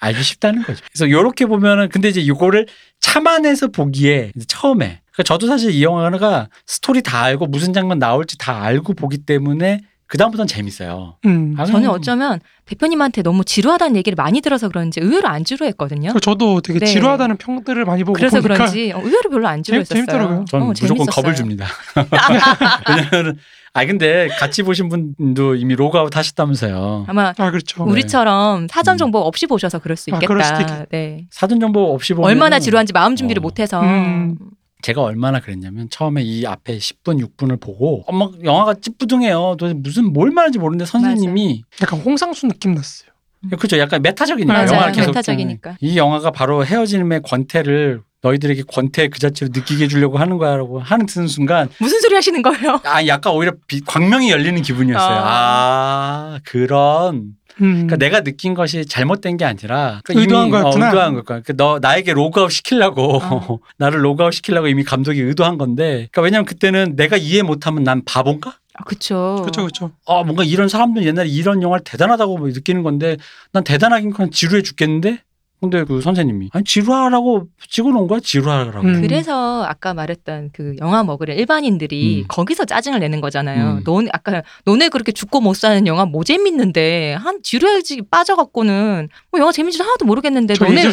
[0.00, 0.84] 알기 쉽다는 거죠.
[0.92, 2.66] 그래서 요렇게 보면은 근데 이제 이거를
[3.00, 8.36] 참아내서 보기에 이제 처음에 그러니까 저도 사실 이 영화가 스토리 다 알고 무슨 장면 나올지
[8.36, 11.16] 다 알고 보기 때문에 그 다음부터는 재밌어요.
[11.24, 11.54] 음.
[11.56, 16.12] 아, 저는 어쩌면 대표님한테 너무 지루하다는 얘기를 많이 들어서 그런지 의외로 안 지루했거든요.
[16.12, 16.86] 그 저도 되게 네.
[16.86, 20.04] 지루하다는 평들을 많이 보고 그래서 보니까 그런지 어, 의외로 별로 안 지루했었어요.
[20.04, 20.44] 재밌더라고요.
[20.48, 21.22] 전 어, 무조건 재밌었어요.
[21.22, 21.66] 겁을 줍니다.
[22.88, 23.38] 왜냐면은
[23.72, 27.06] 아 근데 같이 보신 분도 이미 로그아웃 하셨다면서요.
[27.08, 27.82] 아마 아 그렇죠.
[27.84, 28.98] 우리- 우리처럼 사전 음.
[28.98, 30.74] 정보 없이 보셔서 그럴 수 아, 그럴 수도 있겠다.
[30.82, 31.26] 있겠- 네.
[31.30, 33.42] 사전 정보 없이 보면 얼마나 지루한지 마음 준비를 어.
[33.42, 34.36] 못해서 음.
[34.84, 39.56] 제가 얼마나 그랬냐면 처음에 이 앞에 10분 6분을 보고 어머 영화가 찌뿌둥해요.
[39.58, 43.08] 도대체 무슨 뭘 말하는지 모르는데 선생님이 약간 홍상수 느낌 났어요.
[43.56, 43.78] 그렇죠.
[43.78, 44.68] 약간 메타적이니까 맞아요.
[44.72, 45.78] 영화를 계속 메타적이니까.
[45.80, 51.28] 이 영화가 바로 헤어짐의 권태를 너희들에게 권태 그 자체로 느끼게 해주려고 하는 거야라고 하는 드는
[51.28, 52.78] 순간 무슨 소리 하시는 거예요?
[52.84, 55.18] 아 약간 오히려 비- 광명이 열리는 기분이었어요.
[55.22, 57.86] 아, 그런 음.
[57.86, 60.86] 그러니까 내가 느낀 것이 잘못된 게 아니라 그러니까 의도한 이미, 거였구나.
[60.86, 63.58] 어, 의도한 거니까 너 나에게 로그아웃 시키려고 어.
[63.78, 68.58] 나를 로그아웃 시키려고 이미 감독이 의도한 건데 그러니까 왜냐면 그때는 내가 이해 못하면 난 바본가?
[68.76, 69.36] 아, 그쵸.
[69.40, 69.90] 그렇죠, 그렇죠.
[70.06, 73.16] 아 뭔가 이런 사람들 옛날에 이런 영화를 대단하다고 뭐 느끼는 건데
[73.52, 75.20] 난 대단하긴 그냥 지루해 죽겠는데
[75.70, 79.02] 근데 그 선생님이 아니 지루하라고 찍어놓은 거야 지루하라고 음.
[79.02, 82.24] 그래서 아까 말했던 그 영화 먹으려 일반인들이 음.
[82.28, 83.78] 거기서 짜증을 내는 거잖아요.
[83.78, 83.84] 음.
[83.84, 89.52] 넌 아까 너네 그렇게 죽고 못 사는 영화 뭐 재밌는데 한 지루해지 빠져갖고는 뭐 영화
[89.52, 90.84] 재밌지도 하나도 모르겠는데 저 너네.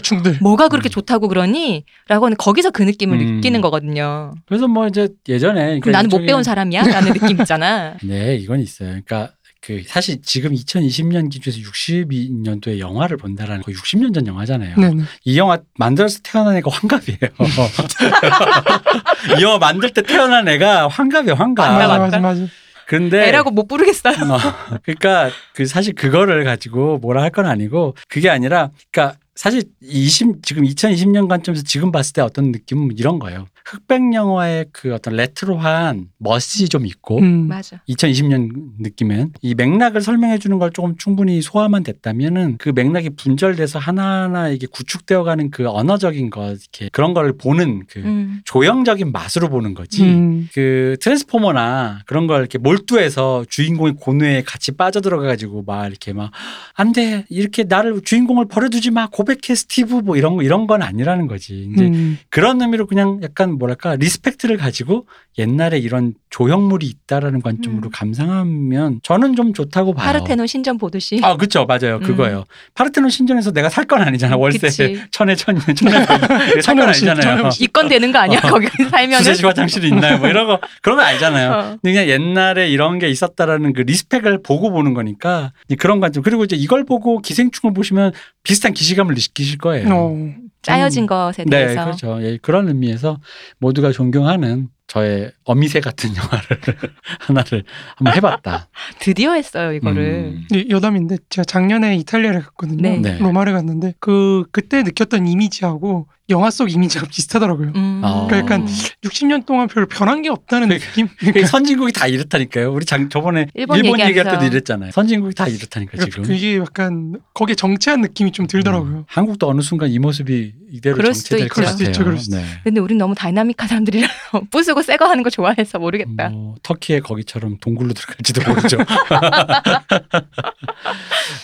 [0.41, 0.91] 뭐가 그렇게 음.
[0.91, 1.85] 좋다고 그러니?
[2.07, 3.35] 라고는 거기서 그 느낌을 음.
[3.37, 4.33] 느끼는 거거든요.
[4.45, 6.83] 그래서 뭐 이제 예전에 그럼 나는 못 일종의- 배운 사람이야?
[6.83, 7.95] 라는 느낌 있잖아.
[8.03, 8.89] 네, 이건 있어요.
[9.05, 9.31] 그러니까
[9.63, 14.75] 그 사실 지금 2020년 기준에서 62년도에 영화를 본다라는 거 60년 전 영화잖아요.
[14.75, 15.03] 네네.
[15.25, 17.19] 이 영화 만들어서 태어난 애가 환갑이에요.
[19.37, 21.63] 이 영화 만들 때 태어난 애가 환갑이에요, 환갑.
[21.69, 21.97] 아, 맞아.
[21.99, 22.41] 맞아, 맞아.
[22.87, 24.13] 근데 애라고 못 부르겠어요.
[24.15, 24.37] 어,
[24.83, 30.63] 그러니까 그 사실 그거를 가지고 뭐라 할 건 아니고 그게 아니라 그러니까 사실 20 지금
[30.63, 33.45] 2020년 관점에서 지금 봤을 때 어떤 느낌은 이런 거예요.
[33.65, 37.47] 흑백 영화의 그 어떤 레트로한 멋이 좀 있고 음.
[37.47, 37.81] 맞아.
[37.89, 44.49] 2020년 느낌은 이 맥락을 설명해 주는 걸 조금 충분히 소화만 됐다면은 그 맥락이 분절돼서 하나하나
[44.49, 48.41] 이게 구축되어 가는 그 언어적인 것 이렇게 그런 걸 보는 그 음.
[48.45, 50.03] 조형적인 맛으로 보는 거지.
[50.03, 50.49] 음.
[50.53, 56.31] 그 트랜스포머나 그런 걸 이렇게 몰두해서 주인공의 고뇌에 같이 빠져들어가 가지고 막 이렇게 막
[56.75, 57.25] 안 돼.
[57.29, 59.07] 이렇게 나를 주인공을 버려두지 마.
[59.07, 61.69] 고백해 스티브 뭐 이런 거 이런 건 아니라는 거지.
[61.71, 62.17] 이제 음.
[62.29, 65.05] 그런 의미로 그냥 약간 뭐랄까 respect를 가지고
[65.37, 67.91] 옛날에 이런 조형물이 있다라는 관점으로 음.
[67.91, 70.05] 감상하면 저는 좀 좋다고 봐요.
[70.05, 71.19] 파르테논 신전 보듯이.
[71.23, 71.65] 아, 그쵸.
[71.65, 71.95] 맞아요.
[71.97, 72.01] 음.
[72.03, 72.45] 그거예요.
[72.73, 74.37] 파르테논 신전에서 내가 살 건 아니잖아.
[74.37, 75.01] 월세 그치.
[75.11, 77.49] 천에 천에 천에 천연시, 아니잖아요.
[77.59, 78.39] 입건 되는 거 아니야?
[78.43, 78.47] 어.
[78.49, 79.17] 거기 살면은.
[79.17, 80.17] 수세시 화장실이 있나요?
[80.19, 81.51] 뭐 이런 거 그런 거 아니잖아요.
[81.51, 81.77] 어.
[81.83, 86.23] 그냥 옛날에 이런 게 있었다라는 그 리스펙을 보고 보는 거니까 그런 관점.
[86.23, 88.13] 그리고 이제 이걸 보고 기생충을 보시면
[88.43, 89.87] 비슷한 기시감을 느끼실 거예요.
[89.93, 90.33] 어.
[90.61, 91.83] 짜여진 것에 네, 대해서.
[91.83, 92.19] 그렇죠.
[92.21, 93.19] 예, 그런 의미에서
[93.59, 96.59] 모두가 존경하는 저의 어미새 같은 영화를
[97.19, 97.63] 하나를
[97.95, 98.67] 한번 해봤다.
[98.99, 100.03] 드디어 했어요, 이거를.
[100.03, 100.47] 음.
[100.51, 102.81] 이 여담인데 제가 작년에 이탈리아를 갔거든요.
[102.81, 102.97] 네.
[102.97, 103.17] 네.
[103.19, 107.71] 로마를 갔는데 그 그때 느꼈던 이미지하고 영화 속 이미지가 비슷하더라고요.
[107.73, 108.01] 음.
[108.03, 108.27] 어.
[108.27, 108.67] 그러니까 약간
[109.01, 111.07] 60년 동안 별로 변한 게 없다는 느낌.
[111.33, 112.73] 그 선진국이 다 이렇다니까요.
[112.73, 114.29] 우리 장, 저번에 일본 일본, 얘기할.
[114.29, 114.91] 때도 이랬잖아요.
[114.91, 116.23] 선진국이 다 이렇다니까 그러니까 지금.
[116.23, 118.91] 그게 약간 거기에 정체한 느낌이 좀 들더라고요.
[118.91, 119.03] 음.
[119.07, 121.53] 한국도 어느 순간 이 모습이 이대로 그럴 수도 정체될 있죠.
[121.53, 121.83] 것 그럴 수도.
[121.83, 122.43] 있죠, 그럴 수도 네.
[122.63, 124.07] 근데 우린 너무 다이나믹한 사람들이라
[124.51, 126.29] 부수고 새거 하는 거 좋아해서 모르겠다.
[126.29, 128.77] 뭐 터키의 거기처럼 동굴로 들어갈지도 모르죠.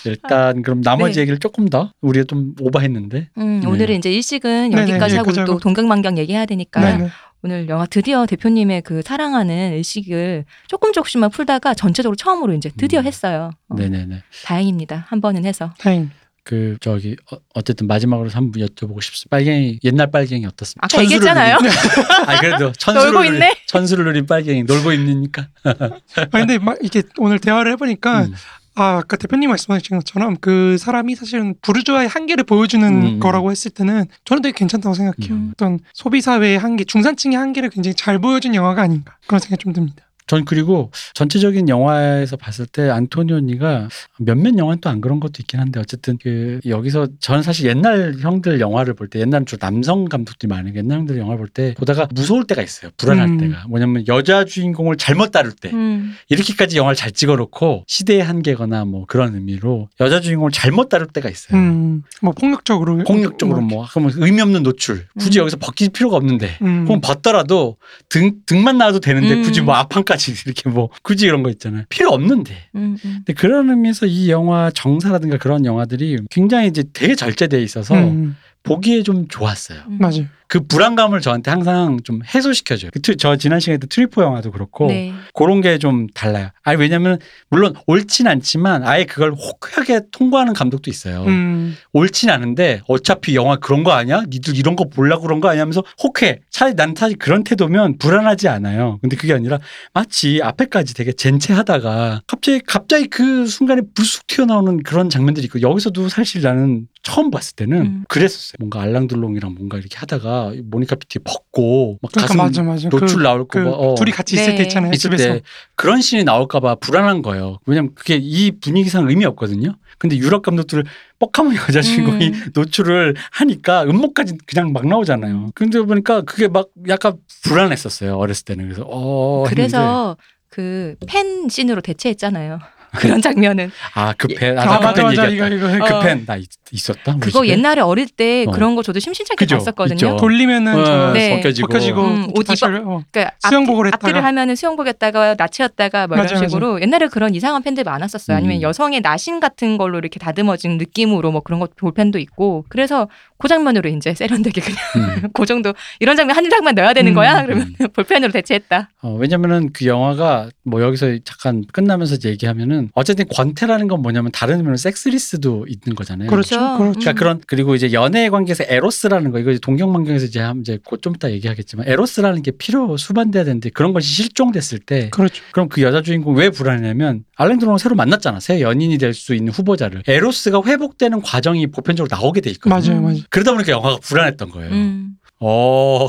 [0.06, 1.22] 일단 그럼 나머지 네.
[1.22, 3.68] 얘기를 조금 더 우리가 좀 오버했는데 음, 네.
[3.68, 5.60] 오늘은 이제 일식은 여기까지 하고 여기까지 또 하고.
[5.60, 7.10] 동경만경 얘기해야 되니까 네네.
[7.44, 13.06] 오늘 영화 드디어 대표님의 그 사랑하는 일식을 조금 조금씩만 풀다가 전체적으로 처음으로 이제 드디어 음.
[13.06, 13.52] 했어요.
[13.70, 14.24] 어, 네네네.
[14.46, 15.06] 다행입니다.
[15.08, 15.74] 한 번은 해서.
[15.78, 16.10] 다행.
[16.48, 19.28] 그 저기 어, 어쨌든 마지막으로 한번 여쭤보고 싶습니다.
[19.36, 20.86] 빨갱이 옛날 빨갱이 어떻습니까?
[20.86, 21.58] 아까 얘기했잖아요.
[22.26, 23.56] 아 그래도 천수를 놀고 누린- 있네.
[23.68, 25.50] 천수를 누린 빨갱이 놀고 있습니까?
[25.66, 28.34] 아 근데 막 이렇게 오늘 대화를 해보니까 음.
[28.76, 33.20] 아, 아까 대표님 말씀하신 것처럼 그 사람이 사실은 부르주아의 한계를 보여주는 음.
[33.20, 35.36] 거라고 했을 때는 저는 되게 괜찮다고 생각해요.
[35.36, 35.50] 음.
[35.54, 40.06] 어떤 소비 사회의 한계, 중산층의 한계를 굉장히 잘 보여준 영화가 아닌가 그런 생각이 좀 듭니다.
[40.28, 43.88] 전 그리고 전체적인 영화에서 봤을 때 안토니오니가
[44.20, 48.60] 몇몇 영화는 또 안 그런 것도 있긴 한데 어쨌든 그 여기서 저는 사실 옛날 형들
[48.60, 52.08] 영화를 볼 때 옛날은 주로 남성 감독들이 많으니까 옛날 형들 영화 를 볼 때 보다가
[52.14, 52.92] 무서울 때가 있어요.
[52.98, 53.38] 불안할 음.
[53.38, 53.66] 때가.
[53.68, 56.16] 뭐냐면 여자 주인공을 잘못 다룰 때 음.
[56.30, 61.58] 이렇게까지 영화를 잘 찍어놓고 시대의 한계거나 뭐 그런 의미로 여자 주인공을 잘못 다룰 때가 있어요.
[61.58, 65.42] 음, 뭐 폭력적으로 폭력적으로 뭐 그러면 의미 없는 노출 굳이 음.
[65.42, 66.86] 여기서 벗길 필요가 없는데 음.
[66.86, 67.78] 그럼 벗더라도
[68.10, 69.44] 등 등만 나와도 되는데 음.
[69.44, 73.24] 굳이 뭐 앞판까지 이렇게 뭐 굳이 이런 거 있잖아요 필요 없는데 음, 음.
[73.26, 79.04] 근데 그런 의미에서 이 영화 정사라든가 그런 영화들이 굉장히 이제 되게 절제돼 있어서 음, 보기에
[79.04, 79.98] 좀 좋았어요 음.
[80.00, 80.26] 맞아요.
[80.48, 84.88] 그 불안감을 저한테 항상 좀 해소시켜줘요 그 트- 저 지난 시간에 도 트뤼포 영화도 그렇고
[84.88, 85.14] 네.
[85.34, 87.20] 그런 게 좀 달라요 아니 왜냐면
[87.50, 93.84] 물론 옳진 않지만 아예 그걸 호크하게 통과하는 감독도 있어요 음, 옳진 않은데 어차피 영화 그런
[93.84, 94.24] 거 아니야?
[94.30, 95.62] 니들 이런 거 보려고 그런 거 아니야?
[95.62, 96.40] 하면서 혹해.
[96.50, 98.98] 차라리 난 사실 그런 태도면 불안하지 않아요.
[99.02, 99.60] 근데 그게 아니라
[99.94, 106.42] 마치 앞에까지 되게 젠체하다가 갑자기 갑자기 그 순간에 불쑥 튀어나오는 그런 장면들이 있고 여기서도 사실
[106.42, 108.04] 나는 처음 봤을 때는 음.
[108.10, 108.56] 그랬었어요.
[108.60, 112.90] 뭔가 알랭 들롱이랑 뭔가 이렇게 하다가 모니카 피티 벗고 막 그러니까 가슴 맞아 맞아.
[112.90, 113.78] 노출 그, 나올 그거 봐.
[113.78, 113.96] 어.
[113.96, 114.56] 둘이 같이 있을 네.
[114.56, 114.92] 때 있잖아요.
[114.94, 115.34] 있을 집에서.
[115.34, 115.42] 때
[115.76, 117.60] 그런 씬이 나올까봐 불안한 거예요.
[117.66, 119.76] 왜냐면 그게 이 분위기상 의미 없거든요.
[119.98, 120.84] 근데 유럽 감독들
[121.20, 122.52] 뻑하면 여자 주인공이 음.
[122.54, 125.52] 노출을 하니까 음모까지 그냥 막 나오잖아요.
[125.56, 128.16] 근데 보니까 그게 막 약간 불안했었어요.
[128.18, 130.18] 어렸을 때는 그래서 어 했는데 그래서
[130.50, 132.60] 그 팬 씬으로 대체했잖아요.
[132.98, 135.48] 그런 장면은 아그팬 아, 아, 맞아 그팬 맞아 얘기했다.
[135.56, 136.00] 이거 이거 어.
[136.00, 137.16] 그팬 나 있, 있었다.
[137.20, 137.54] 그거 집에?
[137.54, 138.52] 옛날에 어릴 때 어.
[138.52, 139.58] 그런 거 저도 심심찮게 그죠?
[139.58, 139.96] 봤었거든요.
[139.96, 140.16] 있죠.
[140.18, 141.36] 돌리면은 어, 저 네.
[141.36, 146.08] 벗겨지고, 벗겨지고 음, 옷 입어- 어, 그러니까 앞- 수영복을 앞뒤를 했다가 하면은 수영복 했다가 나치였다가
[146.08, 146.48] 뭐 이런 맞아, 맞아.
[146.48, 148.36] 식으로 옛날에 그런 이상한 팬들 많았었어요.
[148.38, 148.62] 아니면 음.
[148.64, 153.08] 여성의 나신 같은 걸로 이렇게 다듬어진 느낌으로 뭐 그런 거볼 팬도 있고 그래서
[153.40, 155.30] 그 장면으로 이제 세련되게 그냥 음.
[155.34, 157.16] 그 정도 이런 장면 한 장면 넣어야 되는 음.
[157.16, 158.90] 거야 그러면 볼펜으로 대체했다.
[159.04, 164.76] 어, 왜냐면은 그 영화가 뭐 여기서 잠깐 끝나면서 얘기하면은 어쨌든 권태라는 건 뭐냐면 다른 의미로
[164.78, 166.30] 섹스리스도 있는 거잖아요.
[166.30, 166.56] 그렇죠.
[166.58, 166.78] 그렇죠.
[166.78, 167.00] 그렇죠.
[167.00, 167.16] 그러니까 음.
[167.16, 171.16] 그런 그리고 이제 연애 관계에서 에로스라는 거 이거 이제 동경만경에서 이제 한 이제 곧 좀
[171.16, 175.44] 이따 얘기하겠지만 에로스라는 게 필요 수반돼야 되는데 그런 것이 실종됐을 때 그렇죠.
[175.52, 180.04] 그럼 그 여자 주인공 왜 불안해냐면 알렌드로는 새로 만났잖아 새 연인이 될 수 있는 후보자를
[180.08, 182.70] 에로스가 회복되는 과정이 보편적으로 나오게 돼 있거든.
[182.70, 183.04] 맞아요, 음.
[183.04, 183.18] 맞아요.
[183.30, 184.72] 그러다 보니까 영화가 불안했던 거예요.
[184.72, 185.07] 음.
[185.40, 186.08] 어,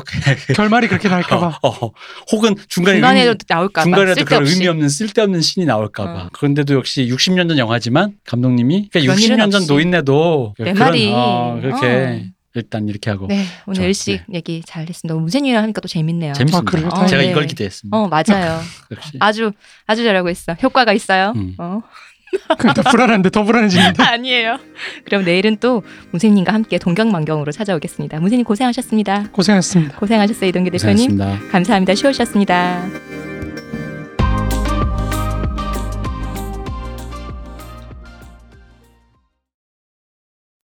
[0.57, 1.59] 결말이 그렇게 날까봐.
[1.63, 1.91] 어, 어.
[2.33, 4.53] 혹은 중간에 중간에도 의미- 나올까 봐 중간에도 그런 쓸데없이.
[4.55, 6.11] 의미 없는 쓸데없는 신이 나올까봐.
[6.11, 6.29] 어.
[6.33, 9.73] 그런데도 역시 60년 전 영화지만 감독님이 그러니까 그런 일은 60년 전 없이.
[9.73, 11.13] 노인네도 내 그런 말이.
[11.15, 12.21] 어, 그렇게 어.
[12.55, 14.39] 일단 이렇게 하고 네 오늘 저, 일식 네.
[14.39, 15.15] 얘기 잘했습니다.
[15.15, 16.33] 문세윤이랑 하니까 또 재밌네요.
[16.33, 16.79] 재밌습니다.
[16.97, 17.03] 아?
[17.03, 17.31] 어, 제가 네.
[17.31, 17.97] 이걸 기대했습니다.
[17.97, 18.61] 어 맞아요.
[18.91, 19.13] 역시.
[19.21, 19.53] 아주
[19.87, 20.55] 아주 잘하고 있어.
[20.55, 21.35] 효과가 있어요.
[21.37, 21.55] 음.
[21.59, 21.83] 어.
[22.75, 24.09] 더 불안한데 더 불안해집니다.
[24.11, 24.59] 아니에요.
[25.05, 28.21] 그럼 내일은 또 문세님과 함께 동경만경으로 찾아오겠습니다.
[28.21, 29.29] 문세님 고생하셨습니다.
[29.33, 29.99] 고생하셨습니다.
[29.99, 31.17] 고생하셨어요 이동기 대표님.
[31.19, 31.51] 고생하셨습니다.
[31.53, 31.95] 감사합니다.
[31.95, 33.38] 쉬우셨습니다.